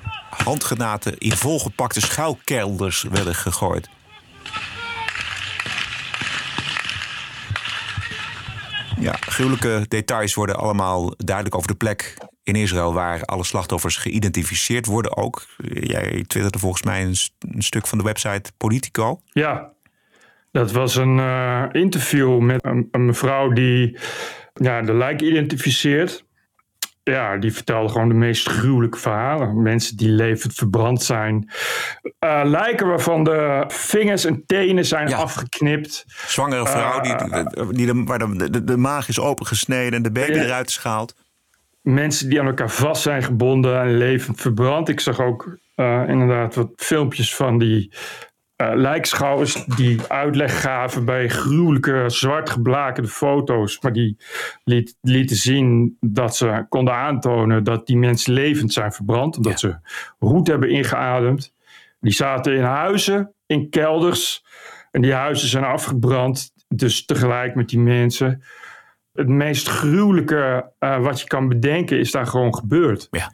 handgranaten 0.44 1.18
in 1.18 1.32
volgepakte 1.36 2.00
schuilkelders 2.00 3.02
werden 3.02 3.34
gegooid. 3.34 3.88
Ja, 9.00 9.12
gruwelijke 9.20 9.84
details 9.88 10.34
worden 10.34 10.56
allemaal 10.56 11.14
duidelijk 11.16 11.54
over 11.56 11.68
de 11.68 11.74
plek 11.74 12.14
in 12.44 12.54
Israël 12.56 12.94
waar 12.94 13.22
alle 13.24 13.44
slachtoffers 13.44 13.96
geïdentificeerd 13.96 14.86
worden 14.86 15.16
ook. 15.16 15.46
Jij 15.72 16.24
twitterde 16.26 16.58
volgens 16.58 16.82
mij 16.82 17.02
een, 17.02 17.16
st- 17.16 17.32
een 17.38 17.62
stuk 17.62 17.86
van 17.86 17.98
de 17.98 18.04
website 18.04 18.52
Politico. 18.56 19.20
Ja, 19.32 19.72
dat 20.52 20.72
was 20.72 20.96
een 20.96 21.18
eh, 21.18 21.64
interview 21.72 22.38
met 22.40 22.64
een, 22.64 22.88
een 22.90 23.04
mevrouw 23.04 23.48
die 23.52 23.98
ja, 24.54 24.82
de 24.82 24.94
lijk 24.94 25.20
identificeert. 25.20 26.24
Ja, 27.02 27.36
die 27.36 27.52
vertelde 27.52 27.88
gewoon 27.88 28.08
de 28.08 28.14
meest 28.14 28.48
gruwelijke 28.48 28.98
verhalen. 28.98 29.62
Mensen 29.62 29.96
die 29.96 30.08
levend 30.08 30.54
verbrand 30.54 31.02
zijn. 31.02 31.50
Eh, 32.18 32.40
lijken 32.44 32.86
waarvan 32.86 33.24
de 33.24 33.64
vingers 33.68 34.24
en 34.24 34.42
tenen 34.46 34.84
zijn 34.86 35.14
afgeknipt. 35.14 36.04
Zwangere 36.26 36.66
vrouw 36.66 37.00
die, 37.00 37.12
Eh, 37.14 37.68
die 37.70 37.86
de, 37.86 38.02
waar 38.04 38.18
de, 38.18 38.50
de, 38.50 38.64
de 38.64 38.76
maag 38.76 39.08
is 39.08 39.20
opengesneden 39.20 39.92
en 39.92 40.02
de 40.02 40.12
baby 40.12 40.32
Ja. 40.32 40.42
eruit 40.44 40.68
is 40.68 40.76
gehaald. 40.76 41.14
Mensen 41.84 42.28
die 42.28 42.40
aan 42.40 42.46
elkaar 42.46 42.70
vast 42.70 43.02
zijn 43.02 43.22
gebonden 43.22 43.80
en 43.80 43.96
levend 43.96 44.40
verbrand. 44.40 44.88
Ik 44.88 45.00
zag 45.00 45.20
ook 45.20 45.58
eh, 45.74 46.02
inderdaad 46.08 46.54
wat 46.54 46.72
filmpjes 46.76 47.36
van 47.36 47.58
die 47.58 47.92
eh 48.56 48.70
lijkschouwers 48.74 49.64
die 49.64 50.00
uitleg 50.08 50.60
gaven 50.60 51.04
bij 51.04 51.28
gruwelijke 51.28 52.04
zwart 52.06 52.50
geblakerde 52.50 53.08
foto's. 53.08 53.80
Maar 53.80 53.92
die 53.92 54.16
liet, 54.64 54.96
lieten 55.00 55.36
zien 55.36 55.96
dat 56.00 56.36
ze 56.36 56.66
konden 56.68 56.94
aantonen 56.94 57.64
dat 57.64 57.86
die 57.86 57.96
mensen 57.96 58.32
levend 58.32 58.72
zijn 58.72 58.92
verbrand. 58.92 59.36
Omdat 59.36 59.60
ze 59.60 59.78
roet 60.18 60.46
hebben 60.46 60.70
ingeademd. 60.70 61.54
Die 62.00 62.12
zaten 62.12 62.56
in 62.56 62.62
huizen, 62.62 63.34
in 63.46 63.70
kelders. 63.70 64.44
En 64.90 65.02
die 65.02 65.12
huizen 65.12 65.48
zijn 65.48 65.64
afgebrand. 65.64 66.52
Dus 66.68 67.04
tegelijk 67.04 67.54
met 67.54 67.68
die 67.68 67.78
mensen 67.78 68.42
het 69.14 69.28
meest 69.28 69.68
gruwelijke 69.68 70.70
eh, 70.78 71.02
wat 71.02 71.20
je 71.20 71.26
kan 71.26 71.48
bedenken 71.48 71.98
is 71.98 72.10
daar 72.10 72.26
gewoon 72.26 72.54
gebeurd. 72.54 73.08
Ja. 73.10 73.32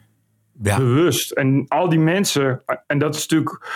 Bewust. 0.53 1.31
En 1.31 1.65
al 1.67 1.89
die 1.89 1.99
mensen, 1.99 2.63
en 2.87 2.99
dat 2.99 3.15
is 3.15 3.27
natuurlijk 3.27 3.69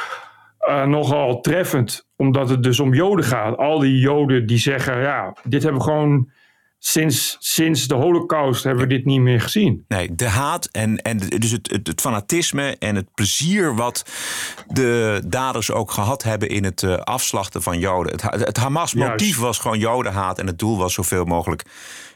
eh, 0.57 0.85
nogal 0.85 1.41
treffend, 1.41 2.07
omdat 2.15 2.49
het 2.49 2.63
dus 2.63 2.79
om 2.79 2.93
Joden 2.93 3.25
gaat. 3.25 3.57
Al 3.57 3.79
die 3.79 3.99
Joden 3.99 4.47
die 4.47 4.57
zeggen, 4.57 5.01
ja, 5.01 5.35
dit 5.43 5.63
hebben 5.63 5.81
we 5.81 5.87
gewoon 5.87 6.29
sinds, 6.87 7.37
sinds 7.39 7.87
de 7.87 7.95
Holocaust 7.95 8.63
hebben 8.63 8.87
we 8.87 8.93
dit 8.95 9.05
niet 9.05 9.19
meer 9.19 9.41
gezien. 9.41 9.85
Nee, 9.87 10.15
de 10.15 10.27
haat 10.27 10.65
en, 10.65 10.97
en 10.97 11.17
dus 11.17 11.51
het, 11.51 11.71
het, 11.71 11.87
het 11.87 12.01
fanatisme 12.01 12.75
en 12.79 12.95
het 12.95 13.13
plezier 13.13 13.75
wat 13.75 14.05
de 14.67 15.21
daders 15.27 15.71
ook 15.71 15.91
gehad 15.91 16.23
hebben 16.23 16.49
in 16.49 16.63
het 16.63 16.83
eh, 16.83 16.93
afslachten 16.97 17.61
van 17.61 17.79
Joden. 17.79 18.11
Het, 18.11 18.21
ha- 18.21 18.37
het 18.37 18.57
Hamas-motief 18.57 19.37
was 19.37 19.59
gewoon 19.59 19.79
Jodenhaat 19.79 20.39
en 20.39 20.47
het 20.47 20.59
doel 20.59 20.77
was 20.77 20.93
zoveel 20.93 21.25
mogelijk 21.25 21.63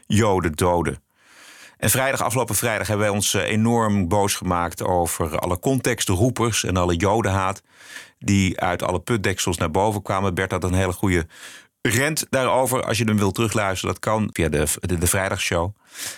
Joden 0.06 0.52
doden. 0.52 1.02
En 1.78 1.90
vrijdag, 1.90 2.22
afgelopen 2.22 2.54
vrijdag, 2.54 2.86
hebben 2.86 3.06
wij 3.06 3.14
ons 3.14 3.34
eh, 3.34 3.42
enorm 3.42 4.08
boos 4.08 4.34
gemaakt 4.34 4.84
over 4.84 5.38
alle 5.38 5.58
contextroepers 5.58 6.64
en 6.64 6.76
alle 6.76 6.96
Jodenhaat 6.96 7.62
die 8.18 8.60
uit 8.60 8.82
alle 8.82 9.00
putdeksels 9.00 9.56
naar 9.56 9.70
boven 9.70 10.02
kwamen. 10.02 10.34
Bert 10.34 10.50
had 10.50 10.64
een 10.64 10.74
hele 10.74 10.92
goede 10.92 11.26
rent 11.82 12.26
daarover. 12.30 12.84
Als 12.84 12.98
je 12.98 13.04
hem 13.04 13.16
wilt 13.16 13.34
terugluisteren, 13.34 13.94
dat 13.94 14.02
kan 14.02 14.28
via 14.32 14.48
de, 14.48 14.66
de, 14.98 15.06
vrijdagshow. 15.06 15.70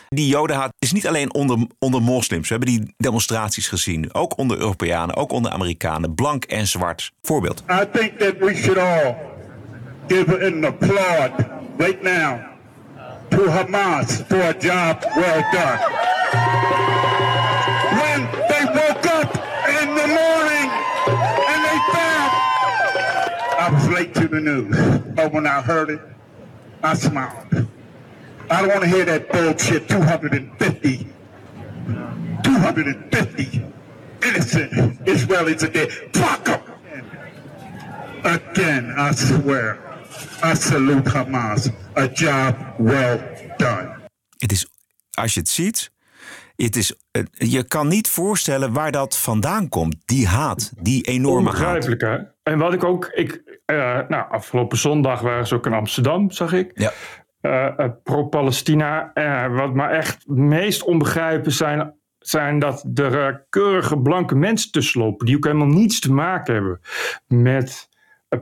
Die 0.08 0.26
jodenhaat 0.26 0.72
is 0.78 0.92
niet 0.92 1.06
alleen 1.06 1.34
onder, 1.34 1.66
onder 1.78 2.02
moslims. 2.02 2.48
We 2.48 2.54
hebben 2.54 2.74
die 2.74 2.94
demonstraties 2.96 3.68
gezien. 3.68 4.14
Ook 4.14 4.38
onder 4.38 4.58
Europeanen, 4.58 5.16
ook 5.16 5.32
onder 5.32 5.52
Amerikanen. 5.52 6.14
Blank 6.14 6.44
en 6.44 6.66
zwart. 6.66 7.12
Voorbeeld. 7.22 7.62
I 7.70 7.84
think 7.92 8.18
that 8.18 8.34
we 8.38 8.54
should 8.54 8.78
all 8.78 9.16
give 10.08 10.44
an 10.44 10.64
applaud 10.64 11.30
right 11.78 12.02
now 12.02 12.38
to 13.28 13.48
Hamas 13.48 14.22
for 14.28 14.40
a 14.40 14.54
job 14.58 15.04
well 15.14 15.44
done. 15.52 15.78
When 17.90 18.28
they 18.48 18.62
in 19.82 19.94
the 19.94 20.06
the 24.32 24.40
news. 24.40 24.74
But 25.14 25.32
when 25.32 25.46
I 25.46 25.60
heard 25.60 25.90
it, 25.90 26.00
I 26.82 26.94
smiled. 26.94 27.68
I 28.50 28.60
don't 28.60 28.70
want 28.70 28.82
to 28.82 28.88
hear 28.88 29.04
that 29.04 29.30
bullshit 29.30 29.88
250. 29.88 31.06
250 32.42 33.64
innocent 34.22 34.72
Israelis 35.04 35.62
are 35.62 35.68
dead. 35.68 35.90
Fuck 36.12 36.44
them! 36.44 36.60
Again, 38.24 38.94
I 38.96 39.12
swear, 39.12 39.78
I 40.42 40.54
salute 40.54 41.04
Hamas. 41.04 41.72
A 41.96 42.08
job 42.08 42.56
well 42.78 43.18
done. 43.58 44.00
Het 44.38 44.52
is, 44.52 44.66
als 45.10 45.34
je 45.34 45.40
het 45.40 45.48
ziet, 45.48 45.90
het 46.56 46.76
is, 46.76 46.96
eh, 47.10 47.22
je 47.32 47.64
kan 47.64 47.88
niet 47.88 48.08
voorstellen 48.08 48.72
waar 48.72 48.92
dat 48.92 49.18
vandaan 49.18 49.68
komt. 49.68 49.96
Die 50.04 50.26
haat, 50.26 50.72
die 50.80 51.02
enorme 51.02 51.50
haat. 51.50 51.54
Onbegrijpelijk, 51.54 52.00
hè? 52.00 52.18
En 52.42 52.58
wat 52.58 52.72
ik 52.72 52.84
ook... 52.84 53.06
Ik, 53.06 53.60
eh, 53.64 53.98
nou, 54.08 54.30
afgelopen 54.30 54.78
zondag 54.78 55.20
waren 55.20 55.46
ze 55.46 55.54
ook 55.54 55.66
in 55.66 55.72
Amsterdam, 55.72 56.30
zag 56.30 56.52
ik. 56.52 56.70
Ja. 56.74 56.92
Eh, 57.40 57.88
Pro-Palestina. 58.02 59.12
Wat 59.52 59.74
me 59.74 59.86
echt 59.86 60.12
het 60.12 60.36
meest 60.36 60.82
onbegrijpen 60.82 61.52
zijn... 61.52 61.94
zijn 62.18 62.58
dat 62.58 62.84
er 62.94 63.46
keurige 63.48 63.98
blanke 63.98 64.34
mensen 64.34 64.72
tussen 64.72 65.00
lopen... 65.00 65.26
die 65.26 65.36
ook 65.36 65.44
helemaal 65.44 65.66
niets 65.66 66.00
te 66.00 66.12
maken 66.12 66.54
hebben 66.54 66.80
met 67.26 67.88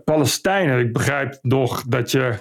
Palestijnen. 0.05 0.79
Ik 0.79 0.93
begrijp 0.93 1.39
nog 1.43 1.83
dat 1.83 2.11
je 2.11 2.39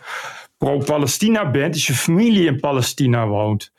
pro-Palestina 0.58 1.52
bent... 1.52 1.74
als 1.74 1.88
je 1.88 1.94
familie 1.94 2.46
in 2.46 2.60
Palestina 2.60 3.28
woont. 3.28 3.74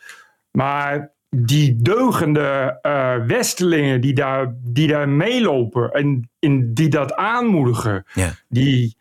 Maar 0.51 1.13
die 1.37 1.77
deugende 1.77 2.79
eh, 2.83 3.15
westelingen 3.27 4.01
die 4.01 4.13
daar, 4.15 4.55
die 4.63 4.89
daar 4.89 5.09
meelopen 5.09 5.91
en 5.91 6.31
in, 6.39 6.75
die 6.75 6.89
dat 6.89 7.15
aanmoedigen, 7.15 8.05
Ja. 8.15 8.35
die, 8.49 8.97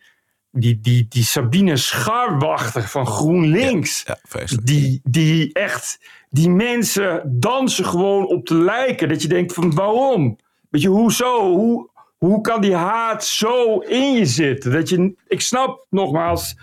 die, 0.50 0.80
die, 0.80 1.06
die 1.08 1.22
Sabine 1.24 1.76
Scharwachter 1.76 2.82
van 2.82 3.06
GroenLinks, 3.06 4.04
Ja, 4.06 4.18
die, 4.62 5.00
die 5.04 5.52
echt, 5.52 6.00
die 6.28 6.50
mensen 6.50 7.36
dansen 7.40 7.84
gewoon 7.84 8.26
op 8.26 8.46
de 8.46 8.54
lijken. 8.54 9.08
Dat 9.08 9.22
je 9.22 9.28
denkt 9.28 9.52
van 9.52 9.74
waarom? 9.74 10.38
Weet 10.68 10.82
je, 10.82 10.88
hoezo? 10.88 11.56
Hoe, 11.56 11.89
hoe 12.24 12.40
kan 12.40 12.60
die 12.60 12.74
haat 12.74 13.24
zo 13.24 13.78
in 13.78 14.12
je 14.12 14.26
zitten? 14.26 14.72
Dat 14.72 14.88
je, 14.88 15.14
ik 15.26 15.40
snap 15.40 15.86
nogmaals 15.90 16.56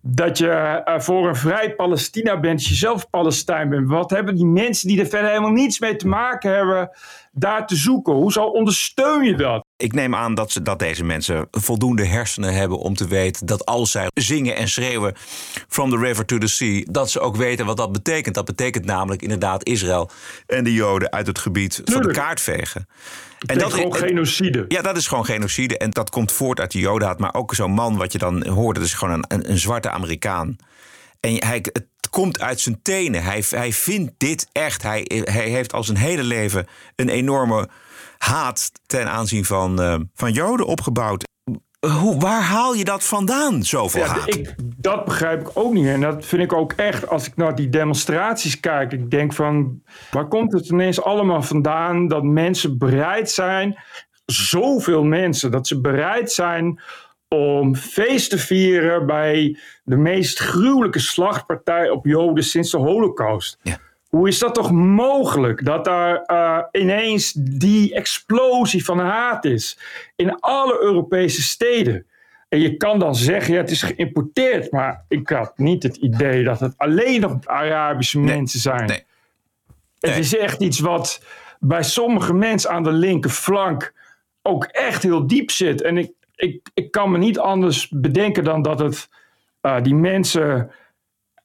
dat 0.00 0.38
je 0.38 0.48
eh, 0.48 1.00
voor 1.00 1.28
een 1.28 1.36
vrij 1.36 1.74
Palestina 1.74 2.40
bent, 2.40 2.54
als 2.54 2.68
je 2.68 2.74
zelf 2.74 3.10
Palestijn 3.10 3.68
bent. 3.68 3.88
Wat 3.88 4.10
hebben 4.10 4.34
die 4.34 4.46
mensen 4.46 4.88
die 4.88 5.00
er 5.00 5.06
verder 5.06 5.28
helemaal 5.28 5.50
niets 5.50 5.78
mee 5.78 5.96
te 5.96 6.08
maken 6.08 6.54
hebben, 6.54 6.90
daar 7.32 7.66
te 7.66 7.76
zoeken? 7.76 8.14
Hoezo 8.14 8.44
ondersteun 8.44 9.24
je 9.24 9.36
dat? 9.36 9.64
Ik 9.76 9.92
neem 9.92 10.14
aan 10.14 10.34
dat, 10.34 10.50
ze, 10.50 10.62
dat 10.62 10.78
deze 10.78 11.04
mensen 11.04 11.48
voldoende 11.50 12.04
hersenen 12.04 12.54
hebben 12.54 12.78
om 12.78 12.94
te 12.94 13.08
weten 13.08 13.46
dat 13.46 13.64
als 13.64 13.90
zij 13.90 14.08
zingen 14.14 14.56
en 14.56 14.68
schreeuwen 14.68 15.14
from 15.68 15.90
the 15.90 15.98
river 15.98 16.24
to 16.24 16.38
the 16.38 16.46
sea, 16.48 16.82
dat 16.90 17.10
ze 17.10 17.20
ook 17.20 17.36
weten 17.36 17.66
wat 17.66 17.76
dat 17.76 17.92
betekent. 17.92 18.34
Dat 18.34 18.44
betekent 18.44 18.84
namelijk 18.84 19.22
inderdaad 19.22 19.64
Israël 19.64 20.10
en 20.46 20.64
de 20.64 20.72
Joden 20.72 21.12
uit 21.12 21.26
het 21.26 21.38
gebied 21.38 21.82
van 21.84 22.02
de 22.02 22.12
kaart 22.12 22.40
vegen. 22.40 22.86
En 23.46 23.58
dat 23.58 23.68
is 23.68 23.74
gewoon 23.74 23.94
genocide. 23.94 24.64
Ja, 24.68 24.82
dat 24.82 24.96
is 24.96 25.06
gewoon 25.06 25.24
genocide. 25.24 25.78
En 25.78 25.90
dat 25.90 26.10
komt 26.10 26.32
voort 26.32 26.60
uit 26.60 26.72
de 26.72 26.78
Jodenhaat. 26.78 27.18
Maar 27.18 27.34
ook 27.34 27.54
zo'n 27.54 27.72
man 27.72 27.96
wat 27.96 28.12
je 28.12 28.18
dan 28.18 28.46
hoort, 28.46 28.76
dat 28.76 28.84
is 28.84 28.94
gewoon 28.94 29.14
een, 29.14 29.24
een, 29.28 29.50
een 29.50 29.58
zwarte 29.58 29.90
Amerikaan. 29.90 30.56
En 31.20 31.44
hij, 31.44 31.64
het 31.72 31.88
komt 32.10 32.40
uit 32.40 32.60
zijn 32.60 32.82
tenen. 32.82 33.22
Hij, 33.22 33.44
hij 33.50 33.72
vindt 33.72 34.12
dit 34.16 34.48
echt. 34.52 34.82
Hij, 34.82 35.04
hij 35.24 35.48
heeft 35.48 35.72
al 35.72 35.84
zijn 35.84 35.98
hele 35.98 36.24
leven 36.24 36.66
een 36.96 37.08
enorme 37.08 37.68
haat 38.18 38.72
ten 38.86 39.10
aanzien 39.10 39.44
van, 39.44 39.82
eh, 39.82 39.96
van 40.14 40.32
Joden 40.32 40.66
opgebouwd. 40.66 41.24
Hoe, 41.88 42.18
waar 42.18 42.42
haal 42.42 42.74
je 42.74 42.84
dat 42.84 43.04
vandaan, 43.04 43.62
zoveel 43.62 44.00
Ja, 44.00 44.06
haat? 44.06 44.34
ik, 44.34 44.54
dat 44.76 45.04
begrijp 45.04 45.40
ik 45.40 45.50
ook 45.54 45.72
niet. 45.72 45.86
En 45.86 46.00
dat 46.00 46.26
vind 46.26 46.42
ik 46.42 46.52
ook 46.52 46.72
echt, 46.72 47.08
als 47.08 47.26
ik 47.26 47.36
naar 47.36 47.54
die 47.54 47.68
demonstraties 47.68 48.60
kijk, 48.60 48.92
ik 48.92 49.10
denk 49.10 49.32
van, 49.32 49.82
waar 50.10 50.28
komt 50.28 50.52
het 50.52 50.68
ineens 50.68 51.02
allemaal 51.02 51.42
vandaan 51.42 52.08
dat 52.08 52.22
mensen 52.22 52.78
bereid 52.78 53.30
zijn, 53.30 53.78
zoveel 54.26 55.04
mensen, 55.04 55.50
dat 55.50 55.66
ze 55.66 55.80
bereid 55.80 56.32
zijn 56.32 56.80
om 57.28 57.76
feest 57.76 58.30
te 58.30 58.38
vieren 58.38 59.06
bij 59.06 59.58
de 59.84 59.96
meest 59.96 60.38
gruwelijke 60.38 60.98
slachtpartij 60.98 61.90
op 61.90 62.06
Joden 62.06 62.44
sinds 62.44 62.70
de 62.70 62.78
Holocaust. 62.78 63.58
Hoe 64.14 64.28
is 64.28 64.38
dat 64.38 64.54
toch 64.54 64.72
mogelijk 64.72 65.64
dat 65.64 65.84
daar 65.84 66.22
eh, 66.22 66.58
ineens 66.82 67.32
die 67.32 67.94
explosie 67.94 68.84
van 68.84 68.98
haat 68.98 69.44
is 69.44 69.78
in 70.16 70.40
alle 70.40 70.78
Europese 70.80 71.42
steden? 71.42 72.06
En 72.48 72.60
je 72.60 72.76
kan 72.76 72.98
dan 72.98 73.14
zeggen, 73.14 73.54
ja, 73.54 73.60
het 73.60 73.70
is 73.70 73.82
geïmporteerd, 73.82 74.70
maar 74.70 75.04
ik 75.08 75.28
had 75.28 75.58
niet 75.58 75.82
het 75.82 75.96
idee 75.96 76.44
dat 76.44 76.60
het 76.60 76.74
alleen 76.76 77.20
nog 77.20 77.36
Arabische 77.44 78.20
mensen 78.20 78.60
zijn. 78.60 79.04
Het 80.00 80.18
is 80.18 80.36
echt 80.36 80.60
iets 80.60 80.78
wat 80.78 81.22
bij 81.60 81.82
sommige 81.82 82.34
mensen 82.34 82.70
aan 82.70 82.82
de 82.82 82.92
linkerflank 82.92 83.92
ook 84.42 84.64
echt 84.64 85.02
heel 85.02 85.26
diep 85.26 85.50
zit. 85.50 85.82
En 85.82 85.98
ik, 85.98 86.12
ik, 86.36 86.68
ik 86.74 86.90
kan 86.90 87.10
me 87.10 87.18
niet 87.18 87.38
anders 87.38 87.88
bedenken 87.88 88.44
dan 88.44 88.62
dat 88.62 88.78
het 88.78 89.08
eh, 89.60 89.82
die 89.82 89.94
mensen 89.94 90.70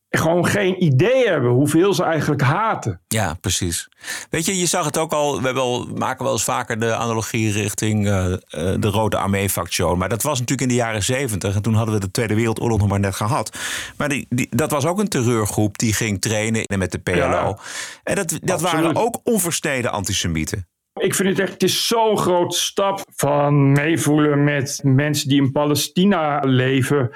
gewoon 0.10 0.46
geen 0.46 0.84
idee 0.84 1.28
hebben 1.28 1.52
hoeveel 1.52 1.94
ze 1.94 2.04
eigenlijk 2.04 2.42
haten. 2.42 3.02
Ja, 3.08 3.34
precies. 3.34 3.90
Weet 4.30 4.46
je, 4.46 4.60
je 4.60 4.66
zag 4.66 4.86
het 4.86 4.98
ook 4.98 5.14
al. 5.14 5.40
We 5.40 5.46
hebben 5.46 5.64
al, 5.64 5.88
maken 5.96 6.24
wel 6.24 6.34
eens 6.34 6.44
vaker 6.44 6.80
de 6.80 6.96
analogie 6.96 7.52
richting 7.52 8.08
eh, 8.08 8.34
eh, 8.34 8.40
de 8.80 8.88
Rode 8.88 9.18
Armee-factie. 9.18 9.86
Maar 9.86 10.10
dat 10.10 10.24
was 10.24 10.40
natuurlijk 10.40 10.70
in 10.70 10.76
de 10.76 10.84
jaren 10.84 11.04
zeventig. 11.04 11.56
En 11.56 11.62
toen 11.62 11.74
hadden 11.74 11.94
we 11.94 12.00
de 12.00 12.12
Tweede 12.12 12.36
Wereldoorlog 12.36 12.80
nog 12.80 12.88
maar 12.88 13.00
net 13.00 13.16
gehad. 13.16 13.58
Maar 13.98 14.10
die, 14.10 14.26
die, 14.30 14.48
dat 14.50 14.72
was 14.72 14.86
ook 14.86 15.00
een 15.00 15.08
terreurgroep 15.08 15.78
die 15.78 15.94
ging 15.94 16.22
trainen 16.22 16.64
met 16.78 16.92
de 16.92 17.00
PLO. 17.00 17.16
Ja, 17.16 17.58
en 18.04 18.16
dat, 18.16 18.40
dat 18.42 18.62
waren 18.62 18.96
ook 18.96 19.20
onversneden 19.24 19.92
antisemieten. 19.92 20.68
Ik 20.94 21.16
vind 21.16 21.30
het 21.30 21.40
echt, 21.40 21.52
het 21.54 21.64
is 21.64 21.88
zo'n 21.88 22.18
grote 22.18 22.58
stap 22.58 23.04
van 23.16 23.72
meevoelen 23.72 24.44
met 24.44 24.82
mensen 24.84 25.30
die 25.30 25.42
in 25.42 25.52
Palestina 25.52 26.40
leven. 26.40 27.12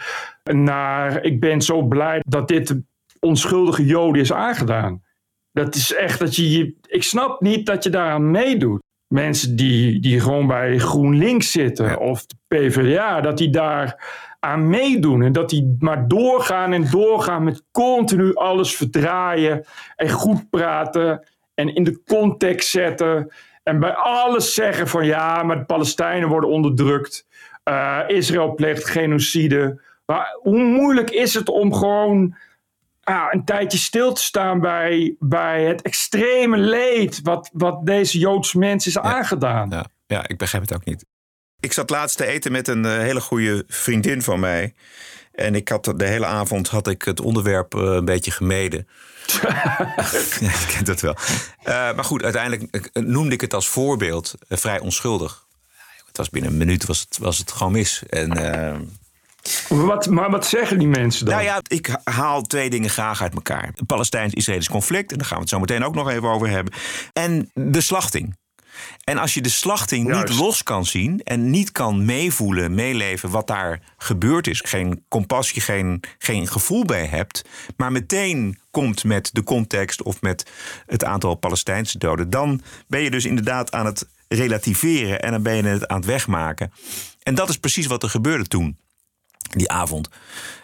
Naar 0.51 1.23
ik 1.23 1.39
ben 1.39 1.61
zo 1.61 1.81
blij 1.81 2.21
dat 2.27 2.47
dit 2.47 2.75
onschuldige 3.19 3.85
Joden 3.85 4.21
is 4.21 4.33
aangedaan. 4.33 5.03
Dat 5.51 5.75
is 5.75 5.93
echt 5.93 6.19
dat 6.19 6.35
je, 6.35 6.57
je- 6.57 6.75
ik 6.87 7.03
snap 7.03 7.41
niet 7.41 7.65
dat 7.65 7.83
je 7.83 7.89
daaraan 7.89 8.31
meedoet. 8.31 8.81
Mensen 9.07 9.55
die, 9.55 9.99
die 9.99 10.19
gewoon 10.19 10.47
bij 10.47 10.77
GroenLinks 10.79 11.51
zitten 11.51 11.99
of 11.99 12.25
de 12.25 12.35
PvdA, 12.47 13.21
dat 13.21 13.37
die 13.37 13.49
daar 13.49 14.05
aan 14.39 14.69
meedoen. 14.69 15.21
En 15.21 15.31
dat 15.31 15.49
die 15.49 15.75
maar 15.79 16.07
doorgaan 16.07 16.73
en 16.73 16.89
doorgaan 16.91 17.43
met 17.43 17.63
continu 17.71 18.35
alles 18.35 18.75
verdraaien 18.75 19.65
en 19.95 20.09
goed 20.09 20.49
praten 20.49 21.27
en 21.53 21.75
in 21.75 21.83
de 21.83 22.01
context 22.05 22.69
zetten. 22.69 23.31
En 23.63 23.79
bij 23.79 23.93
alles 23.93 24.53
zeggen 24.53 24.87
van 24.87 25.05
ja, 25.05 25.43
maar 25.43 25.57
de 25.57 25.65
Palestijnen 25.65 26.29
worden 26.29 26.49
onderdrukt. 26.49 27.27
Eh, 27.63 27.99
Israël 28.07 28.53
pleegt 28.55 28.85
genocide. 28.89 29.81
Maar 30.05 30.37
hoe 30.41 30.63
moeilijk 30.63 31.09
is 31.09 31.33
het 31.33 31.49
om 31.49 31.73
gewoon 31.73 32.35
ah, 33.03 33.27
een 33.29 33.45
tijdje 33.45 33.77
stil 33.77 34.13
te 34.13 34.23
staan 34.23 34.59
bij, 34.59 35.15
bij 35.19 35.63
het 35.63 35.81
extreme 35.81 36.57
leed 36.57 37.19
wat, 37.23 37.49
wat 37.53 37.85
deze 37.85 38.19
Joodse 38.19 38.57
mensen 38.57 38.91
is 38.91 38.99
aangedaan. 38.99 39.69
Ja, 39.69 39.85
ja, 40.07 40.27
ik 40.27 40.37
begrijp 40.37 40.63
het 40.63 40.73
ook 40.73 40.85
niet. 40.85 41.05
Ik 41.59 41.73
zat 41.73 41.89
laatst 41.89 42.17
te 42.17 42.25
eten 42.25 42.51
met 42.51 42.67
een 42.67 42.85
eh, 42.85 42.97
hele 42.97 43.21
goede 43.21 43.63
vriendin 43.67 44.21
van 44.21 44.39
mij. 44.39 44.73
En 45.33 45.55
ik 45.55 45.69
had 45.69 45.93
de 45.95 46.05
hele 46.05 46.25
avond 46.25 46.67
had 46.67 46.87
ik 46.87 47.01
het 47.01 47.21
onderwerp 47.21 47.75
eh, 47.75 47.81
een 47.81 48.05
beetje 48.05 48.31
gemeden. 48.31 48.87
ja, 49.41 49.93
je 50.39 50.65
kent 50.73 50.85
dat 50.85 51.01
wel. 51.01 51.15
Eh, 51.63 51.73
maar 51.73 52.03
goed, 52.03 52.23
uiteindelijk 52.23 52.89
noemde 52.93 53.33
ik 53.33 53.41
het 53.41 53.53
als 53.53 53.67
voorbeeld 53.67 54.35
vrij 54.49 54.79
onschuldig. 54.79 55.45
Het 56.05 56.17
was 56.17 56.29
binnen 56.29 56.51
een 56.51 56.57
minuut 56.57 56.85
was 56.85 56.99
het, 56.99 57.17
was 57.17 57.37
het 57.37 57.51
gewoon 57.51 57.71
mis. 57.71 58.03
En, 58.09 58.31
eh, 58.31 58.71
Maar 58.71 58.81
wat, 59.69 60.09
maar 60.09 60.29
wat 60.29 60.47
zeggen 60.47 60.79
die 60.79 60.87
mensen 60.87 61.25
dan? 61.25 61.33
nou 61.33 61.45
ja, 61.45 61.61
ik 61.67 61.95
haal 62.03 62.41
twee 62.41 62.69
dingen 62.69 62.89
graag 62.89 63.21
uit 63.21 63.33
elkaar. 63.33 63.71
Het 63.75 63.85
Palestijns-Israëlisch 63.85 64.69
conflict, 64.69 65.11
en 65.11 65.17
daar 65.17 65.27
gaan 65.27 65.37
we 65.37 65.41
het 65.41 65.51
zo 65.51 65.59
meteen 65.59 65.83
ook 65.83 65.95
nog 65.95 66.09
even 66.09 66.29
over 66.29 66.49
hebben. 66.49 66.73
En 67.13 67.51
de 67.53 67.81
slachting. 67.81 68.35
En 69.03 69.17
als 69.17 69.33
je 69.33 69.41
de 69.41 69.49
slachting 69.49 70.13
niet 70.13 70.29
los 70.29 70.63
kan 70.63 70.85
zien 70.85 71.21
en 71.23 71.49
niet 71.49 71.71
kan 71.71 72.05
meevoelen, 72.05 72.73
meeleven 72.73 73.29
wat 73.29 73.47
daar 73.47 73.79
gebeurd 73.97 74.47
is, 74.47 74.61
geen 74.65 75.05
compassie, 75.07 75.61
geen, 75.61 76.03
geen 76.17 76.47
gevoel 76.47 76.85
bij 76.85 77.05
hebt, 77.05 77.45
maar 77.77 77.91
meteen 77.91 78.59
komt 78.71 79.03
met 79.03 79.29
de 79.33 79.43
context 79.43 80.01
of 80.01 80.21
met 80.21 80.51
het 80.85 81.03
aantal 81.03 81.35
Palestijnse 81.35 81.97
doden, 81.97 82.29
dan 82.29 82.61
ben 82.87 83.01
je 83.01 83.11
dus 83.11 83.25
inderdaad 83.25 83.71
aan 83.71 83.85
het 83.85 84.07
relativeren 84.27 85.21
en 85.21 85.31
dan 85.31 85.43
ben 85.43 85.55
je 85.55 85.63
het 85.63 85.87
aan 85.87 85.97
het 85.97 86.05
wegmaken. 86.05 86.71
En 87.23 87.35
dat 87.35 87.49
is 87.49 87.57
precies 87.57 87.85
wat 87.85 88.03
er 88.03 88.09
gebeurde 88.09 88.47
toen, 88.47 88.77
die 89.51 89.71
avond. 89.71 90.07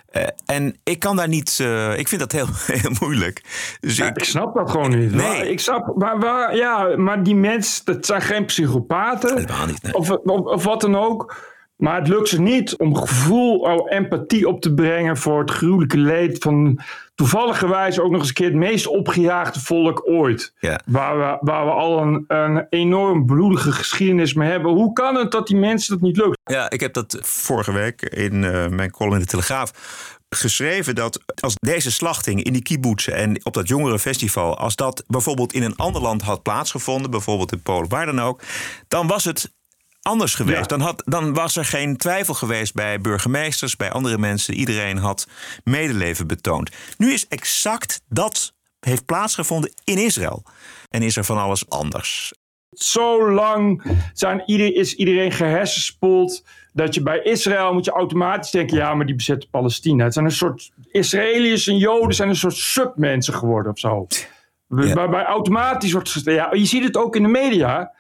Eh, 0.10 0.24
en 0.46 0.76
ik 0.84 1.00
kan 1.00 1.16
daar 1.16 1.28
niet. 1.28 1.58
eh, 1.62 1.98
ik 1.98 2.08
vind 2.08 2.22
dat 2.22 2.32
heel, 2.32 2.48
heel 2.82 2.92
moeilijk. 3.00 3.42
Dus 3.80 3.98
Ja, 3.98 4.08
ik 4.14 4.24
snap 4.24 4.56
dat 4.56 4.72
gewoon 4.72 5.00
niet. 5.00 5.12
Nee. 5.12 5.28
Maar 5.28 5.46
ik 5.46 5.60
snap, 5.60 5.96
maar, 5.96 6.20
waar- 6.20 6.56
ja, 6.56 6.98
maar 6.98 7.24
die 7.24 7.36
mensen, 7.36 7.86
dat 7.86 8.06
zijn 8.06 8.22
geen 8.22 8.46
psychopaten. 8.46 9.38
Helemaal 9.38 9.66
niet, 9.66 9.82
nee. 9.84 9.94
Of, 9.94 10.10
of, 10.12 10.40
of 10.40 10.64
wat 10.64 10.82
dan 10.82 10.96
ook. 10.98 11.36
Maar 11.76 11.96
het 12.00 12.08
lukt 12.08 12.28
ze 12.30 12.42
niet 12.42 12.78
om 12.78 12.96
gevoel, 12.96 13.60
oh, 13.60 13.92
empathie 13.92 14.48
op 14.48 14.62
te 14.62 14.74
brengen 14.74 15.18
voor 15.18 15.40
het 15.40 15.52
gruwelijke 15.52 15.98
leed 15.98 16.38
van 16.44 16.80
toevalligerwijs 17.20 18.00
ook 18.00 18.12
nog 18.12 18.20
eens 18.20 18.28
een 18.28 18.34
keer 18.34 18.46
het 18.46 18.56
meest 18.56 18.88
opgejaagde 18.88 19.60
volk 19.60 20.02
ooit. 20.06 20.54
Ja. 20.60 20.80
Waar, 20.86 21.18
we, 21.18 21.38
waar 21.42 21.66
we 21.66 21.72
al 21.72 22.02
een, 22.02 22.24
een 22.28 22.66
enorm 22.70 23.26
bloedige 23.26 23.72
geschiedenis 23.72 24.34
mee 24.34 24.50
hebben. 24.50 24.72
Hoe 24.72 24.94
kan 24.94 25.16
het 25.16 25.32
dat 25.32 25.48
die 25.48 25.58
mensen 25.58 25.94
dat 25.94 26.02
niet 26.02 26.18
lukt? 26.18 26.38
Ja, 26.44 26.70
ik 26.70 26.80
heb 26.80 26.94
dat 26.94 27.18
vorige 27.22 27.72
week 27.72 28.02
in 28.02 28.44
eh, 28.44 28.68
mijn 28.68 28.92
column 28.92 29.14
in 29.14 29.20
de 29.20 29.26
Telegraaf 29.26 29.72
geschreven 30.30 30.96
dat 30.96 31.20
als 31.42 31.54
deze 31.60 31.92
slachting 31.92 32.44
in 32.44 32.54
die 32.54 32.62
kibbutzen 32.62 33.16
en 33.16 33.46
op 33.46 33.54
dat 33.54 33.68
jongerenfestival, 33.68 34.58
als 34.58 34.76
dat 34.76 35.04
bijvoorbeeld 35.08 35.54
in 35.54 35.64
een 35.64 35.76
ander 35.76 36.02
land 36.02 36.22
had 36.22 36.44
plaatsgevonden, 36.44 37.12
bijvoorbeeld 37.12 37.52
in 37.52 37.62
Polen, 37.62 37.90
waar 37.90 38.06
dan 38.06 38.22
ook, 38.22 38.42
dan 38.88 39.08
was 39.08 39.24
het 39.24 39.52
anders 40.02 40.36
geweest. 40.36 40.60
Ja. 40.60 40.66
Dan, 40.66 40.82
had, 40.82 41.02
dan 41.06 41.34
was 41.34 41.56
er 41.56 41.66
geen 41.66 41.98
twijfel 41.98 42.34
geweest 42.34 42.74
bij 42.74 43.02
burgemeesters, 43.02 43.76
bij 43.76 43.92
andere 43.92 44.18
mensen. 44.18 44.54
Iedereen 44.54 44.98
had 44.98 45.28
medeleven 45.64 46.28
betoond. 46.28 46.72
Nu 46.98 47.14
is 47.14 47.28
exact 47.28 48.02
dat 48.10 48.54
heeft 48.80 49.06
plaatsgevonden 49.06 49.74
in 49.84 49.98
Israël. 49.98 50.44
En 50.90 51.02
is 51.02 51.18
er 51.18 51.24
van 51.24 51.38
alles 51.38 51.70
anders. 51.70 52.34
Zo 52.72 53.32
lang 53.32 53.84
zijn 54.14 54.44
ieder, 54.46 54.76
is 54.76 54.96
iedereen 54.96 55.32
gehersenspoeld 55.32 56.44
dat 56.74 56.94
je 56.94 57.02
bij 57.02 57.22
Israël 57.24 57.74
moet 57.74 57.86
je 57.86 57.92
automatisch 57.92 58.52
denken, 58.52 58.78
ja, 58.78 58.94
maar 58.94 59.06
die 59.06 59.16
bezetten 59.16 59.50
Palestina. 59.50 60.04
Het 60.04 60.14
zijn 60.14 60.26
een 60.26 60.32
soort 60.32 60.72
Israëliërs 60.92 61.68
en 61.68 61.78
Joden 61.78 62.16
zijn 62.16 62.30
een 62.30 62.36
soort 62.36 62.56
submensen 62.56 63.34
geworden 63.34 63.72
of 63.72 63.80
zo. 63.80 64.08
Waarbij 64.68 65.24
automatisch 65.24 65.92
wordt 65.92 66.10
gezegd, 66.10 66.38
ja, 66.38 66.54
je 66.54 66.66
ziet 66.66 66.84
het 66.84 66.98
ook 66.98 67.16
in 67.16 67.24
de 67.24 67.30
media. 67.30 67.92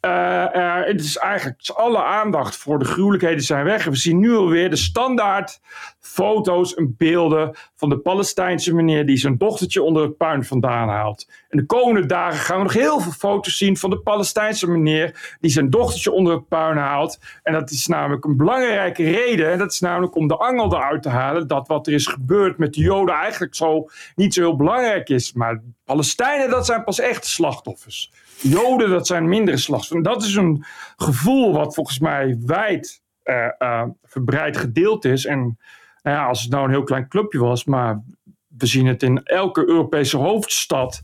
Eh, 0.00 0.54
eh, 0.54 0.86
het 0.86 1.00
is 1.00 1.16
eigenlijk 1.16 1.70
alle 1.74 2.02
aandacht 2.02 2.56
voor 2.56 2.78
de 2.78 2.84
gruwelijkheden 2.84 3.42
zijn 3.42 3.64
weg. 3.64 3.84
We 3.84 3.96
zien 3.96 4.18
nu 4.18 4.36
alweer 4.36 4.70
de 4.70 4.76
standaard 4.76 5.60
foto's 6.00 6.74
en 6.74 6.94
beelden 6.96 7.56
van 7.74 7.88
de 7.88 7.98
Palestijnse 7.98 8.74
meneer 8.74 9.06
die 9.06 9.16
zijn 9.16 9.38
dochtertje 9.38 9.82
onder 9.82 10.02
het 10.02 10.16
puin 10.16 10.44
vandaan 10.44 10.88
haalt. 10.88 11.28
En 11.48 11.58
de 11.58 11.66
komende 11.66 12.06
dagen 12.06 12.38
gaan 12.38 12.56
we 12.56 12.62
nog 12.62 12.72
heel 12.72 13.00
veel 13.00 13.12
foto's 13.12 13.56
zien 13.56 13.76
van 13.76 13.90
de 13.90 13.98
Palestijnse 13.98 14.70
meneer 14.70 15.36
die 15.40 15.50
zijn 15.50 15.70
dochtertje 15.70 16.12
onder 16.12 16.34
het 16.34 16.48
puin 16.48 16.76
haalt. 16.76 17.18
En 17.42 17.52
dat 17.52 17.70
is 17.70 17.86
namelijk 17.86 18.24
een 18.24 18.36
belangrijke 18.36 19.10
reden. 19.10 19.50
En 19.50 19.58
dat 19.58 19.72
is 19.72 19.80
namelijk 19.80 20.14
om 20.14 20.28
de 20.28 20.36
angel 20.36 20.74
eruit 20.74 21.02
te 21.02 21.08
halen 21.08 21.46
dat 21.46 21.68
wat 21.68 21.86
er 21.86 21.92
is 21.92 22.06
gebeurd 22.06 22.58
met 22.58 22.74
de 22.74 22.80
Joden 22.80 23.14
eigenlijk 23.14 23.54
zo 23.54 23.88
niet 24.14 24.34
zo 24.34 24.40
heel 24.40 24.56
belangrijk 24.56 25.08
is. 25.08 25.32
Maar 25.32 25.62
Palestijnen, 25.84 26.50
dat 26.50 26.66
zijn 26.66 26.84
pas 26.84 27.00
echte 27.00 27.28
slachtoffers. 27.28 28.12
Joden, 28.40 28.90
dat 28.90 29.06
zijn 29.06 29.28
mindere 29.28 29.56
slachtoffers. 29.56 30.14
Dat 30.14 30.22
is 30.22 30.34
een 30.34 30.64
gevoel 30.96 31.52
wat 31.52 31.74
volgens 31.74 31.98
mij 31.98 32.38
wijd 32.40 33.02
eh, 33.22 33.48
eh, 33.58 33.82
verbreid 34.04 34.56
gedeeld 34.56 35.04
is. 35.04 35.24
En 35.24 35.58
nou 36.02 36.28
als 36.28 36.42
het 36.42 36.50
nou 36.50 36.64
een 36.64 36.70
heel 36.70 36.82
klein 36.82 37.08
clubje 37.08 37.38
was, 37.38 37.64
maar 37.64 38.02
we 38.46 38.66
zien 38.66 38.86
het 38.86 39.02
in 39.02 39.22
elke 39.22 39.68
Europese 39.68 40.16
hoofdstad, 40.16 41.02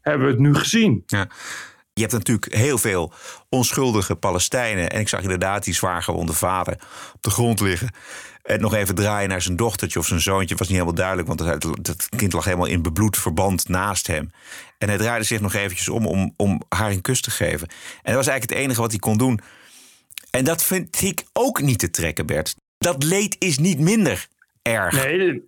hebben 0.00 0.26
we 0.26 0.32
het 0.32 0.40
nu 0.40 0.54
gezien. 0.54 1.02
Ja. 1.06 1.28
Je 1.92 2.00
hebt 2.00 2.12
natuurlijk 2.12 2.54
heel 2.54 2.78
veel 2.78 3.12
onschuldige 3.48 4.16
Palestijnen. 4.16 4.90
En 4.90 5.00
ik 5.00 5.08
zag 5.08 5.22
inderdaad 5.22 5.64
die 5.64 5.74
zwaargewonde 5.74 6.32
vader 6.32 6.74
op 7.14 7.22
de 7.22 7.30
grond 7.30 7.60
liggen. 7.60 7.90
En 8.44 8.60
nog 8.60 8.74
even 8.74 8.94
draaien 8.94 9.28
naar 9.28 9.42
zijn 9.42 9.56
dochtertje 9.56 9.98
of 9.98 10.06
zijn 10.06 10.20
zoontje. 10.20 10.56
was 10.56 10.68
niet 10.68 10.76
helemaal 10.76 10.94
duidelijk, 10.98 11.28
want 11.28 11.40
het, 11.40 11.62
het 11.88 12.08
kind 12.16 12.32
lag 12.32 12.44
helemaal 12.44 12.66
in 12.66 12.82
bebloed 12.82 13.18
verband 13.18 13.68
naast 13.68 14.06
hem. 14.06 14.30
En 14.78 14.88
hij 14.88 14.98
draaide 14.98 15.24
zich 15.24 15.40
nog 15.40 15.54
eventjes 15.54 15.88
om, 15.88 16.06
om 16.06 16.34
om 16.36 16.62
haar 16.68 16.90
een 16.90 17.00
kus 17.00 17.20
te 17.20 17.30
geven. 17.30 17.68
En 17.68 18.02
dat 18.02 18.14
was 18.14 18.26
eigenlijk 18.26 18.50
het 18.50 18.58
enige 18.60 18.80
wat 18.80 18.90
hij 18.90 19.00
kon 19.00 19.18
doen. 19.18 19.40
En 20.30 20.44
dat 20.44 20.62
vind 20.64 21.02
ik 21.02 21.22
ook 21.32 21.60
niet 21.60 21.78
te 21.78 21.90
trekken, 21.90 22.26
Bert. 22.26 22.54
Dat 22.78 23.02
leed 23.02 23.36
is 23.38 23.58
niet 23.58 23.78
minder 23.80 24.26
erg. 24.62 25.04
Nee, 25.04 25.42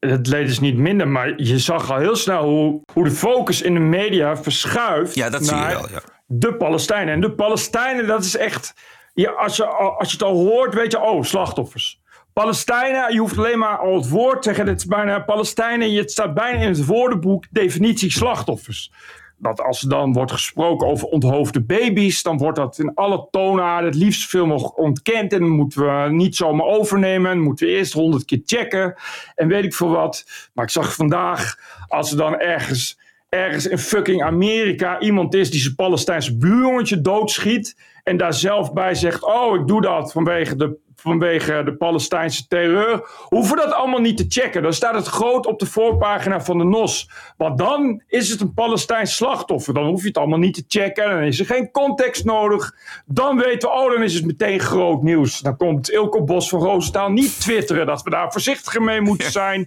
het 0.00 0.26
leed 0.26 0.48
is 0.48 0.58
niet 0.60 0.76
minder, 0.76 1.08
maar 1.08 1.32
je 1.42 1.58
zag 1.58 1.90
al 1.90 1.98
heel 1.98 2.16
snel 2.16 2.44
hoe, 2.44 2.80
hoe 2.92 3.04
de 3.04 3.10
focus 3.10 3.62
in 3.62 3.74
de 3.74 3.80
media 3.80 4.36
verschuift 4.36 5.14
Ja, 5.14 5.30
dat 5.30 5.46
zie 5.46 5.56
je 5.56 5.60
naar 5.62 5.72
wel, 5.72 5.90
ja. 5.90 6.02
de 6.26 6.54
Palestijnen. 6.54 7.14
En 7.14 7.20
de 7.20 7.32
Palestijnen, 7.32 8.06
dat 8.06 8.24
is 8.24 8.36
echt. 8.36 8.74
Ja, 9.14 9.30
als, 9.30 9.56
je, 9.56 9.66
al- 9.66 9.98
als 9.98 10.08
je 10.08 10.14
het 10.14 10.22
al 10.22 10.34
hoort, 10.34 10.74
weet 10.74 10.92
je, 10.92 11.00
oh, 11.00 11.22
slachtoffers. 11.22 12.00
Palestijnen, 12.38 13.12
je 13.12 13.18
hoeft 13.18 13.38
alleen 13.38 13.58
maar 13.58 13.78
al 13.78 13.94
het 13.94 14.08
woord 14.08 14.42
te 14.42 14.48
zeggen. 14.48 14.66
Het 14.66 14.86
bijna 14.88 15.18
Palestijnen. 15.18 15.94
Het 15.94 16.10
staat 16.10 16.34
bijna 16.34 16.60
in 16.60 16.68
het 16.68 16.86
woordenboek 16.86 17.44
definitie 17.50 18.10
slachtoffers. 18.10 18.92
Dat 19.38 19.60
als 19.60 19.82
er 19.82 19.88
dan 19.88 20.12
wordt 20.12 20.32
gesproken 20.32 20.86
over 20.86 21.08
onthoofde 21.08 21.62
baby's, 21.62 22.22
dan 22.22 22.38
wordt 22.38 22.58
dat 22.58 22.78
in 22.78 22.94
alle 22.94 23.28
toonaarden 23.30 23.90
het 23.90 24.00
liefst 24.00 24.30
veel 24.30 24.46
nog 24.46 24.72
ontkend. 24.72 25.32
En 25.32 25.48
moeten 25.48 25.80
we 25.80 26.10
niet 26.10 26.36
zomaar 26.36 26.66
overnemen. 26.66 27.40
Moeten 27.40 27.66
we 27.66 27.72
eerst 27.72 27.92
honderd 27.92 28.24
keer 28.24 28.40
checken. 28.44 28.94
En 29.34 29.48
weet 29.48 29.64
ik 29.64 29.74
veel 29.74 29.90
wat. 29.90 30.24
Maar 30.54 30.64
ik 30.64 30.70
zag 30.70 30.94
vandaag, 30.94 31.58
als 31.88 32.10
er 32.10 32.16
dan 32.16 32.38
ergens, 32.38 32.98
ergens 33.28 33.66
in 33.66 33.78
fucking 33.78 34.22
Amerika 34.22 35.00
iemand 35.00 35.34
is 35.34 35.50
die 35.50 35.60
zijn 35.60 35.74
Palestijnse 35.74 36.36
buurjongetje 36.36 37.00
doodschiet. 37.00 37.76
En 38.02 38.16
daar 38.16 38.34
zelf 38.34 38.72
bij 38.72 38.94
zegt: 38.94 39.24
Oh, 39.24 39.60
ik 39.60 39.66
doe 39.66 39.80
dat 39.80 40.12
vanwege 40.12 40.56
de 40.56 40.86
vanwege 41.00 41.62
de 41.64 41.74
Palestijnse 41.74 42.46
terreur, 42.46 43.08
hoeven 43.28 43.56
dat 43.56 43.72
allemaal 43.72 44.00
niet 44.00 44.16
te 44.16 44.24
checken. 44.28 44.62
Dan 44.62 44.72
staat 44.72 44.94
het 44.94 45.06
groot 45.06 45.46
op 45.46 45.58
de 45.58 45.66
voorpagina 45.66 46.40
van 46.40 46.58
de 46.58 46.64
NOS. 46.64 47.10
Want 47.36 47.58
dan 47.58 48.02
is 48.06 48.30
het 48.30 48.40
een 48.40 48.54
Palestijns 48.54 49.16
slachtoffer. 49.16 49.74
Dan 49.74 49.86
hoef 49.86 50.00
je 50.00 50.08
het 50.08 50.18
allemaal 50.18 50.38
niet 50.38 50.54
te 50.54 50.64
checken. 50.68 51.10
Dan 51.10 51.22
is 51.22 51.40
er 51.40 51.46
geen 51.46 51.70
context 51.70 52.24
nodig. 52.24 52.74
Dan 53.06 53.36
weten 53.38 53.68
we, 53.68 53.74
oh, 53.74 53.92
dan 53.92 54.02
is 54.02 54.14
het 54.14 54.26
meteen 54.26 54.60
groot 54.60 55.02
nieuws. 55.02 55.40
Dan 55.40 55.56
komt 55.56 55.90
Ilko 55.90 56.24
Bos 56.24 56.48
van 56.48 56.60
Roosentaal 56.60 57.10
niet 57.10 57.40
twitteren 57.40 57.86
dat 57.86 58.02
we 58.02 58.10
daar 58.10 58.32
voorzichtiger 58.32 58.82
mee 58.82 59.00
moeten 59.00 59.30
zijn. 59.42 59.64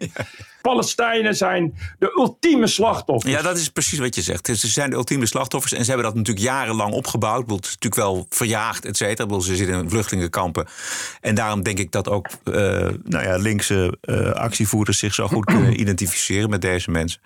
Palestijnen 0.61 1.35
zijn 1.35 1.73
de 1.99 2.13
ultieme 2.15 2.67
slachtoffers. 2.67 3.33
Ja, 3.33 3.41
dat 3.41 3.57
is 3.57 3.69
precies 3.69 3.99
wat 3.99 4.15
je 4.15 4.21
zegt. 4.21 4.45
Ze 4.45 4.67
zijn 4.67 4.89
de 4.89 4.95
ultieme 4.95 5.25
slachtoffers. 5.25 5.73
En 5.73 5.83
ze 5.83 5.91
hebben 5.91 6.05
dat 6.05 6.15
natuurlijk 6.15 6.45
jarenlang 6.45 6.93
opgebouwd. 6.93 7.49
Het 7.49 7.65
is 7.65 7.77
natuurlijk 7.79 7.95
wel 7.95 8.25
verjaagd, 8.29 8.85
et 8.85 8.97
cetera. 8.97 9.39
Ze 9.39 9.55
zitten 9.55 9.81
in 9.81 9.89
vluchtelingenkampen. 9.89 10.67
En 11.21 11.35
daarom 11.35 11.63
denk 11.63 11.79
ik 11.79 11.91
dat 11.91 12.09
ook 12.09 12.27
eh, 12.43 12.53
nou 13.03 13.23
ja, 13.23 13.35
linkse 13.37 13.97
eh, 14.01 14.31
actievoerders 14.31 14.99
zich 14.99 15.13
zo 15.13 15.27
goed 15.27 15.45
kunnen 15.53 15.79
identificeren 15.79 16.49
met 16.49 16.61
deze 16.61 16.91
mensen. 16.91 17.21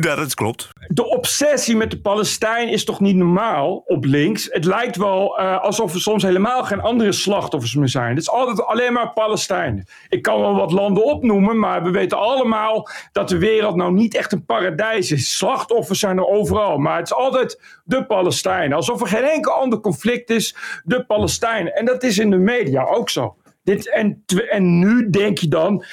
Ja, 0.00 0.14
dat 0.14 0.34
klopt. 0.34 0.68
de 0.88 1.08
obsessie 1.08 1.76
met 1.76 1.90
de 1.90 2.00
Palestijn 2.00 2.68
is 2.68 2.84
toch 2.84 3.00
niet 3.00 3.16
normaal 3.16 3.82
op 3.86 4.04
links? 4.04 4.48
Het 4.50 4.64
lijkt 4.64 4.96
wel 4.96 5.38
eh, 5.38 5.60
alsof 5.60 5.94
er 5.94 6.00
soms 6.00 6.22
helemaal 6.22 6.64
geen 6.64 6.80
andere 6.80 7.12
slachtoffers 7.12 7.74
meer 7.74 7.88
zijn. 7.88 8.08
Het 8.08 8.18
is 8.18 8.30
altijd 8.30 8.64
alleen 8.66 8.92
maar 8.92 9.12
Palestijnen. 9.12 9.86
Ik 10.08 10.22
kan 10.22 10.40
wel 10.40 10.54
wat 10.54 10.72
landen 10.72 11.04
opnoemen, 11.04 11.58
maar 11.58 11.82
we 11.82 11.90
weten 11.90 12.18
allemaal 12.18 12.88
dat 13.12 13.28
de 13.28 13.38
wereld 13.38 13.76
nou 13.76 13.92
niet 13.92 14.14
echt 14.14 14.32
een 14.32 14.44
paradijs 14.44 15.10
is. 15.10 15.36
Slachtoffers 15.36 15.98
zijn 15.98 16.18
er 16.18 16.26
overal, 16.26 16.78
maar 16.78 16.96
het 16.96 17.06
is 17.06 17.14
altijd 17.14 17.60
de 17.84 18.06
Palestijnen. 18.06 18.76
Alsof 18.76 19.00
er 19.00 19.06
geen 19.06 19.24
enkel 19.24 19.52
ander 19.52 19.80
conflict 19.80 20.30
is, 20.30 20.56
de 20.84 21.04
Palestijnen. 21.04 21.74
En 21.74 21.84
dat 21.84 22.02
is 22.02 22.18
in 22.18 22.30
de 22.30 22.36
media 22.36 22.84
ook 22.84 23.10
zo. 23.10 23.36
Dit, 23.64 23.90
en, 23.90 24.24
en 24.50 24.78
nu 24.78 25.10
denk 25.10 25.38
je 25.38 25.48
dan, 25.48 25.84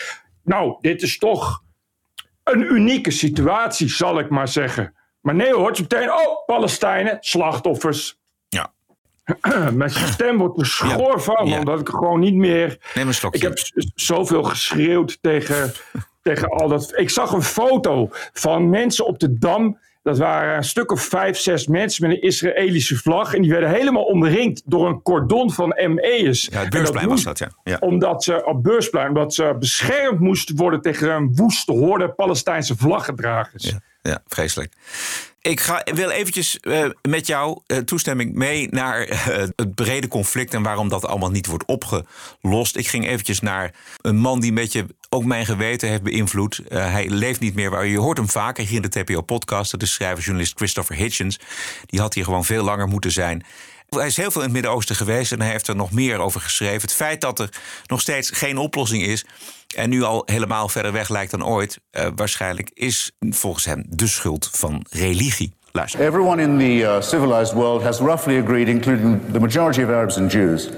nou, 0.43 0.77
dit 0.81 1.01
is 1.01 1.17
toch 1.17 1.63
een 2.51 2.73
unieke 2.73 3.12
situatie, 3.12 3.89
zal 3.89 4.19
ik 4.19 4.29
maar 4.29 4.47
zeggen. 4.47 4.93
Maar 5.21 5.35
nee 5.35 5.53
hoor, 5.53 5.71
meteen, 5.71 6.12
oh, 6.12 6.45
Palestijnen, 6.45 7.17
slachtoffers. 7.19 8.19
Ja. 8.47 8.73
Mijn 9.73 9.89
stem 9.89 10.38
wordt 10.38 10.59
er 10.59 10.65
schor 10.65 11.21
van, 11.21 11.47
Ja. 11.47 11.57
omdat 11.59 11.79
ik 11.79 11.89
gewoon 11.89 12.19
niet 12.19 12.33
meer... 12.35 12.77
Neem 12.95 13.07
een 13.07 13.13
slokje. 13.13 13.38
Ik 13.39 13.43
heb 13.43 13.83
zoveel 13.95 14.43
geschreeuwd 14.43 15.17
tegen, 15.21 15.73
tegen 16.23 16.49
al 16.49 16.67
dat... 16.67 16.97
Ik 16.97 17.09
zag 17.09 17.31
een 17.31 17.43
foto 17.43 18.09
van 18.33 18.69
mensen 18.69 19.05
op 19.05 19.19
de 19.19 19.38
Dam. 19.38 19.79
Dat 20.01 20.17
waren 20.17 20.57
een 20.57 20.63
stuk 20.63 20.91
of 20.91 21.01
vijf, 21.01 21.38
zes 21.38 21.67
mensen 21.67 22.07
met 22.07 22.17
een 22.17 22.23
Israëlische 22.23 22.95
vlag. 22.95 23.33
En 23.33 23.41
die 23.41 23.51
werden 23.51 23.69
helemaal 23.69 24.03
omringd 24.03 24.62
door 24.65 24.88
een 24.88 25.01
cordon 25.01 25.51
van 25.51 25.69
ME'ers. 25.88 26.47
Ja, 26.51 26.59
het 26.59 26.69
beursplein 26.69 27.07
was 27.07 27.23
dat, 27.23 27.39
ja. 27.39 27.49
ja. 27.63 27.77
omdat 27.79 28.23
ze 28.23 28.45
op 28.45 28.63
beursplein, 28.63 29.07
omdat 29.07 29.33
ze 29.33 29.55
beschermd 29.59 30.19
moesten 30.19 30.55
worden 30.55 30.81
tegen 30.81 31.09
een 31.09 31.35
woeste 31.35 31.71
horde 31.71 32.09
Palestijnse 32.09 32.77
vlaggedragers. 32.77 33.63
Ja, 33.63 33.79
ja, 34.01 34.21
vreselijk. 34.27 34.73
Ik 35.41 35.60
ga, 35.60 35.82
wil 35.93 36.10
eventjes 36.10 36.60
eh, 36.60 36.86
met 37.02 37.28
jouw 37.28 37.63
eh, 37.65 37.78
toestemming 37.78 38.34
mee 38.34 38.67
naar 38.71 39.02
eh, 39.02 39.47
het 39.56 39.75
brede 39.75 40.08
conflict 40.08 40.54
en 40.54 40.63
waarom 40.63 40.89
dat 40.89 41.06
allemaal 41.06 41.32
niet 41.32 41.45
wordt 41.45 41.65
opgelost. 41.65 42.75
Ik 42.75 42.88
ging 42.88 43.08
eventjes 43.08 43.39
naar 43.39 43.73
een 44.02 44.17
man 44.17 44.39
die 44.39 44.49
een 44.49 44.56
beetje 44.56 44.86
ook 45.10 45.25
mijn 45.25 45.45
geweten 45.45 45.89
heeft 45.89 46.02
beïnvloed. 46.02 46.62
Hij 46.67 47.10
leeft 47.10 47.39
niet 47.39 47.56
meer, 47.56 47.86
je 47.86 47.97
hoort 47.97 48.17
hem 48.17 48.30
vaker 48.30 48.65
hier 48.65 48.84
in 48.84 48.89
de 48.89 49.04
TPO-podcast. 49.04 49.71
Dat 49.71 49.82
is 49.82 49.93
schrijver-journalist 49.93 50.58
Christopher 50.58 50.95
Hitchens. 50.95 51.39
Die 51.86 51.99
had 51.99 52.13
hier 52.13 52.23
gewoon 52.23 52.45
veel 52.45 52.63
langer 52.63 52.88
moeten 52.88 53.12
zijn. 53.12 53.45
Hij 53.89 54.08
is 54.08 54.17
heel 54.17 54.32
veel 54.32 54.41
in 54.41 54.47
het 54.47 54.56
Midden-Oosten 54.56 54.95
geweest 54.95 55.32
en 55.32 55.41
hij 55.41 55.52
heeft 55.52 55.67
er 55.67 55.75
nog 55.75 55.91
meer 55.91 56.19
over 56.19 56.41
geschreven. 56.41 56.82
Het 56.82 56.93
feit 56.93 57.21
dat 57.21 57.39
er 57.39 57.49
nog 57.88 58.02
steeds 58.02 58.30
geen 58.30 58.58
oplossing 58.58 59.04
is 59.04 59.25
en 59.75 59.89
nu 59.89 60.04
al 60.04 60.23
helemaal 60.25 60.69
verder 60.69 60.91
weg 60.91 61.10
lijkt 61.10 61.32
dan 61.32 61.45
ooit, 61.45 61.80
eh, 61.91 62.08
waarschijnlijk 62.15 62.71
is 62.73 63.12
volgens 63.19 63.65
hem 63.65 63.84
de 63.88 64.08
schuld 64.08 64.49
van 64.52 64.86
religie. 64.89 65.54
Luister. 65.71 66.02
Everyone 66.02 66.41
in 66.41 66.58
the 66.58 66.78
uh, 66.78 67.02
civilized 67.02 67.54
world 67.54 67.84
has 67.84 67.99
roughly 67.99 68.38
agreed, 68.39 68.67
including 68.67 69.21
the 69.32 69.39
majority 69.39 69.84
of 69.84 69.89
Arabs 69.89 70.17
and 70.17 70.32
Jews, 70.32 70.69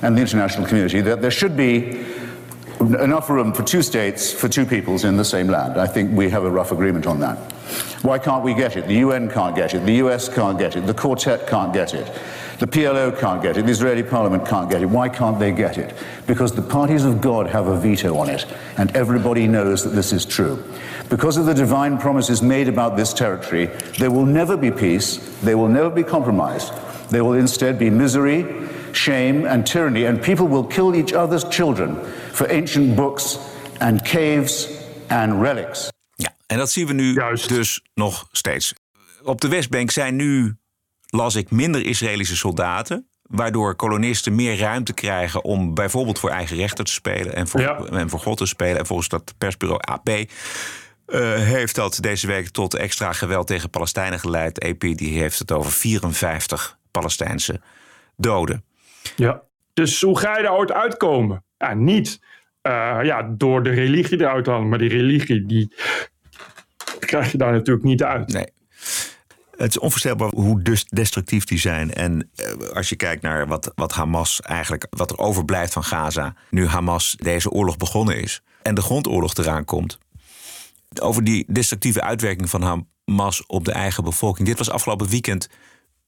and 0.00 0.16
the 0.16 0.20
international 0.20 0.66
community 0.66 1.02
that 1.02 1.20
there 1.20 1.30
should 1.30 1.56
be 1.56 2.04
enough 2.80 3.28
room 3.28 3.54
for 3.54 3.62
two 3.62 3.82
states, 3.82 4.32
for 4.32 4.48
two 4.48 4.66
peoples 4.66 5.04
in 5.04 5.16
the 5.16 5.24
same 5.24 5.46
land. 5.46 5.76
I 5.76 5.92
think 5.92 6.16
we 6.16 6.30
have 6.30 6.44
a 6.44 6.50
rough 6.50 6.72
agreement 6.72 7.06
on 7.06 7.20
that. 7.20 7.36
Why 8.02 8.18
can't 8.18 8.44
we 8.44 8.54
get 8.54 8.76
it? 8.76 8.86
The 8.86 9.06
UN 9.06 9.30
can't 9.30 9.54
get 9.54 9.74
it. 9.74 9.84
The 9.86 10.04
US 10.04 10.28
can't 10.28 10.58
get 10.58 10.76
it. 10.76 10.86
The 10.86 10.94
Quartet 10.94 11.46
can't 11.46 11.72
get 11.72 11.94
it. 11.94 12.06
The 12.58 12.66
PLO 12.66 13.18
can't 13.18 13.42
get 13.42 13.56
it. 13.56 13.66
The 13.66 13.72
Israeli 13.72 14.02
parliament 14.02 14.46
can't 14.46 14.70
get 14.70 14.82
it. 14.82 14.86
Why 14.86 15.08
can't 15.08 15.38
they 15.38 15.52
get 15.52 15.76
it? 15.76 15.94
Because 16.26 16.54
the 16.54 16.62
parties 16.62 17.04
of 17.04 17.20
God 17.20 17.46
have 17.48 17.66
a 17.66 17.76
veto 17.76 18.16
on 18.16 18.28
it, 18.30 18.46
and 18.76 18.94
everybody 18.96 19.46
knows 19.46 19.82
that 19.82 19.94
this 19.94 20.12
is 20.12 20.24
true. 20.24 20.62
Because 21.08 21.36
of 21.36 21.46
the 21.46 21.54
divine 21.54 21.98
promises 21.98 22.42
made 22.42 22.68
about 22.68 22.96
this 22.96 23.12
territory, 23.12 23.66
there 23.98 24.10
will 24.10 24.26
never 24.26 24.56
be 24.56 24.70
peace, 24.70 25.18
there 25.42 25.56
will 25.56 25.68
never 25.68 25.90
be 25.90 26.02
compromise. 26.02 26.70
There 27.10 27.24
will 27.24 27.38
instead 27.38 27.78
be 27.78 27.90
misery, 27.90 28.46
shame, 28.92 29.46
and 29.46 29.66
tyranny, 29.66 30.06
and 30.06 30.22
people 30.22 30.46
will 30.46 30.64
kill 30.64 30.94
each 30.94 31.12
other's 31.12 31.44
children 31.44 31.96
for 32.32 32.50
ancient 32.50 32.96
books 32.96 33.38
and 33.80 34.02
caves 34.04 34.68
and 35.08 35.42
relics. 35.42 35.88
Ja, 36.14 36.34
en 36.46 36.58
dat 36.58 36.70
zien 36.70 36.86
we 36.86 36.92
nu 36.92 37.14
dus 37.46 37.80
nog 37.94 38.28
steeds. 38.32 38.74
Op 39.22 39.40
de 39.40 39.48
Westbank 39.48 39.90
zijn 39.90 40.16
nu, 40.16 40.54
las 41.14 41.34
ik, 41.34 41.50
minder 41.50 41.86
Israëlische 41.86 42.36
soldaten. 42.36 43.08
Waardoor 43.22 43.74
kolonisten 43.74 44.34
meer 44.34 44.58
ruimte 44.58 44.92
krijgen 44.92 45.44
om 45.44 45.74
bijvoorbeeld 45.74 46.18
voor 46.18 46.30
eigen 46.30 46.56
rechter 46.56 46.84
te 46.84 46.92
spelen 46.92 47.34
en 47.34 47.48
voor, 47.48 47.60
en 47.86 48.08
voor 48.10 48.20
God 48.20 48.36
te 48.36 48.46
spelen. 48.46 48.78
En 48.78 48.86
volgens 48.86 49.08
dat 49.08 49.34
persbureau 49.38 49.80
AP 49.80 50.08
uh, 50.08 50.26
heeft 51.34 51.74
dat 51.74 51.98
deze 52.00 52.26
week 52.26 52.48
tot 52.48 52.74
extra 52.74 53.12
geweld 53.12 53.46
tegen 53.46 53.70
Palestijnen 53.70 54.20
geleid. 54.20 54.64
AP 54.64 54.80
die 54.80 55.18
heeft 55.18 55.38
het 55.38 55.52
over 55.52 55.72
54 55.72 56.78
Palestijnse 56.90 57.60
doden. 58.16 58.64
Ja, 59.16 59.42
dus 59.72 60.00
hoe 60.00 60.18
ga 60.18 60.36
je 60.36 60.42
daar 60.42 60.56
ooit 60.56 60.72
uitkomen? 60.72 61.44
Ja, 61.58 61.74
niet 61.74 62.20
uh, 62.62 62.98
ja, 63.02 63.22
door 63.22 63.62
de 63.62 63.70
religie 63.70 64.20
eruit 64.20 64.44
te 64.44 64.50
halen. 64.50 64.68
Maar 64.68 64.78
die 64.78 64.88
religie, 64.88 65.46
die 65.46 65.74
krijg 66.98 67.32
je 67.32 67.38
daar 67.38 67.52
natuurlijk 67.52 67.86
niet 67.86 68.02
uit. 68.02 68.32
Nee. 68.32 68.52
Het 69.56 69.70
is 69.70 69.78
onvoorstelbaar 69.78 70.30
hoe 70.34 70.62
dus 70.62 70.84
destructief 70.84 71.44
die 71.44 71.58
zijn. 71.58 71.94
En 71.94 72.30
uh, 72.36 72.68
als 72.68 72.88
je 72.88 72.96
kijkt 72.96 73.22
naar 73.22 73.46
wat, 73.46 73.72
wat 73.74 73.92
Hamas 73.92 74.40
eigenlijk, 74.40 74.86
wat 74.90 75.10
er 75.10 75.18
overblijft 75.18 75.72
van 75.72 75.84
Gaza, 75.84 76.34
nu 76.50 76.66
Hamas 76.66 77.16
deze 77.18 77.50
oorlog 77.50 77.76
begonnen 77.76 78.22
is 78.22 78.42
en 78.62 78.74
de 78.74 78.82
grondoorlog 78.82 79.34
eraan 79.34 79.64
komt. 79.64 79.98
Over 81.00 81.24
die 81.24 81.44
destructieve 81.48 82.02
uitwerking 82.02 82.50
van 82.50 82.86
Hamas 83.06 83.46
op 83.46 83.64
de 83.64 83.72
eigen 83.72 84.04
bevolking. 84.04 84.48
Dit 84.48 84.58
was 84.58 84.70
afgelopen 84.70 85.08
weekend 85.08 85.48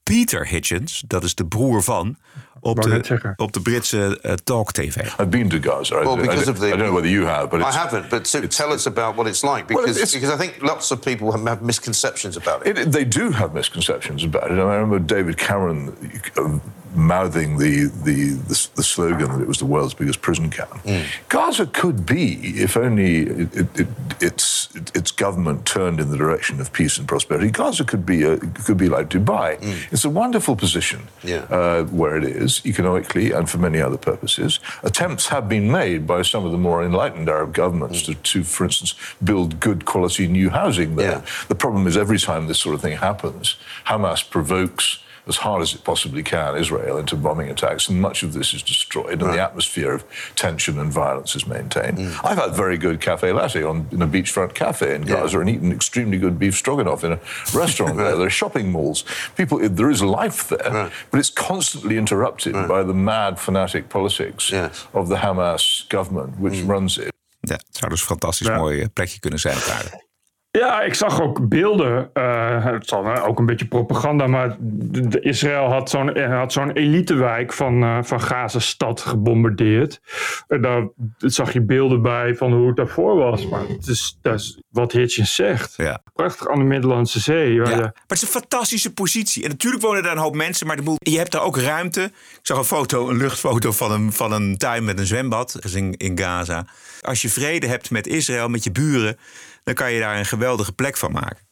Peter 0.03 0.47
Hitchens, 0.47 1.03
dat 1.07 1.23
is 1.23 1.35
de 1.35 1.47
broer 1.47 1.83
van, 1.83 2.17
op 2.61 2.81
de, 2.81 3.33
op 3.35 3.51
de 3.53 3.61
Britse 3.61 4.19
uh, 4.25 4.33
Talk 4.33 4.71
TV. 4.71 4.95
I've 4.95 5.29
been 5.29 5.49
to 5.49 5.57
Gaza. 5.61 5.95
Well, 5.95 6.17
I, 6.17 6.21
because 6.21 6.47
I, 6.47 6.51
of 6.51 6.59
the, 6.59 6.65
I 6.65 6.69
don't 6.69 6.79
know 6.79 6.93
whether 6.93 7.09
you 7.09 7.25
have, 7.25 7.49
but 7.49 7.61
I 7.61 7.77
haven't. 7.77 8.09
But 8.09 8.27
so 8.27 8.47
tell 8.47 8.71
us 8.71 8.85
about 8.85 9.15
what 9.15 9.27
it's 9.27 9.41
like, 9.41 9.67
because 9.67 9.85
well, 9.85 10.03
it's, 10.03 10.13
because 10.13 10.33
I 10.33 10.37
think 10.37 10.61
lots 10.61 10.91
of 10.91 11.01
people 11.01 11.31
have, 11.31 11.47
have 11.47 11.61
misconceptions 11.61 12.37
about 12.37 12.65
it. 12.65 12.77
it. 12.77 12.91
They 12.91 13.05
do 13.05 13.31
have 13.31 13.53
misconceptions 13.53 14.23
about 14.23 14.51
it. 14.51 14.59
I 14.59 14.75
remember 14.75 14.99
David 14.99 15.37
Cameron 15.37 15.93
uh, 16.37 16.59
mouthing 16.95 17.57
the, 17.57 17.85
the, 18.03 18.31
the 18.47 18.67
the 18.75 18.83
slogan 18.83 19.31
that 19.31 19.41
it 19.41 19.47
was 19.47 19.57
the 19.59 19.65
world's 19.65 19.93
biggest 19.93 20.21
prison 20.21 20.49
camp. 20.49 20.71
Mm. 20.83 21.05
Gaza 21.29 21.65
could 21.65 22.05
be, 22.05 22.33
if 22.61 22.75
only 22.77 23.23
it, 23.27 23.55
it, 23.55 23.79
it, 23.79 23.87
its 24.19 24.69
its 24.93 25.11
government 25.11 25.65
turned 25.65 25.99
in 25.99 26.09
the 26.11 26.17
direction 26.17 26.59
of 26.61 26.71
peace 26.73 26.97
and 26.97 27.07
prosperity. 27.07 27.49
Gaza 27.51 27.83
could 27.83 28.05
be 28.05 28.23
a, 28.23 28.37
could 28.37 28.77
be 28.77 28.89
like 28.89 29.09
Dubai. 29.09 29.59
Mm. 29.59 29.91
It's 29.91 30.05
a 30.05 30.09
wonderful 30.09 30.55
position 30.55 31.07
Yeah. 31.23 31.45
uh, 31.49 31.83
where 31.85 32.15
it 32.17 32.23
is 32.23 32.61
economically 32.65 33.31
and 33.31 33.49
for 33.49 33.57
many 33.57 33.81
other 33.81 33.97
purposes. 33.97 34.59
Attempts 34.83 35.27
have 35.27 35.47
been 35.49 35.71
made 35.71 36.05
by 36.07 36.21
some 36.21 36.45
of 36.45 36.51
the 36.51 36.57
more 36.57 36.83
enlightened 36.83 37.29
Arab 37.29 37.53
governments 37.53 38.01
to, 38.03 38.13
to, 38.15 38.43
for 38.43 38.65
instance, 38.65 38.95
build 39.23 39.59
good 39.59 39.85
quality 39.85 40.27
new 40.27 40.49
housing 40.49 40.95
there. 40.95 41.23
The 41.47 41.55
problem 41.55 41.87
is 41.87 41.97
every 41.97 42.19
time 42.19 42.47
this 42.47 42.59
sort 42.59 42.75
of 42.75 42.81
thing 42.81 42.97
happens, 42.97 43.55
Hamas 43.85 44.27
provokes 44.29 44.99
as 45.27 45.37
hard 45.37 45.61
as 45.61 45.73
it 45.73 45.83
possibly 45.83 46.23
can 46.23 46.55
Israel 46.55 46.97
into 46.97 47.15
bombing 47.15 47.49
attacks, 47.49 47.89
and 47.89 48.01
much 48.01 48.23
of 48.23 48.33
this 48.33 48.53
is 48.53 48.63
destroyed, 48.63 49.21
and 49.21 49.33
the 49.33 49.41
atmosphere 49.41 49.93
of 49.93 50.03
tension 50.35 50.79
and 50.79 50.91
violence 50.91 51.35
is 51.35 51.45
maintained. 51.47 51.99
I've 52.23 52.37
had 52.37 52.55
very 52.55 52.77
good 52.77 53.01
cafe 53.01 53.31
latte 53.31 53.63
on 53.63 53.87
in 53.91 54.01
a 54.01 54.07
beachfront 54.07 54.53
cafe 54.53 54.95
in 54.95 55.01
Gaza, 55.01 55.39
and 55.39 55.49
eaten 55.49 55.71
extremely 55.71 56.17
good 56.17 56.37
beef 56.39 56.55
stroganoff 56.55 57.03
in 57.03 57.11
a 57.13 57.19
restaurant 57.53 57.97
there. 58.01 58.15
There 58.15 58.27
are 58.27 58.29
shopping 58.29 58.71
malls. 58.71 59.03
People, 59.35 59.57
there 59.69 59.89
is 59.89 60.01
life 60.01 60.47
there, 60.47 60.91
but 61.11 61.19
it's 61.19 61.29
constantly 61.29 61.97
interrupted 61.97 62.53
by 62.67 62.83
the 62.83 62.93
mad 62.93 63.39
fanatic 63.39 63.89
politics 63.89 64.53
of 64.93 65.09
the 65.09 65.17
Hamas 65.17 65.87
government, 65.89 66.39
which 66.39 66.61
runs 66.63 66.97
it. 66.97 67.11
Ja, 67.39 67.53
het 67.53 67.77
zou 67.77 67.91
dus 67.91 67.99
een 67.99 68.07
fantastisch 68.07 68.49
mooi 68.49 68.81
eh, 68.81 68.87
plekje 68.93 69.19
kunnen 69.19 69.39
zijn 69.39 69.57
op 69.57 69.63
aarde. 69.63 70.06
Ja, 70.51 70.81
ik 70.81 70.93
zag 70.93 71.21
ook 71.21 71.47
beelden. 71.47 72.09
eh, 72.13 72.65
het 72.65 72.87
zal 72.87 73.15
ook 73.25 73.39
een 73.39 73.45
beetje 73.45 73.67
propaganda, 73.67 74.27
maar 74.27 74.55
de, 74.59 75.07
de 75.07 75.19
Israël 75.21 75.69
had 75.71 75.89
zo'n 75.89 76.13
eh, 76.13 76.37
had 76.37 76.53
zo'n 76.53 76.71
elitewijk 76.71 77.53
van, 77.53 77.83
eh 77.83 77.97
van 78.01 78.21
Gaza-stad 78.21 79.01
gebombardeerd. 79.01 80.01
En 80.47 80.61
daar 80.61 80.87
zag 81.17 81.53
je 81.53 81.61
beelden 81.61 82.01
bij 82.01 82.35
van 82.35 82.53
hoe 82.53 82.67
het 82.67 82.75
daarvoor 82.75 83.15
was. 83.15 83.47
Maar 83.47 83.61
het 83.67 83.87
is, 83.87 84.17
dat 84.21 84.33
is 84.33 84.61
wat 84.69 84.91
Hitchens 84.91 85.35
zegt. 85.35 85.73
Ja. 85.77 86.01
Prachtig 86.13 86.47
aan 86.47 86.59
de 86.59 86.65
Middellandse 86.65 87.19
Zee. 87.19 87.53
Ja, 87.53 87.69
je- 87.69 87.75
maar 87.75 87.93
het 88.07 88.11
is 88.11 88.21
een 88.21 88.27
fantastische 88.27 88.93
positie. 88.93 89.43
En 89.43 89.49
natuurlijk 89.49 89.83
wonen 89.83 90.03
daar 90.03 90.11
een 90.11 90.17
hoop 90.17 90.35
mensen, 90.35 90.67
maar 90.67 90.75
de 90.75 90.81
boel, 90.83 90.95
je 90.99 91.17
hebt 91.17 91.31
daar 91.31 91.43
ook 91.43 91.57
ruimte. 91.57 92.01
Ik 92.03 92.39
zag 92.41 92.57
een 92.57 92.63
foto, 92.63 93.09
een 93.09 93.17
luchtfoto 93.17 93.71
van 93.71 93.91
een, 93.91 94.11
van 94.13 94.31
een 94.31 94.57
tuin 94.57 94.83
met 94.85 94.99
een 94.99 95.05
zwembad 95.05 95.59
in, 95.75 95.93
in 95.97 96.19
Gaza. 96.19 96.65
Als 97.01 97.21
je 97.21 97.29
vrede 97.29 97.67
hebt 97.67 97.91
met 97.91 98.07
Israël, 98.07 98.49
met 98.49 98.63
je 98.63 98.71
buren, 98.71 99.17
dan 99.67 99.75
kan 99.75 99.91
je 99.91 99.99
daar 99.99 100.17
een 100.17 100.25
geweldige 100.25 100.73
plek 100.73 100.97
van 100.97 101.11
maken. 101.11 101.47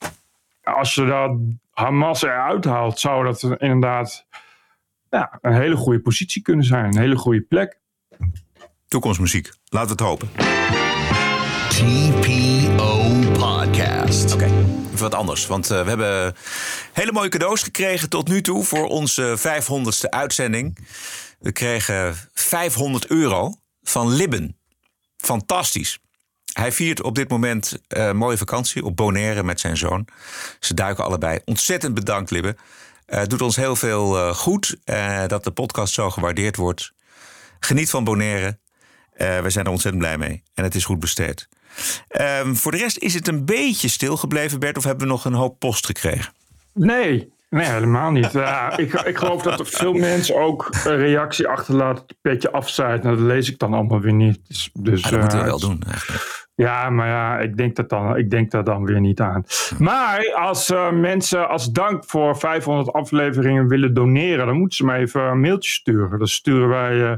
als 0.63 0.95
je 0.95 1.05
dat 1.05 1.37
Hamas 1.71 2.21
eruit 2.21 2.65
haalt, 2.65 2.99
zou 2.99 3.25
dat 3.25 3.43
inderdaad 3.43 4.25
ja, 5.09 5.37
een 5.41 5.53
hele 5.53 5.75
goede 5.75 5.99
positie 5.99 6.41
kunnen 6.41 6.65
zijn. 6.65 6.85
Een 6.85 6.97
hele 6.97 7.15
goede 7.15 7.41
plek. 7.41 7.79
Toekomstmuziek. 8.87 9.51
Laten 9.69 9.97
we 9.97 10.03
het 10.03 10.11
hopen. 10.11 10.29
TPO 11.69 13.11
Podcast. 13.39 14.33
Oké, 14.33 14.45
even 14.45 14.99
wat 14.99 15.15
anders. 15.15 15.47
Want 15.47 15.71
eh, 15.71 15.81
we 15.81 15.89
hebben 15.89 16.35
hele 16.93 17.11
mooie 17.11 17.29
cadeaus 17.29 17.63
gekregen 17.63 18.09
tot 18.09 18.27
nu 18.27 18.41
toe 18.41 18.63
voor 18.63 18.85
onze 18.87 19.37
500ste 19.37 20.09
uitzending. 20.09 20.77
We 21.39 21.51
kregen 21.51 22.15
500 22.33 23.07
euro 23.07 23.53
van 23.83 24.13
Libben. 24.13 24.57
Fantastisch. 25.17 25.99
Hij 26.55 26.71
viert 26.71 27.01
op 27.01 27.15
dit 27.15 27.29
moment 27.29 27.79
een 27.87 28.17
mooie 28.17 28.37
vakantie 28.37 28.83
op 28.85 28.95
Bonaire 28.95 29.43
met 29.43 29.59
zijn 29.59 29.77
zoon. 29.77 30.07
Ze 30.59 30.73
duiken 30.73 31.03
allebei. 31.03 31.39
Ontzettend 31.45 31.93
bedankt, 31.93 32.31
Libben. 32.31 32.57
Eh, 33.05 33.19
Het 33.19 33.29
doet 33.29 33.41
ons 33.41 33.55
heel 33.55 33.75
veel 33.75 34.17
eh, 34.17 34.29
goed 34.35 34.77
dat 35.27 35.43
de 35.43 35.51
podcast 35.51 35.93
zo 35.93 36.09
gewaardeerd 36.09 36.55
wordt. 36.55 36.93
Geniet 37.59 37.89
van 37.89 38.03
Bonaire. 38.03 38.57
We 39.17 39.45
zijn 39.49 39.65
er 39.65 39.71
ontzettend 39.71 40.03
blij 40.03 40.17
mee. 40.17 40.43
En 40.53 40.63
het 40.63 40.75
is 40.75 40.85
goed 40.85 40.99
besteed. 40.99 41.47
Ehm, 42.07 42.53
voor 42.53 42.71
de 42.71 42.77
rest 42.77 42.97
is 42.97 43.13
het 43.13 43.27
een 43.27 43.45
beetje 43.45 43.87
stilgebleven, 43.87 44.59
Bert. 44.59 44.77
Of 44.77 44.83
hebben 44.83 45.05
we 45.07 45.11
nog 45.11 45.25
een 45.25 45.33
hoop 45.33 45.59
post 45.59 45.85
gekregen? 45.85 46.33
Nee, 46.73 47.31
nee 47.49 47.65
helemaal 47.69 48.11
niet. 48.11 48.31
Ja, 48.31 48.77
ik, 48.77 48.93
ik 48.93 49.17
geloof 49.17 49.41
dat 49.41 49.59
er 49.59 49.65
veel 49.65 49.93
mensen 49.93 50.35
ook 50.35 50.69
een 50.83 50.97
reactie 50.97 51.47
achterlaten. 51.47 52.03
Het 52.07 52.17
petje 52.21 52.51
afzijt. 52.51 53.03
Nou, 53.03 53.15
dat 53.17 53.25
lees 53.25 53.49
ik 53.49 53.59
dan 53.59 53.73
allemaal 53.73 53.99
weer 53.99 54.13
niet. 54.13 54.39
Dus, 54.47 54.69
dus, 54.73 55.03
Ah, 55.03 55.11
dat 55.11 55.19
moeten 55.19 55.39
we 55.39 55.45
wel 55.45 55.59
doen, 55.59 55.83
eigenlijk. 55.91 56.44
Ja, 56.55 56.89
maar 56.89 57.07
ja, 57.07 57.39
ik 57.39 57.57
denk, 57.57 57.75
dat 57.75 57.89
dan, 57.89 58.17
ik 58.17 58.29
denk 58.29 58.51
daar 58.51 58.63
dan 58.63 58.85
weer 58.85 58.99
niet 58.99 59.19
aan. 59.19 59.45
Maar 59.77 60.33
als 60.35 60.69
eh, 60.69 60.91
mensen 60.91 61.49
als 61.49 61.71
dank 61.71 62.05
voor 62.05 62.37
500 62.37 62.93
afleveringen 62.93 63.67
willen 63.67 63.93
doneren, 63.93 64.45
dan 64.45 64.55
moeten 64.57 64.77
ze 64.77 64.85
me 64.85 64.93
even 64.93 65.21
een 65.21 65.39
mailtje 65.39 65.71
sturen. 65.71 66.19
Dan 66.19 66.27
sturen 66.27 66.67
wij 66.67 67.03
eh, 67.03 67.13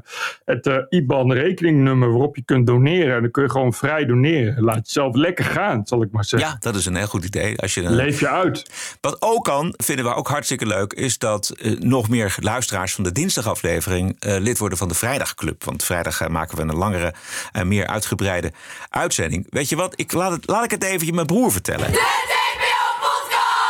het 0.46 0.68
eh, 0.68 0.78
IBAN-rekeningnummer 0.90 2.10
waarop 2.10 2.36
je 2.36 2.42
kunt 2.42 2.68
doneren. 2.68 3.16
En 3.16 3.22
dan 3.22 3.32
kun 3.32 3.44
je 3.44 3.50
gewoon 3.50 3.74
vrij 3.74 4.06
doneren. 4.06 4.64
Laat 4.64 4.86
jezelf 4.86 5.16
lekker 5.16 5.46
gaan, 5.46 5.82
zal 5.86 6.02
ik 6.02 6.12
maar 6.12 6.26
zeggen. 6.26 6.50
Ja, 6.50 6.58
dat 6.60 6.76
is 6.76 6.86
een 6.86 6.96
heel 6.96 7.08
goed 7.08 7.26
idee. 7.26 7.60
Als 7.60 7.74
je. 7.74 7.90
Leef 7.90 8.20
je 8.20 8.30
uit. 8.30 8.72
Wat 9.02 9.22
ook 9.22 9.44
kan, 9.44 9.74
vinden 9.76 10.06
we 10.06 10.14
ook 10.14 10.28
hartstikke 10.28 10.66
leuk, 10.66 10.94
is 10.94 11.18
dat 11.18 11.56
nog 11.80 12.10
meer 12.10 12.36
luisteraars 12.40 12.94
van 12.94 13.04
de 13.04 13.12
dinsdagaflevering 13.12 14.16
lid 14.20 14.58
worden 14.58 14.78
van 14.78 14.88
de 14.88 14.94
Vrijdagclub. 14.94 15.64
Want 15.64 15.84
vrijdag 15.84 16.28
maken 16.28 16.58
we 16.58 16.64
een 16.64 16.76
langere 16.76 17.14
en 17.52 17.68
meer 17.68 17.88
uitgebreide 17.88 18.52
uitzending. 18.90 19.27
Weet 19.50 19.70
je 19.70 19.76
wat? 19.76 19.94
Ik, 19.96 20.12
laat, 20.12 20.32
het, 20.32 20.48
laat 20.48 20.64
ik 20.64 20.72
het 20.72 20.84
even 20.84 21.16
mijn 21.16 21.28
broer 21.28 21.52
vertellen. 21.52 21.92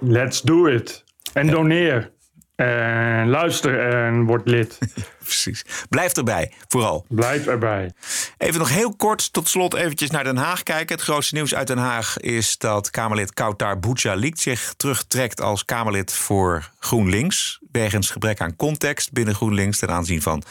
Let's 0.00 0.42
do 0.42 0.66
it. 0.66 1.04
En 1.32 1.46
doneer. 1.46 2.10
En 2.56 3.28
luister 3.28 3.92
en 3.92 4.24
word 4.24 4.48
lid. 4.48 4.78
Precies. 5.28 5.64
Blijf 5.88 6.16
erbij, 6.16 6.52
vooral. 6.68 7.04
Blijf 7.08 7.46
erbij. 7.46 7.92
Even 8.38 8.58
nog 8.58 8.68
heel 8.68 8.96
kort 8.96 9.32
tot 9.32 9.48
slot 9.48 9.74
eventjes 9.74 10.10
naar 10.10 10.24
Den 10.24 10.36
Haag 10.36 10.62
kijken. 10.62 10.94
Het 10.94 11.04
grootste 11.04 11.34
nieuws 11.34 11.54
uit 11.54 11.66
Den 11.66 11.78
Haag 11.78 12.18
is 12.18 12.58
dat 12.58 12.90
Kamerlid 12.90 13.34
Kautar 13.34 13.78
Bouchalik 13.78 14.40
zich 14.40 14.74
terugtrekt 14.76 15.40
als 15.40 15.64
Kamerlid 15.64 16.12
voor 16.12 16.70
GroenLinks. 16.78 17.60
Wegens 17.72 18.10
gebrek 18.10 18.40
aan 18.40 18.56
context 18.56 19.12
binnen 19.12 19.34
GroenLinks 19.34 19.78
ten 19.78 19.90
aanzien 19.90 20.22
van 20.22 20.42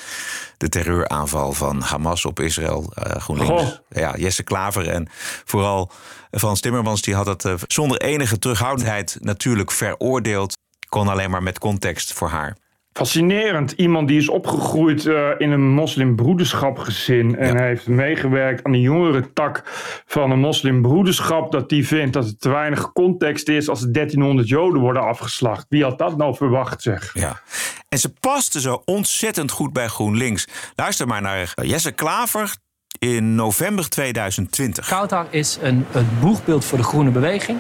de 0.58 0.70
terreuraanval 0.70 1.54
van 1.54 1.82
Hamas 1.82 2.26
op 2.26 2.40
Israël. 2.40 2.94
Uh, 2.98 3.16
GroenLinks. 3.16 3.82
Ja, 3.90 4.16
Jesse 4.18 4.44
Klaver 4.44 4.90
en 4.90 5.08
vooral 5.46 5.92
Frans 6.40 6.60
Timmermans 6.60 7.02
die 7.02 7.16
had 7.16 7.26
het 7.26 7.44
uh, 7.44 7.54
zonder 7.68 8.02
enige 8.02 8.40
terughoudendheid 8.40 9.18
natuurlijk 9.22 9.72
veroordeeld. 9.72 10.58
Kon 10.90 11.08
alleen 11.08 11.30
maar 11.30 11.44
met 11.44 11.60
context 11.60 12.14
voor 12.14 12.30
haar. 12.30 12.58
Fascinerend. 12.98 13.72
Iemand 13.72 14.08
die 14.08 14.18
is 14.18 14.30
opgegroeid 14.30 15.06
uh, 15.06 15.30
in 15.38 15.52
een 15.52 15.70
moslimbroederschapgezin. 15.70 17.38
En 17.38 17.54
ja. 17.54 17.62
heeft 17.62 17.88
meegewerkt 17.88 18.64
aan 18.64 18.72
de 18.72 18.82
jongere 18.82 19.34
tak 19.34 19.62
van 20.06 20.32
een 20.32 20.40
moslimbroederschap. 20.40 21.52
Dat 21.52 21.70
die 21.70 21.88
vindt 21.88 22.14
dat 22.14 22.26
het 22.26 22.42
te 22.42 22.50
weinig 22.50 22.92
context 22.92 23.50
is 23.50 23.70
als 23.70 23.80
1300 23.80 24.48
Joden 24.48 24.82
worden 24.82 25.02
afgeslacht. 25.02 25.66
Wie 25.70 25.84
had 25.84 25.98
dat 25.98 26.18
nou 26.18 26.36
verwacht, 26.36 26.82
zeg? 26.82 27.14
Ja. 27.14 27.42
En 27.90 27.98
ze 27.98 28.14
paste 28.20 28.62
zo 28.62 28.82
ontzettend 28.86 29.52
goed 29.52 29.74
bij 29.74 29.88
GroenLinks. 29.88 30.48
Luister 30.76 31.08
maar 31.08 31.22
naar 31.22 31.54
Jesse 31.62 31.92
Klaver 31.92 32.56
in 33.00 33.36
november 33.36 33.90
2020. 33.90 34.88
Kautar 34.88 35.26
is 35.30 35.58
een, 35.62 35.86
een 35.92 36.08
boegbeeld 36.20 36.66
voor 36.66 36.78
de 36.78 36.84
groene 36.84 37.10
beweging. 37.10 37.60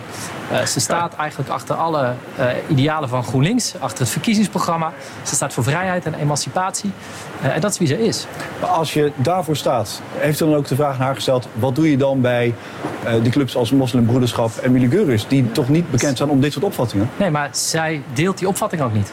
Uh, 0.51 0.65
ze 0.65 0.79
staat 0.79 1.15
eigenlijk 1.15 1.49
achter 1.49 1.75
alle 1.75 2.13
uh, 2.39 2.45
idealen 2.67 3.09
van 3.09 3.23
GroenLinks, 3.23 3.73
achter 3.79 3.99
het 3.99 4.09
verkiezingsprogramma. 4.09 4.93
Ze 5.23 5.35
staat 5.35 5.53
voor 5.53 5.63
vrijheid 5.63 6.05
en 6.05 6.13
emancipatie. 6.13 6.91
Uh, 7.41 7.55
en 7.55 7.61
dat 7.61 7.71
is 7.71 7.77
wie 7.77 7.87
ze 7.87 8.05
is. 8.05 8.27
Maar 8.61 8.69
als 8.69 8.93
je 8.93 9.11
daarvoor 9.15 9.55
staat, 9.55 10.01
heeft 10.17 10.41
u 10.41 10.45
dan 10.45 10.55
ook 10.55 10.67
de 10.67 10.75
vraag 10.75 10.97
naar 10.97 11.05
haar 11.05 11.15
gesteld... 11.15 11.47
wat 11.53 11.75
doe 11.75 11.89
je 11.91 11.97
dan 11.97 12.21
bij 12.21 12.53
die 13.21 13.31
clubs 13.31 13.55
als 13.55 13.71
Moslimbroederschap 13.71 14.55
en 14.55 14.71
Miligurus... 14.71 15.27
die 15.27 15.51
toch 15.51 15.69
niet 15.69 15.91
bekend 15.91 16.15
staan 16.15 16.29
om 16.29 16.41
dit 16.41 16.53
soort 16.53 16.65
opvattingen? 16.65 17.09
Nee, 17.17 17.29
maar 17.29 17.49
zij 17.51 18.01
deelt 18.13 18.37
die 18.37 18.47
opvatting 18.47 18.81
ook 18.81 18.93
niet. 18.93 19.11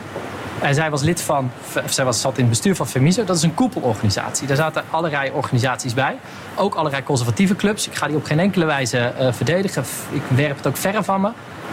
En 0.65 0.75
zij 0.75 0.91
was 0.91 1.03
lid 1.03 1.21
van, 1.21 1.51
zij 1.87 2.05
was, 2.05 2.21
zat 2.21 2.35
in 2.35 2.41
het 2.41 2.49
bestuur 2.49 2.77
van 2.77 2.89
Femiso. 2.89 3.25
Dat 3.25 3.37
is 3.37 3.43
een 3.43 3.55
koepelorganisatie. 3.55 4.47
Daar 4.47 4.57
zaten 4.57 4.85
allerlei 4.91 5.31
organisaties 5.31 5.95
bij. 5.95 6.17
Ook 6.57 6.75
allerlei 6.75 7.03
conservatieve 7.03 7.57
clubs. 7.57 7.87
Ik 7.87 7.95
ga 7.95 8.07
die 8.07 8.17
op 8.17 8.25
geen 8.25 8.39
enkele 8.39 8.65
wijze 8.65 9.13
uh, 9.21 9.33
verdedigen. 9.33 9.85
Ik 10.11 10.23
werp 10.29 10.57
het 10.57 10.67
ook 10.67 10.77
verre 10.77 11.03
van 11.03 11.21
me. 11.21 11.29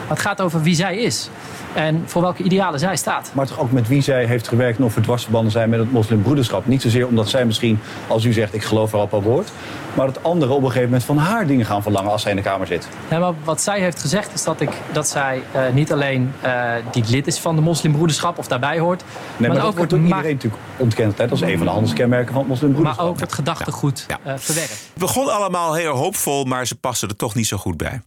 Maar 0.07 0.17
het 0.17 0.19
gaat 0.19 0.41
over 0.41 0.61
wie 0.61 0.75
zij 0.75 0.97
is. 0.97 1.29
En 1.73 2.03
voor 2.05 2.21
welke 2.21 2.43
idealen 2.43 2.79
zij 2.79 2.95
staat. 2.95 3.31
Maar 3.33 3.47
toch 3.47 3.59
ook 3.59 3.71
met 3.71 3.87
wie 3.87 4.01
zij 4.01 4.25
heeft 4.25 4.47
gewerkt 4.47 4.77
en 4.77 4.83
of 4.83 4.95
er 4.95 5.01
dwarsverbanden 5.01 5.51
zijn 5.51 5.69
met 5.69 5.79
het 5.79 5.91
moslimbroederschap. 5.91 6.65
Niet 6.67 6.81
zozeer 6.81 7.07
omdat 7.07 7.29
zij 7.29 7.45
misschien, 7.45 7.79
als 8.07 8.23
u 8.23 8.33
zegt, 8.33 8.53
ik 8.53 8.63
geloof 8.63 8.91
haar 8.91 9.01
op 9.01 9.11
haar 9.11 9.21
woord. 9.21 9.51
Maar 9.93 10.05
dat 10.05 10.23
anderen 10.23 10.55
op 10.55 10.61
een 10.61 10.67
gegeven 10.67 10.89
moment 10.89 11.03
van 11.03 11.17
haar 11.17 11.47
dingen 11.47 11.65
gaan 11.65 11.81
verlangen 11.81 12.11
als 12.11 12.21
zij 12.21 12.31
in 12.31 12.37
de 12.37 12.43
Kamer 12.43 12.67
zit. 12.67 12.87
Ja, 13.09 13.19
maar 13.19 13.33
wat 13.43 13.61
zij 13.61 13.79
heeft 13.79 13.99
gezegd 13.99 14.33
is 14.33 14.43
dat, 14.43 14.61
ik, 14.61 14.69
dat 14.91 15.07
zij 15.07 15.43
uh, 15.55 15.61
niet 15.73 15.91
alleen 15.91 16.33
uh, 16.45 16.71
die 16.91 17.03
lid 17.07 17.27
is 17.27 17.39
van 17.39 17.55
de 17.55 17.61
moslimbroederschap 17.61 18.37
of 18.37 18.47
daarbij 18.47 18.79
hoort. 18.79 19.01
Nee, 19.01 19.09
maar, 19.37 19.47
maar 19.47 19.57
dat 19.57 19.65
ook 19.65 19.75
wordt 19.75 19.89
door 19.91 19.99
iedereen 19.99 20.33
natuurlijk 20.33 20.61
ontkend. 20.77 21.17
Hè? 21.17 21.27
Dat 21.27 21.41
is 21.41 21.43
een 21.43 21.57
van 21.57 21.65
de 21.65 21.71
handelskenmerken 21.71 22.31
van 22.31 22.39
het 22.39 22.49
moslimbroederschap. 22.49 23.03
Maar 23.03 23.13
ook 23.13 23.19
het 23.19 23.33
gedachtegoed 23.33 24.05
ja. 24.07 24.17
ja. 24.23 24.31
uh, 24.31 24.37
verwerkt. 24.37 24.70
Het 24.71 24.97
begon 24.97 25.33
allemaal 25.33 25.73
heel 25.73 25.95
hoopvol, 25.95 26.43
maar 26.43 26.67
ze 26.67 26.75
passen 26.75 27.09
er 27.09 27.15
toch 27.15 27.35
niet 27.35 27.47
zo 27.47 27.57
goed 27.57 27.77
bij. 27.77 28.01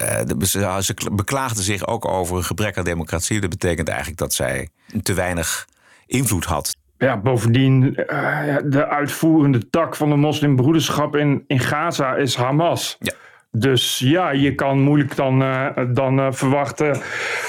Uh, 0.00 0.78
ze 0.80 0.94
beklaagde 1.12 1.62
zich 1.62 1.86
ook 1.86 2.08
over 2.08 2.36
een 2.36 2.44
gebrek 2.44 2.78
aan 2.78 2.84
democratie. 2.84 3.40
Dat 3.40 3.50
betekent 3.50 3.88
eigenlijk 3.88 4.18
dat 4.18 4.32
zij 4.32 4.68
te 5.02 5.14
weinig 5.14 5.66
invloed 6.06 6.44
had. 6.44 6.76
Ja, 6.98 7.20
bovendien, 7.20 7.84
uh, 8.10 8.56
de 8.64 8.86
uitvoerende 8.88 9.70
tak 9.70 9.96
van 9.96 10.08
de 10.08 10.16
moslimbroederschap 10.16 11.16
in, 11.16 11.44
in 11.46 11.60
Gaza 11.60 12.14
is 12.14 12.34
Hamas. 12.36 12.96
Ja. 12.98 13.12
Dus 13.50 13.98
ja, 13.98 14.30
je 14.30 14.54
kan 14.54 14.80
moeilijk 14.80 15.16
dan, 15.16 15.42
uh, 15.42 15.66
dan 15.94 16.18
uh, 16.18 16.26
verwachten 16.30 17.00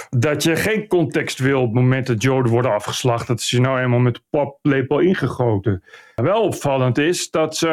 dat 0.10 0.43
je 0.43 0.56
geen 0.56 0.88
context 0.88 1.39
wil 1.39 1.60
op 1.60 1.66
het 1.66 1.76
moment 1.76 2.08
dat 2.08 2.22
Joden 2.22 2.52
worden 2.52 2.74
afgeslacht. 2.74 3.28
Dat 3.28 3.39
is 3.39 3.50
je 3.50 3.62
nou 3.62 3.80
eenmaal 3.80 4.00
met 4.00 4.14
de 4.14 4.22
paplepel 4.30 5.00
ingegoten. 5.00 5.84
Wel 6.16 6.41
opvallend 6.41 6.97
is 6.97 7.30
dat 7.30 7.58
ze 7.58 7.68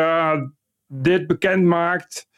dit 0.87 1.27
bekend 1.27 1.65
maakt 1.65 2.29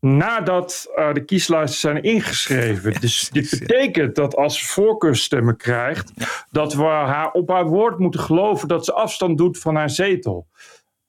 nadat 0.00 0.92
uh, 0.96 1.12
de 1.12 1.24
kieslijsten 1.24 1.80
zijn 1.80 2.02
ingeschreven. 2.02 3.00
Dus 3.00 3.28
dit 3.28 3.50
betekent 3.50 4.14
dat 4.14 4.36
als 4.36 4.58
ze 4.58 4.66
voorkeurstemmen 4.66 5.56
krijgt, 5.56 6.12
dat 6.50 6.74
we 6.74 6.82
haar 6.82 7.30
op 7.30 7.48
haar 7.48 7.66
woord 7.66 7.98
moeten 7.98 8.20
geloven 8.20 8.68
dat 8.68 8.84
ze 8.84 8.92
afstand 8.92 9.38
doet 9.38 9.58
van 9.58 9.74
haar 9.74 9.90
zetel. 9.90 10.46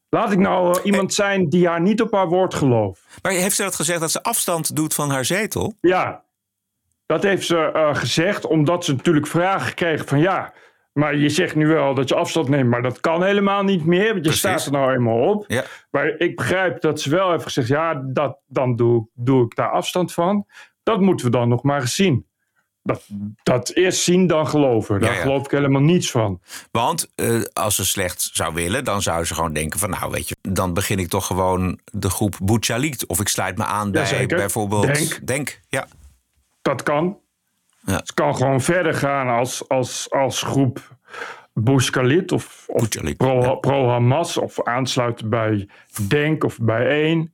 Laat 0.09 0.31
ik 0.31 0.37
nou 0.37 0.77
uh, 0.77 0.85
iemand 0.85 1.13
zijn 1.13 1.49
die 1.49 1.67
haar 1.67 1.81
niet 1.81 2.01
op 2.01 2.11
haar 2.11 2.27
woord 2.27 2.53
gelooft. 2.53 3.01
Maar 3.21 3.31
heeft 3.31 3.55
ze 3.55 3.63
dat 3.63 3.75
gezegd 3.75 3.99
dat 3.99 4.11
ze 4.11 4.23
afstand 4.23 4.75
doet 4.75 4.93
van 4.93 5.09
haar 5.09 5.25
zetel? 5.25 5.73
Ja, 5.81 6.23
dat 7.05 7.23
heeft 7.23 7.45
ze 7.45 7.71
uh, 7.75 7.95
gezegd 7.95 8.45
omdat 8.45 8.85
ze 8.85 8.93
natuurlijk 8.93 9.27
vragen 9.27 9.73
kreeg 9.73 10.05
van 10.05 10.19
ja, 10.19 10.53
maar 10.97 11.15
je 11.15 11.29
zegt 11.29 11.55
nu 11.55 11.67
wel 11.67 11.93
dat 11.93 12.09
je 12.09 12.15
afstand 12.15 12.49
neemt, 12.49 12.69
maar 12.69 12.81
dat 12.81 12.99
kan 12.99 13.23
helemaal 13.23 13.63
niet 13.63 13.85
meer. 13.85 14.13
Want 14.13 14.15
je 14.15 14.21
Precies. 14.21 14.39
staat 14.39 14.65
er 14.65 14.71
nou 14.71 14.93
eenmaal 14.93 15.19
op. 15.19 15.45
Ja. 15.47 15.63
Maar 15.91 16.07
ik 16.17 16.35
begrijp 16.35 16.81
dat 16.81 17.01
ze 17.01 17.09
wel 17.09 17.31
heeft 17.31 17.43
gezegd: 17.43 17.67
ja, 17.67 17.93
dat, 17.93 18.37
dan 18.47 18.75
doe, 18.75 19.07
doe 19.13 19.45
ik 19.45 19.55
daar 19.55 19.69
afstand 19.69 20.13
van. 20.13 20.45
Dat 20.83 21.01
moeten 21.01 21.25
we 21.25 21.31
dan 21.31 21.49
nog 21.49 21.63
maar 21.63 21.81
eens 21.81 21.95
zien. 21.95 22.25
Dat, 22.83 23.07
dat 23.43 23.69
eerst 23.69 24.01
zien, 24.01 24.27
dan 24.27 24.47
geloven. 24.47 24.99
Daar 24.99 25.09
Ja, 25.09 25.15
ja. 25.15 25.21
geloof 25.21 25.45
ik 25.45 25.51
helemaal 25.51 25.81
niets 25.81 26.11
van. 26.11 26.41
Want 26.71 27.11
eh, 27.15 27.41
als 27.53 27.75
ze 27.75 27.85
slecht 27.85 28.29
zou 28.33 28.53
willen, 28.53 28.83
dan 28.83 29.01
zou 29.01 29.25
ze 29.25 29.33
gewoon 29.33 29.53
denken 29.53 29.79
van... 29.79 29.89
nou, 29.89 30.11
weet 30.11 30.29
je, 30.29 30.35
dan 30.41 30.73
begin 30.73 30.99
ik 30.99 31.07
toch 31.07 31.25
gewoon 31.25 31.79
de 31.83 32.09
groep 32.09 32.35
Bouchalikt. 32.43 33.05
Of 33.05 33.19
ik 33.19 33.27
sluit 33.27 33.57
me 33.57 33.63
aan 33.63 33.91
bij 33.91 34.25
bijvoorbeeld... 34.25 34.93
Denk. 34.93 35.27
Denk, 35.27 35.61
ja. 35.67 35.87
Dat 36.61 36.83
kan. 36.83 37.17
Ja. 37.87 37.95
Het 37.95 38.13
kan 38.13 38.35
gewoon 38.35 38.61
verder 38.61 38.93
gaan 38.93 39.27
als, 39.27 39.69
als, 39.69 40.07
als 40.11 40.41
groep 40.41 40.95
Bush 41.53 41.89
Khalid 41.89 42.31
of, 42.31 42.65
of 42.67 42.87
pro, 43.17 43.55
pro-Hamas 43.55 44.37
of 44.37 44.63
aansluiten 44.63 45.29
bij 45.29 45.67
Denk 46.07 46.43
of 46.43 46.57
bij 46.61 46.87
één. 46.87 47.33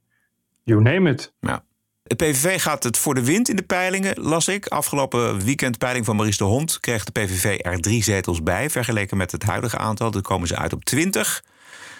You 0.63 0.81
name 0.81 1.09
it. 1.09 1.33
Ja. 1.39 1.63
De 2.03 2.15
PVV 2.15 2.61
gaat 2.61 2.83
het 2.83 2.97
voor 2.97 3.15
de 3.15 3.25
wind 3.25 3.49
in 3.49 3.55
de 3.55 3.63
peilingen, 3.63 4.21
las 4.21 4.47
ik. 4.47 4.67
Afgelopen 4.67 5.43
weekend 5.43 5.77
peiling 5.77 6.05
van 6.05 6.15
Maurice 6.15 6.37
de 6.37 6.43
Hond 6.43 6.79
kreeg 6.79 7.03
de 7.03 7.11
PVV 7.11 7.59
er 7.61 7.81
drie 7.81 8.03
zetels 8.03 8.43
bij. 8.43 8.69
Vergeleken 8.69 9.17
met 9.17 9.31
het 9.31 9.43
huidige 9.43 9.77
aantal, 9.77 10.11
dan 10.11 10.21
komen 10.21 10.47
ze 10.47 10.57
uit 10.57 10.73
op 10.73 10.85
20. 10.85 11.43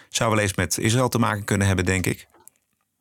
Zou 0.09 0.29
wel 0.29 0.39
eens 0.39 0.55
met 0.55 0.77
Israël 0.77 1.09
te 1.09 1.19
maken 1.19 1.43
kunnen 1.43 1.67
hebben, 1.67 1.85
denk 1.85 2.05
ik. 2.05 2.27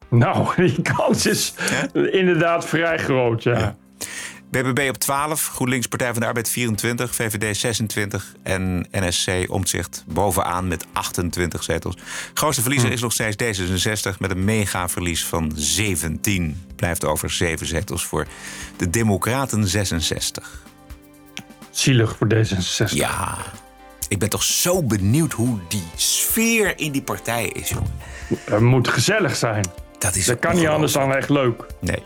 Nou, 0.09 0.55
die 0.66 0.82
kans 0.82 1.26
is 1.26 1.55
inderdaad 1.92 2.66
vrij 2.66 2.98
groot, 2.98 3.42
ja. 3.42 3.76
BBB 4.53 4.88
op 4.88 4.96
12, 4.98 5.48
GroenLinks 5.48 5.86
Partij 5.86 6.12
van 6.12 6.20
de 6.20 6.26
Arbeid 6.26 6.48
24, 6.48 7.14
VVD 7.14 7.57
26 7.57 8.32
en 8.42 8.86
NSC 8.90 9.28
Omtzigt 9.46 10.05
bovenaan 10.07 10.68
met 10.68 10.86
28 10.92 11.62
zetels. 11.62 11.96
Grootste 12.34 12.62
verliezer 12.62 12.88
Hm. 12.88 12.94
is 12.94 13.00
nog 13.00 13.12
steeds 13.12 13.61
D66 13.61 14.18
met 14.18 14.30
een 14.30 14.44
mega 14.44 14.88
verlies 14.88 15.24
van 15.24 15.53
17. 15.55 16.64
Blijft 16.76 17.05
over 17.05 17.30
7 17.30 17.66
zetels 17.66 18.05
voor 18.05 18.26
de 18.76 18.90
Democraten 18.90 19.68
66. 19.68 20.62
Zielig 21.70 22.16
voor 22.16 22.28
D66. 22.34 22.92
Ja, 22.92 23.38
ik 24.09 24.18
ben 24.18 24.28
toch 24.28 24.42
zo 24.42 24.82
benieuwd 24.82 25.32
hoe 25.32 25.59
die 25.68 25.84
sfeer 25.96 26.78
in 26.78 26.92
die 26.92 27.03
partij 27.03 27.46
is, 27.48 27.68
jongen. 27.68 27.94
Het 28.44 28.61
moet 28.61 28.88
gezellig 28.88 29.36
zijn. 29.36 29.64
Dat, 29.98 30.14
is 30.14 30.26
dat 30.26 30.38
kan 30.38 30.55
niet 30.57 30.66
anders 30.66 30.92
dan 30.92 31.14
echt 31.14 31.28
leuk. 31.28 31.66
Nee. 31.80 32.03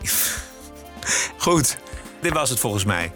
Goed, 1.37 1.77
dit 2.19 2.33
was 2.33 2.49
het 2.49 2.59
volgens 2.59 2.85
mij. 2.85 3.11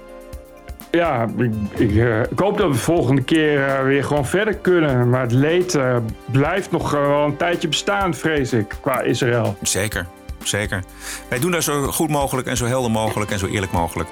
Ja, 0.91 1.27
ik, 1.37 1.51
ik, 1.75 1.95
eh, 1.95 2.19
ik 2.21 2.39
hoop 2.39 2.57
dat 2.57 2.67
we 2.67 2.73
de 2.73 2.79
volgende 2.79 3.23
keer 3.23 3.67
eh, 3.67 3.83
weer 3.83 4.03
gewoon 4.03 4.25
verder 4.25 4.55
kunnen. 4.55 5.09
Maar 5.09 5.21
het 5.21 5.31
leed 5.31 5.75
eh, 5.75 5.97
blijft 6.31 6.71
nog 6.71 6.91
wel 6.91 7.25
een 7.25 7.37
tijdje 7.37 7.67
bestaan, 7.67 8.13
vrees 8.13 8.53
ik, 8.53 8.75
qua 8.81 9.01
Israël. 9.01 9.55
Zeker. 9.61 10.05
Zeker. 10.47 10.83
Wij 11.29 11.39
doen 11.39 11.51
daar 11.51 11.63
zo 11.63 11.91
goed 11.91 12.09
mogelijk 12.09 12.47
en 12.47 12.57
zo 12.57 12.65
helder 12.65 12.91
mogelijk 12.91 13.31
en 13.31 13.39
zo 13.39 13.45
eerlijk 13.45 13.71
mogelijk 13.71 14.09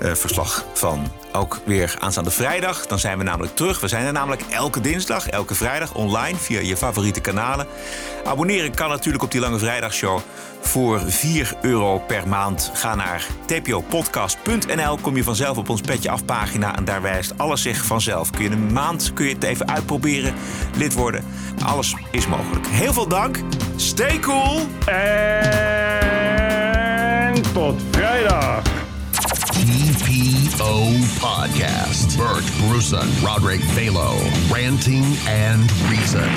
eh, 0.00 0.12
verslag 0.14 0.64
van. 0.72 1.12
Ook 1.32 1.60
weer 1.64 1.96
aanstaande 1.98 2.30
vrijdag, 2.30 2.86
dan 2.86 2.98
zijn 2.98 3.18
we 3.18 3.24
namelijk 3.24 3.56
terug. 3.56 3.80
We 3.80 3.88
zijn 3.88 4.06
er 4.06 4.12
namelijk 4.12 4.42
elke 4.50 4.80
dinsdag, 4.80 5.28
elke 5.28 5.54
vrijdag 5.54 5.94
online 5.94 6.38
via 6.38 6.60
je 6.60 6.76
favoriete 6.76 7.20
kanalen. 7.20 7.66
Abonneren 8.24 8.74
kan 8.74 8.88
natuurlijk 8.88 9.24
op 9.24 9.30
die 9.30 9.40
Lange 9.40 9.58
Vrijdagshow 9.58 10.20
voor 10.60 11.00
4 11.06 11.56
euro 11.62 11.98
per 11.98 12.28
maand. 12.28 12.70
Ga 12.74 12.94
naar 12.94 13.26
tpopodcast.nl, 13.46 14.98
kom 15.00 15.16
je 15.16 15.24
vanzelf 15.24 15.56
op 15.56 15.68
ons 15.68 15.80
petje 15.80 16.10
af 16.10 16.24
pagina 16.24 16.76
en 16.76 16.84
daar 16.84 17.02
wijst 17.02 17.32
alles 17.36 17.62
zich 17.62 17.84
vanzelf. 17.84 18.30
Kun 18.30 18.42
je 18.42 18.50
een 18.50 18.72
maand 18.72 19.12
kun 19.12 19.26
je 19.26 19.34
het 19.34 19.44
even 19.44 19.68
uitproberen, 19.68 20.34
lid 20.76 20.94
worden. 20.94 21.24
Alles 21.64 21.94
is 22.10 22.26
mogelijk. 22.26 22.66
Heel 22.66 22.92
veel 22.92 23.08
dank. 23.08 23.40
Stay 23.76 24.18
cool. 24.18 24.60
En 24.86 25.67
tot 27.58 27.82
vrijdag. 27.90 28.62
TPO 29.50 30.92
Podcast. 31.20 32.16
Bert 32.16 32.44
Bruson, 32.58 33.08
Roderick 33.22 33.60
Balo, 33.74 34.14
Ranting 34.52 35.04
and 35.26 35.70
Reason. 35.90 36.30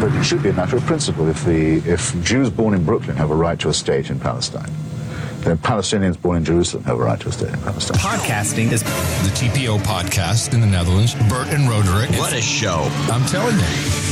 But 0.00 0.14
it 0.14 0.24
should 0.24 0.42
be 0.42 0.48
a 0.48 0.52
matter 0.52 0.76
of 0.76 0.86
principle. 0.86 1.28
If, 1.28 1.44
the, 1.44 1.82
if 1.84 2.14
Jews 2.24 2.48
born 2.48 2.74
in 2.74 2.84
Brooklyn 2.84 3.16
have 3.16 3.30
a 3.30 3.34
right 3.34 3.58
to 3.60 3.68
a 3.68 3.74
state 3.74 4.08
in 4.10 4.18
Palestine, 4.18 4.72
then 5.40 5.58
Palestinians 5.58 6.16
born 6.16 6.38
in 6.38 6.44
Jerusalem 6.44 6.84
have 6.84 6.98
a 6.98 7.04
right 7.04 7.20
to 7.20 7.28
a 7.28 7.32
state 7.32 7.52
in 7.52 7.60
Palestine. 7.60 7.98
Podcasting 7.98 8.72
is 8.72 8.82
the 8.82 9.32
TPO 9.36 9.78
podcast 9.80 10.54
in 10.54 10.60
the 10.62 10.66
Netherlands. 10.66 11.14
Bert 11.28 11.48
and 11.48 11.68
Roderick. 11.68 12.10
What 12.18 12.32
a 12.32 12.40
show. 12.40 12.88
I'm 13.12 13.26
telling 13.26 13.58
you. 13.58 14.11